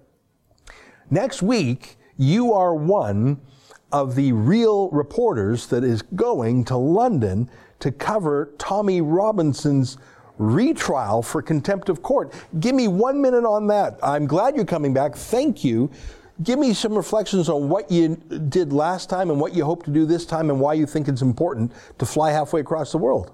Next 1.09 1.41
week, 1.41 1.97
you 2.17 2.53
are 2.53 2.75
one 2.75 3.39
of 3.91 4.15
the 4.15 4.31
real 4.33 4.89
reporters 4.89 5.67
that 5.67 5.83
is 5.83 6.01
going 6.01 6.63
to 6.65 6.77
London 6.77 7.49
to 7.79 7.91
cover 7.91 8.53
Tommy 8.57 9.01
Robinson's 9.01 9.97
retrial 10.37 11.21
for 11.21 11.41
contempt 11.41 11.89
of 11.89 12.01
court. 12.01 12.33
Give 12.59 12.75
me 12.75 12.87
one 12.87 13.21
minute 13.21 13.45
on 13.45 13.67
that. 13.67 13.99
I'm 14.01 14.25
glad 14.25 14.55
you're 14.55 14.65
coming 14.65 14.93
back. 14.93 15.15
Thank 15.15 15.63
you 15.63 15.91
give 16.43 16.59
me 16.59 16.73
some 16.73 16.95
reflections 16.95 17.49
on 17.49 17.69
what 17.69 17.91
you 17.91 18.15
did 18.49 18.71
last 18.73 19.09
time 19.09 19.29
and 19.29 19.39
what 19.39 19.53
you 19.53 19.65
hope 19.65 19.83
to 19.83 19.91
do 19.91 20.05
this 20.05 20.25
time 20.25 20.49
and 20.49 20.59
why 20.59 20.73
you 20.73 20.85
think 20.85 21.07
it's 21.07 21.21
important 21.21 21.71
to 21.97 22.05
fly 22.05 22.31
halfway 22.31 22.61
across 22.61 22.91
the 22.91 22.97
world. 22.97 23.31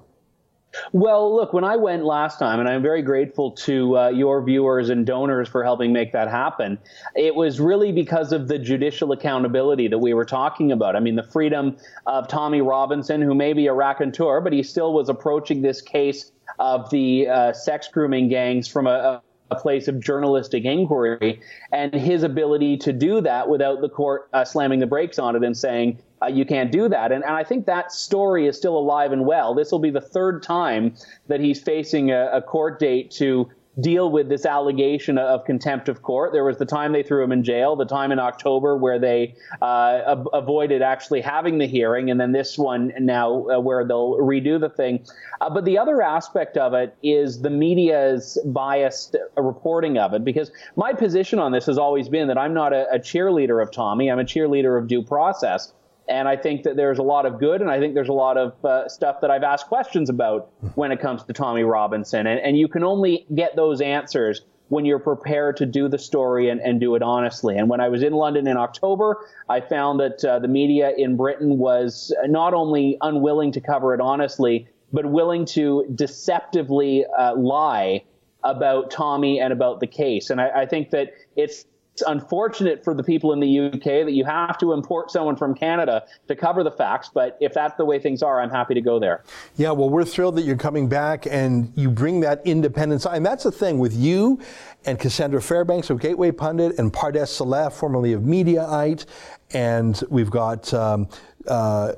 Well, 0.91 1.33
look, 1.33 1.53
when 1.53 1.63
I 1.63 1.77
went 1.77 2.03
last 2.03 2.37
time, 2.37 2.59
and 2.59 2.67
I'm 2.67 2.81
very 2.81 3.01
grateful 3.01 3.51
to 3.51 3.97
uh, 3.97 4.09
your 4.09 4.43
viewers 4.43 4.89
and 4.89 5.05
donors 5.05 5.47
for 5.47 5.63
helping 5.63 5.93
make 5.93 6.11
that 6.11 6.29
happen, 6.29 6.77
it 7.15 7.33
was 7.33 7.59
really 7.59 7.91
because 7.91 8.31
of 8.33 8.47
the 8.47 8.59
judicial 8.59 9.13
accountability 9.13 9.87
that 9.87 9.97
we 9.97 10.13
were 10.13 10.25
talking 10.25 10.71
about. 10.71 10.95
I 10.95 10.99
mean, 10.99 11.15
the 11.15 11.23
freedom 11.23 11.77
of 12.05 12.27
Tommy 12.27 12.61
Robinson, 12.61 13.21
who 13.21 13.33
may 13.33 13.53
be 13.53 13.67
a 13.67 13.73
raconteur, 13.73 14.41
but 14.41 14.51
he 14.51 14.63
still 14.63 14.93
was 14.93 15.07
approaching 15.07 15.61
this 15.61 15.81
case 15.81 16.31
of 16.59 16.89
the 16.89 17.27
uh, 17.27 17.53
sex 17.53 17.87
grooming 17.87 18.29
gangs 18.29 18.67
from 18.67 18.87
a, 18.87 19.21
a 19.51 19.55
place 19.55 19.87
of 19.87 19.99
journalistic 19.99 20.65
inquiry 20.65 21.39
and 21.71 21.93
his 21.93 22.23
ability 22.23 22.77
to 22.77 22.91
do 22.91 23.21
that 23.21 23.47
without 23.47 23.81
the 23.81 23.89
court 23.89 24.27
uh, 24.33 24.43
slamming 24.43 24.79
the 24.79 24.87
brakes 24.87 25.19
on 25.19 25.35
it 25.35 25.43
and 25.43 25.55
saying 25.55 25.99
uh, 26.21 26.27
you 26.27 26.45
can't 26.45 26.71
do 26.71 26.89
that. 26.89 27.11
And, 27.11 27.23
and 27.23 27.33
i 27.33 27.43
think 27.43 27.65
that 27.65 27.91
story 27.91 28.47
is 28.47 28.57
still 28.57 28.77
alive 28.77 29.11
and 29.11 29.25
well. 29.25 29.53
This 29.53 29.71
will 29.71 29.79
be 29.79 29.91
the 29.91 30.01
third 30.01 30.41
time 30.41 30.95
that 31.27 31.39
he's 31.39 31.61
facing 31.61 32.11
a, 32.11 32.29
a 32.31 32.41
court 32.41 32.79
date 32.79 33.11
to 33.11 33.49
deal 33.81 34.09
with 34.09 34.29
this 34.29 34.45
allegation 34.45 35.17
of 35.17 35.43
contempt 35.43 35.89
of 35.89 36.01
court. 36.01 36.31
There 36.31 36.45
was 36.45 36.57
the 36.57 36.65
time 36.65 36.93
they 36.93 37.03
threw 37.03 37.23
him 37.23 37.31
in 37.31 37.43
jail, 37.43 37.75
the 37.75 37.85
time 37.85 38.11
in 38.11 38.19
October 38.19 38.77
where 38.77 38.99
they 38.99 39.35
uh, 39.61 40.23
avoided 40.33 40.81
actually 40.81 41.21
having 41.21 41.57
the 41.57 41.67
hearing, 41.67 42.09
and 42.09 42.19
then 42.19 42.31
this 42.31 42.57
one 42.57 42.93
now 42.99 43.47
uh, 43.49 43.59
where 43.59 43.85
they'll 43.85 44.13
redo 44.13 44.59
the 44.59 44.69
thing. 44.69 45.05
Uh, 45.41 45.49
but 45.49 45.65
the 45.65 45.77
other 45.77 46.01
aspect 46.01 46.57
of 46.57 46.73
it 46.73 46.95
is 47.03 47.41
the 47.41 47.49
media's 47.49 48.37
biased 48.45 49.15
reporting 49.35 49.97
of 49.97 50.13
it, 50.13 50.23
because 50.23 50.51
my 50.75 50.93
position 50.93 51.39
on 51.39 51.51
this 51.51 51.65
has 51.65 51.77
always 51.77 52.07
been 52.07 52.27
that 52.29 52.37
I'm 52.37 52.53
not 52.53 52.71
a, 52.71 52.89
a 52.93 52.99
cheerleader 52.99 53.61
of 53.61 53.71
Tommy, 53.71 54.09
I'm 54.09 54.19
a 54.19 54.23
cheerleader 54.23 54.79
of 54.79 54.87
due 54.87 55.03
process. 55.03 55.73
And 56.07 56.27
I 56.27 56.35
think 56.35 56.63
that 56.63 56.75
there's 56.75 56.99
a 56.99 57.03
lot 57.03 57.25
of 57.25 57.39
good, 57.39 57.61
and 57.61 57.69
I 57.69 57.79
think 57.79 57.95
there's 57.95 58.09
a 58.09 58.13
lot 58.13 58.37
of 58.37 58.63
uh, 58.63 58.87
stuff 58.87 59.21
that 59.21 59.31
I've 59.31 59.43
asked 59.43 59.67
questions 59.67 60.09
about 60.09 60.51
when 60.75 60.91
it 60.91 60.99
comes 60.99 61.23
to 61.23 61.33
Tommy 61.33 61.63
Robinson. 61.63 62.27
And, 62.27 62.39
and 62.39 62.57
you 62.57 62.67
can 62.67 62.83
only 62.83 63.25
get 63.33 63.55
those 63.55 63.81
answers 63.81 64.41
when 64.69 64.85
you're 64.85 64.99
prepared 64.99 65.57
to 65.57 65.65
do 65.65 65.87
the 65.87 65.97
story 65.97 66.49
and, 66.49 66.59
and 66.61 66.79
do 66.79 66.95
it 66.95 67.01
honestly. 67.01 67.57
And 67.57 67.69
when 67.69 67.81
I 67.81 67.89
was 67.89 68.03
in 68.03 68.13
London 68.13 68.47
in 68.47 68.57
October, 68.57 69.17
I 69.49 69.61
found 69.61 69.99
that 69.99 70.23
uh, 70.25 70.39
the 70.39 70.47
media 70.47 70.91
in 70.97 71.17
Britain 71.17 71.57
was 71.57 72.13
not 72.25 72.53
only 72.53 72.97
unwilling 73.01 73.51
to 73.53 73.61
cover 73.61 73.93
it 73.93 74.01
honestly, 74.01 74.67
but 74.91 75.05
willing 75.05 75.45
to 75.45 75.85
deceptively 75.93 77.05
uh, 77.17 77.35
lie 77.35 78.03
about 78.43 78.91
Tommy 78.91 79.39
and 79.39 79.51
about 79.51 79.79
the 79.79 79.87
case. 79.87 80.29
And 80.29 80.39
I, 80.39 80.49
I 80.61 80.65
think 80.65 80.91
that 80.91 81.13
it's 81.35 81.65
it's 81.95 82.03
unfortunate 82.07 82.83
for 82.83 82.93
the 82.93 83.03
people 83.03 83.31
in 83.31 83.39
the 83.39 83.67
UK 83.67 83.83
that 84.03 84.11
you 84.11 84.25
have 84.25 84.57
to 84.57 84.73
import 84.73 85.09
someone 85.09 85.37
from 85.37 85.55
Canada 85.55 86.03
to 86.27 86.35
cover 86.35 86.61
the 86.61 86.71
facts, 86.71 87.09
but 87.13 87.37
if 87.39 87.53
that's 87.53 87.77
the 87.77 87.85
way 87.85 87.99
things 87.99 88.21
are, 88.21 88.41
I'm 88.41 88.49
happy 88.49 88.73
to 88.73 88.81
go 88.81 88.99
there. 88.99 89.23
Yeah, 89.55 89.71
well, 89.71 89.89
we're 89.89 90.03
thrilled 90.03 90.35
that 90.35 90.41
you're 90.41 90.57
coming 90.57 90.89
back 90.89 91.25
and 91.25 91.71
you 91.73 91.89
bring 91.89 92.19
that 92.19 92.41
independence. 92.43 93.05
And 93.05 93.25
that's 93.25 93.45
the 93.45 93.51
thing 93.51 93.79
with 93.79 93.93
you 93.93 94.41
and 94.83 94.99
Cassandra 94.99 95.41
Fairbanks 95.41 95.89
of 95.89 96.01
Gateway 96.01 96.31
Pundit 96.31 96.77
and 96.77 96.91
Pardes 96.91 97.29
Seleh, 97.29 97.71
formerly 97.71 98.11
of 98.11 98.23
Mediaite, 98.23 99.05
and 99.53 100.03
we've 100.09 100.29
got 100.29 100.73
um, 100.73 101.07
uh, 101.47 101.93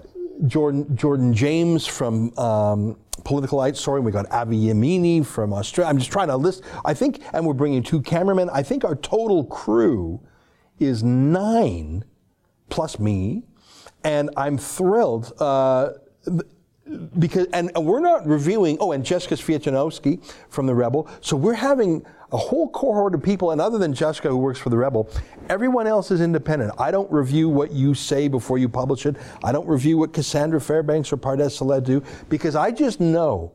Jordan, 0.46 0.96
Jordan 0.96 1.34
James 1.34 1.88
from. 1.88 2.38
Um, 2.38 2.98
Politicalite 3.28 3.76
story. 3.76 4.00
We 4.00 4.14
got 4.14 4.32
Avi 4.32 4.56
Yamini 4.56 5.26
from 5.26 5.52
Australia. 5.52 5.90
I'm 5.90 5.98
just 5.98 6.12
trying 6.12 6.30
to 6.30 6.38
list. 6.38 6.64
I 6.86 6.94
think, 6.94 7.20
and 7.34 7.46
we're 7.46 7.54
bringing 7.54 7.84
two 7.84 8.02
cameramen. 8.02 8.50
I 8.54 8.64
think 8.64 8.86
our 8.86 8.96
total 8.96 9.44
crew 9.44 10.22
is 10.80 11.04
nine, 11.04 12.06
plus 12.70 13.00
me, 13.00 13.44
and 14.06 14.30
I'm 14.38 14.58
thrilled. 14.58 15.34
Uh, 15.40 15.90
because 17.20 17.48
and 17.54 17.72
we're 17.76 18.00
not 18.00 18.26
reviewing 18.26 18.78
oh 18.80 18.92
and 18.92 19.04
jessica 19.04 19.36
swietoniowski 19.36 20.24
from 20.50 20.66
the 20.66 20.76
rebel. 20.76 21.10
So 21.22 21.36
we're 21.36 21.54
having 21.54 22.06
a 22.32 22.38
whole 22.38 22.70
cohort 22.70 23.16
of 23.16 23.24
people 23.24 23.52
and 23.52 23.62
other 23.62 23.78
than 23.78 23.94
jessica 23.94 24.30
who 24.30 24.38
works 24.38 24.60
for 24.60 24.70
the 24.70 24.78
rebel 24.78 25.10
everyone 25.50 25.88
else 25.88 26.12
is 26.12 26.22
independent. 26.22 26.74
I 26.78 26.92
don't 26.92 27.12
review 27.12 27.50
what 27.50 27.72
you 27.72 27.94
say 27.94 28.28
before 28.28 28.58
you 28.58 28.68
publish 28.70 29.06
it. 29.06 29.16
I 29.44 29.52
don't 29.52 29.68
review 29.68 29.98
what 29.98 30.14
cassandra 30.14 30.60
fairbanks 30.60 31.12
or 31.12 31.18
pardes 31.18 31.58
seleh 31.58 31.84
do 31.84 32.04
because 32.30 32.56
i 32.56 32.72
just 32.72 33.00
know 33.00 33.52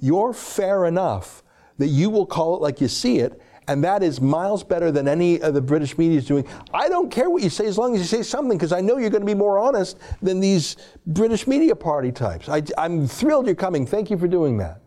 you're 0.00 0.32
fair 0.32 0.86
enough 0.86 1.42
that 1.78 1.88
you 1.88 2.10
will 2.10 2.26
call 2.26 2.56
it 2.56 2.62
like 2.62 2.80
you 2.80 2.88
see 2.88 3.18
it 3.18 3.40
and 3.68 3.82
that 3.84 4.02
is 4.02 4.20
miles 4.20 4.62
better 4.62 4.90
than 4.90 5.08
any 5.08 5.40
of 5.40 5.54
the 5.54 5.60
British 5.60 5.98
media 5.98 6.18
is 6.18 6.26
doing. 6.26 6.46
I 6.72 6.88
don't 6.88 7.10
care 7.10 7.30
what 7.30 7.42
you 7.42 7.50
say 7.50 7.66
as 7.66 7.78
long 7.78 7.94
as 7.94 8.00
you 8.00 8.06
say 8.06 8.22
something, 8.22 8.56
because 8.56 8.72
I 8.72 8.80
know 8.80 8.98
you're 8.98 9.10
going 9.10 9.22
to 9.22 9.26
be 9.26 9.34
more 9.34 9.58
honest 9.58 9.98
than 10.22 10.40
these 10.40 10.76
British 11.06 11.46
media 11.46 11.74
party 11.74 12.12
types. 12.12 12.48
I, 12.48 12.62
I'm 12.78 13.06
thrilled 13.06 13.46
you're 13.46 13.54
coming. 13.54 13.86
Thank 13.86 14.10
you 14.10 14.18
for 14.18 14.28
doing 14.28 14.58
that. 14.58 14.80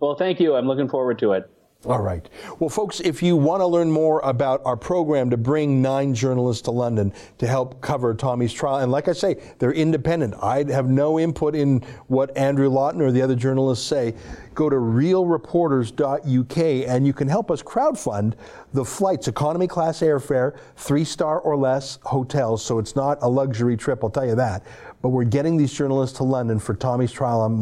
Well, 0.00 0.14
thank 0.14 0.40
you. 0.40 0.54
I'm 0.56 0.66
looking 0.66 0.88
forward 0.88 1.18
to 1.20 1.32
it. 1.32 1.50
All 1.86 2.02
right. 2.02 2.28
Well, 2.58 2.68
folks, 2.68 3.00
if 3.00 3.22
you 3.22 3.36
want 3.36 3.62
to 3.62 3.66
learn 3.66 3.90
more 3.90 4.20
about 4.20 4.60
our 4.66 4.76
program 4.76 5.30
to 5.30 5.38
bring 5.38 5.80
nine 5.80 6.12
journalists 6.12 6.60
to 6.62 6.70
London 6.70 7.10
to 7.38 7.46
help 7.46 7.80
cover 7.80 8.12
Tommy's 8.14 8.52
trial, 8.52 8.80
and 8.80 8.92
like 8.92 9.08
I 9.08 9.12
say, 9.12 9.40
they're 9.58 9.72
independent. 9.72 10.34
I 10.42 10.64
have 10.70 10.90
no 10.90 11.18
input 11.18 11.54
in 11.54 11.80
what 12.08 12.36
Andrew 12.36 12.68
Lawton 12.68 13.00
or 13.00 13.10
the 13.12 13.22
other 13.22 13.34
journalists 13.34 13.86
say. 13.86 14.14
Go 14.54 14.68
to 14.68 14.76
realreporters.uk 14.76 16.56
and 16.88 17.06
you 17.06 17.12
can 17.12 17.28
help 17.28 17.50
us 17.50 17.62
crowdfund 17.62 18.34
the 18.72 18.84
flights, 18.84 19.28
economy 19.28 19.66
class 19.66 20.00
airfare, 20.00 20.56
three 20.76 21.04
star 21.04 21.40
or 21.40 21.56
less 21.56 21.98
hotels. 22.02 22.64
So 22.64 22.78
it's 22.78 22.96
not 22.96 23.18
a 23.22 23.28
luxury 23.28 23.76
trip, 23.76 24.02
I'll 24.02 24.10
tell 24.10 24.26
you 24.26 24.34
that. 24.36 24.64
But 25.02 25.10
we're 25.10 25.24
getting 25.24 25.56
these 25.56 25.72
journalists 25.72 26.18
to 26.18 26.24
London 26.24 26.58
for 26.58 26.74
Tommy's 26.74 27.10
trial 27.10 27.40
on 27.40 27.58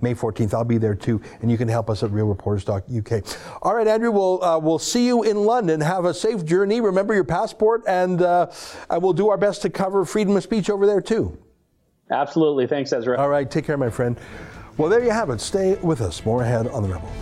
May 0.00 0.14
14th. 0.14 0.54
I'll 0.54 0.64
be 0.64 0.78
there 0.78 0.96
too, 0.96 1.20
and 1.40 1.50
you 1.50 1.56
can 1.56 1.68
help 1.68 1.88
us 1.88 2.02
at 2.02 2.10
realreporters.uk. 2.10 3.62
All 3.62 3.74
right, 3.74 3.86
Andrew, 3.86 4.10
we'll, 4.10 4.42
uh, 4.42 4.58
we'll 4.58 4.80
see 4.80 5.06
you 5.06 5.22
in 5.22 5.44
London. 5.44 5.80
Have 5.80 6.04
a 6.04 6.12
safe 6.12 6.44
journey. 6.44 6.80
Remember 6.80 7.14
your 7.14 7.24
passport, 7.24 7.84
and, 7.86 8.22
uh, 8.22 8.50
and 8.88 9.02
we'll 9.02 9.12
do 9.12 9.28
our 9.28 9.38
best 9.38 9.62
to 9.62 9.70
cover 9.70 10.04
freedom 10.04 10.36
of 10.36 10.42
speech 10.42 10.68
over 10.68 10.84
there 10.84 11.00
too. 11.00 11.38
Absolutely. 12.10 12.66
Thanks, 12.66 12.92
Ezra. 12.92 13.16
All 13.18 13.28
right, 13.28 13.48
take 13.48 13.66
care, 13.66 13.76
my 13.76 13.90
friend. 13.90 14.18
Well, 14.80 14.88
there 14.88 15.04
you 15.04 15.10
have 15.10 15.28
it. 15.28 15.42
Stay 15.42 15.74
with 15.82 16.00
us. 16.00 16.24
More 16.24 16.40
ahead 16.40 16.66
on 16.68 16.82
The 16.82 16.88
Rebel. 16.88 17.12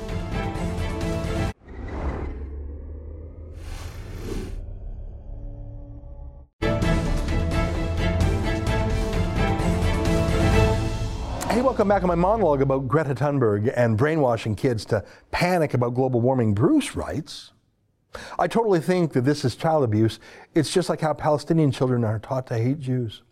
Hey, 11.49 11.63
welcome 11.63 11.89
back 11.89 12.03
on 12.03 12.07
my 12.07 12.15
monologue 12.15 12.63
about 12.63 12.87
Greta 12.87 13.17
Thunberg 13.17 13.73
and 13.75 13.99
brainwashing 13.99 14.55
kids 14.55 14.85
to 14.85 15.05
panic 15.33 15.75
about 15.75 15.95
global 15.95 16.21
warming. 16.21 16.55
Bruce 16.55 16.95
writes, 16.95 17.51
I 18.39 18.47
totally 18.47 18.79
think 18.79 19.13
that 19.15 19.23
this 19.23 19.45
is 19.45 19.57
child 19.57 19.83
abuse. 19.83 20.21
It's 20.55 20.73
just 20.73 20.89
like 20.89 21.01
how 21.01 21.13
Palestinian 21.13 21.73
children 21.73 22.05
are 22.05 22.21
taught 22.21 22.47
to 22.47 22.57
hate 22.57 22.79
Jews. 22.79 23.23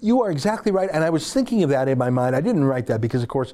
You 0.00 0.22
are 0.22 0.30
exactly 0.30 0.72
right. 0.72 0.88
And 0.92 1.04
I 1.04 1.10
was 1.10 1.32
thinking 1.32 1.62
of 1.62 1.70
that 1.70 1.88
in 1.88 1.98
my 1.98 2.10
mind. 2.10 2.34
I 2.34 2.40
didn't 2.40 2.64
write 2.64 2.86
that 2.86 3.00
because, 3.00 3.22
of 3.22 3.28
course, 3.28 3.52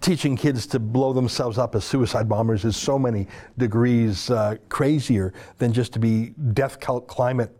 teaching 0.00 0.36
kids 0.36 0.66
to 0.68 0.78
blow 0.78 1.12
themselves 1.12 1.56
up 1.58 1.74
as 1.74 1.84
suicide 1.84 2.28
bombers 2.28 2.64
is 2.64 2.76
so 2.76 2.98
many 2.98 3.28
degrees 3.58 4.30
uh, 4.30 4.56
crazier 4.68 5.32
than 5.58 5.72
just 5.72 5.92
to 5.92 5.98
be 5.98 6.30
death 6.52 6.80
cult 6.80 7.06
climate 7.06 7.56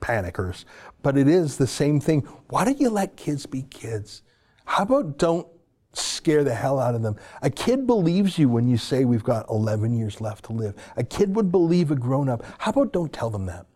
panickers. 0.00 0.64
But 1.02 1.18
it 1.18 1.28
is 1.28 1.56
the 1.56 1.66
same 1.66 2.00
thing. 2.00 2.20
Why 2.48 2.64
don't 2.64 2.80
you 2.80 2.90
let 2.90 3.16
kids 3.16 3.44
be 3.44 3.62
kids? 3.62 4.22
How 4.64 4.84
about 4.84 5.18
don't 5.18 5.46
scare 5.92 6.44
the 6.44 6.54
hell 6.54 6.78
out 6.78 6.94
of 6.94 7.02
them? 7.02 7.16
A 7.42 7.50
kid 7.50 7.86
believes 7.86 8.38
you 8.38 8.48
when 8.48 8.66
you 8.66 8.78
say 8.78 9.04
we've 9.04 9.24
got 9.24 9.48
11 9.50 9.92
years 9.92 10.20
left 10.20 10.46
to 10.46 10.52
live. 10.52 10.74
A 10.96 11.04
kid 11.04 11.36
would 11.36 11.52
believe 11.52 11.90
a 11.90 11.96
grown 11.96 12.28
up. 12.28 12.42
How 12.58 12.70
about 12.70 12.92
don't 12.92 13.12
tell 13.12 13.28
them 13.28 13.46
that? 13.46 13.66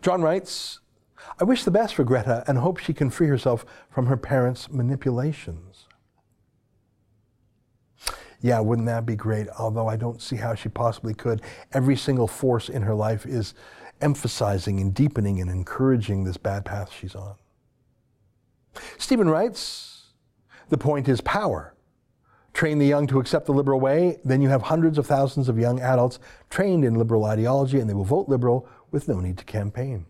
John 0.00 0.22
writes, 0.22 0.80
I 1.38 1.44
wish 1.44 1.64
the 1.64 1.70
best 1.70 1.94
for 1.94 2.04
Greta 2.04 2.44
and 2.46 2.58
hope 2.58 2.78
she 2.78 2.94
can 2.94 3.10
free 3.10 3.26
herself 3.26 3.66
from 3.90 4.06
her 4.06 4.16
parents' 4.16 4.70
manipulations. 4.70 5.86
Yeah, 8.40 8.60
wouldn't 8.60 8.86
that 8.86 9.06
be 9.06 9.16
great? 9.16 9.48
Although 9.58 9.88
I 9.88 9.96
don't 9.96 10.22
see 10.22 10.36
how 10.36 10.54
she 10.54 10.68
possibly 10.68 11.14
could. 11.14 11.42
Every 11.72 11.96
single 11.96 12.28
force 12.28 12.68
in 12.68 12.82
her 12.82 12.94
life 12.94 13.26
is 13.26 13.54
emphasizing 14.00 14.80
and 14.80 14.94
deepening 14.94 15.40
and 15.40 15.50
encouraging 15.50 16.24
this 16.24 16.36
bad 16.36 16.64
path 16.64 16.92
she's 16.92 17.14
on. 17.14 17.34
Stephen 18.98 19.28
writes, 19.28 20.12
the 20.68 20.78
point 20.78 21.08
is 21.08 21.20
power. 21.22 21.74
Train 22.52 22.78
the 22.78 22.86
young 22.86 23.06
to 23.08 23.20
accept 23.20 23.46
the 23.46 23.52
liberal 23.52 23.80
way, 23.80 24.18
then 24.24 24.40
you 24.40 24.48
have 24.48 24.62
hundreds 24.62 24.96
of 24.96 25.06
thousands 25.06 25.48
of 25.48 25.58
young 25.58 25.80
adults 25.80 26.18
trained 26.48 26.84
in 26.84 26.94
liberal 26.94 27.24
ideology 27.24 27.78
and 27.78 27.88
they 27.88 27.94
will 27.94 28.04
vote 28.04 28.28
liberal 28.28 28.66
with 28.90 29.08
no 29.08 29.20
need 29.20 29.36
to 29.38 29.44
campaign. 29.44 30.06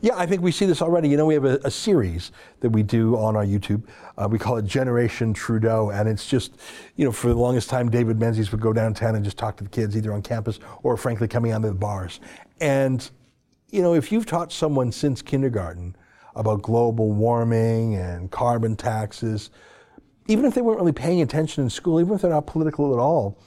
Yeah, 0.00 0.16
I 0.16 0.26
think 0.26 0.42
we 0.42 0.52
see 0.52 0.66
this 0.66 0.80
already. 0.80 1.08
You 1.08 1.16
know, 1.16 1.26
we 1.26 1.34
have 1.34 1.44
a, 1.44 1.58
a 1.64 1.70
series 1.70 2.32
that 2.60 2.70
we 2.70 2.82
do 2.82 3.16
on 3.16 3.36
our 3.36 3.44
YouTube. 3.44 3.82
Uh, 4.16 4.28
we 4.30 4.38
call 4.38 4.56
it 4.56 4.64
Generation 4.64 5.32
Trudeau, 5.32 5.90
and 5.90 6.08
it's 6.08 6.26
just, 6.28 6.58
you 6.96 7.04
know, 7.04 7.12
for 7.12 7.28
the 7.28 7.34
longest 7.34 7.68
time, 7.68 7.90
David 7.90 8.18
Menzies 8.18 8.52
would 8.52 8.60
go 8.60 8.72
downtown 8.72 9.14
and 9.14 9.24
just 9.24 9.36
talk 9.36 9.56
to 9.56 9.64
the 9.64 9.70
kids, 9.70 9.96
either 9.96 10.12
on 10.12 10.22
campus 10.22 10.58
or, 10.82 10.96
frankly, 10.96 11.28
coming 11.28 11.52
out 11.52 11.64
of 11.64 11.70
the 11.70 11.74
bars. 11.74 12.20
And, 12.60 13.08
you 13.70 13.82
know, 13.82 13.94
if 13.94 14.12
you've 14.12 14.26
taught 14.26 14.52
someone 14.52 14.92
since 14.92 15.22
kindergarten 15.22 15.96
about 16.34 16.62
global 16.62 17.10
warming 17.10 17.96
and 17.96 18.30
carbon 18.30 18.76
taxes, 18.76 19.50
even 20.28 20.44
if 20.44 20.54
they 20.54 20.60
weren't 20.60 20.78
really 20.78 20.92
paying 20.92 21.22
attention 21.22 21.64
in 21.64 21.70
school, 21.70 22.00
even 22.00 22.14
if 22.14 22.20
they're 22.20 22.30
not 22.30 22.46
political 22.46 22.92
at 22.92 23.00
all, 23.00 23.38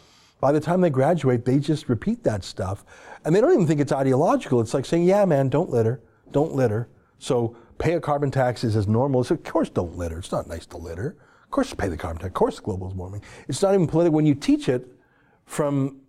by 0.42 0.52
the 0.52 0.60
time 0.60 0.82
they 0.82 0.90
graduate, 0.90 1.46
they 1.46 1.60
just 1.60 1.88
repeat 1.88 2.24
that 2.24 2.44
stuff. 2.44 2.84
And 3.24 3.36
they 3.36 3.40
don't 3.40 3.54
even 3.54 3.68
think 3.68 3.80
it's 3.80 3.92
ideological. 3.92 4.60
It's 4.60 4.74
like 4.74 4.86
saying, 4.86 5.04
yeah, 5.04 5.24
man, 5.24 5.50
don't 5.50 5.70
litter, 5.70 6.02
don't 6.32 6.54
litter. 6.54 6.90
So 7.20 7.56
pay 7.78 7.94
a 7.94 8.02
carbon 8.02 8.32
tax 8.32 8.64
is 8.64 8.76
as 8.76 8.88
normal. 8.88 9.24
So 9.24 9.36
of 9.36 9.44
course, 9.44 9.70
don't 9.70 9.98
litter. 9.98 10.20
It's 10.20 10.32
not 10.32 10.48
nice 10.48 10.66
to 10.68 10.78
litter. 10.78 11.18
Of 11.44 11.52
course, 11.52 11.74
pay 11.74 11.88
the 11.88 11.98
carbon 11.98 12.22
tax. 12.22 12.30
Of 12.30 12.34
course, 12.34 12.60
global 12.60 12.90
warming. 12.90 13.24
It's 13.48 13.62
not 13.62 13.74
even 13.74 13.88
political. 13.88 14.16
When 14.16 14.26
you 14.26 14.36
teach 14.36 14.70
it 14.70 14.88
from 15.46 16.02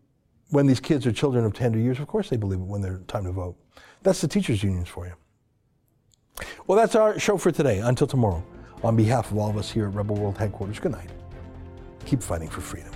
when 0.51 0.67
these 0.67 0.81
kids 0.81 1.07
are 1.07 1.13
children 1.13 1.45
of 1.45 1.55
tender 1.55 1.79
years, 1.79 1.99
of 1.99 2.07
course 2.07 2.29
they 2.29 2.37
believe 2.37 2.61
it 2.61 2.67
when 2.67 2.83
they're 2.83 2.99
time 3.09 3.25
to 3.25 3.33
vote. 3.33 3.57
That's 4.03 4.21
the 4.21 4.29
teachers' 4.29 4.63
unions 4.63 4.89
for 4.89 5.07
you. 5.07 5.15
Well, 6.67 6.79
that's 6.79 6.95
our 6.95 7.19
show 7.19 7.37
for 7.37 7.51
today. 7.51 7.79
Until 7.79 8.07
tomorrow, 8.07 8.45
on 8.83 8.97
behalf 8.97 9.31
of 9.31 9.39
all 9.39 9.51
of 9.51 9.57
us 9.57 9.71
here 9.71 9.87
at 9.87 9.95
Rebel 9.95 10.17
World 10.17 10.39
Headquarters, 10.39 10.79
good 10.79 10.93
night. 10.93 11.11
Keep 12.05 12.23
fighting 12.23 12.49
for 12.49 12.61
freedom. 12.61 12.93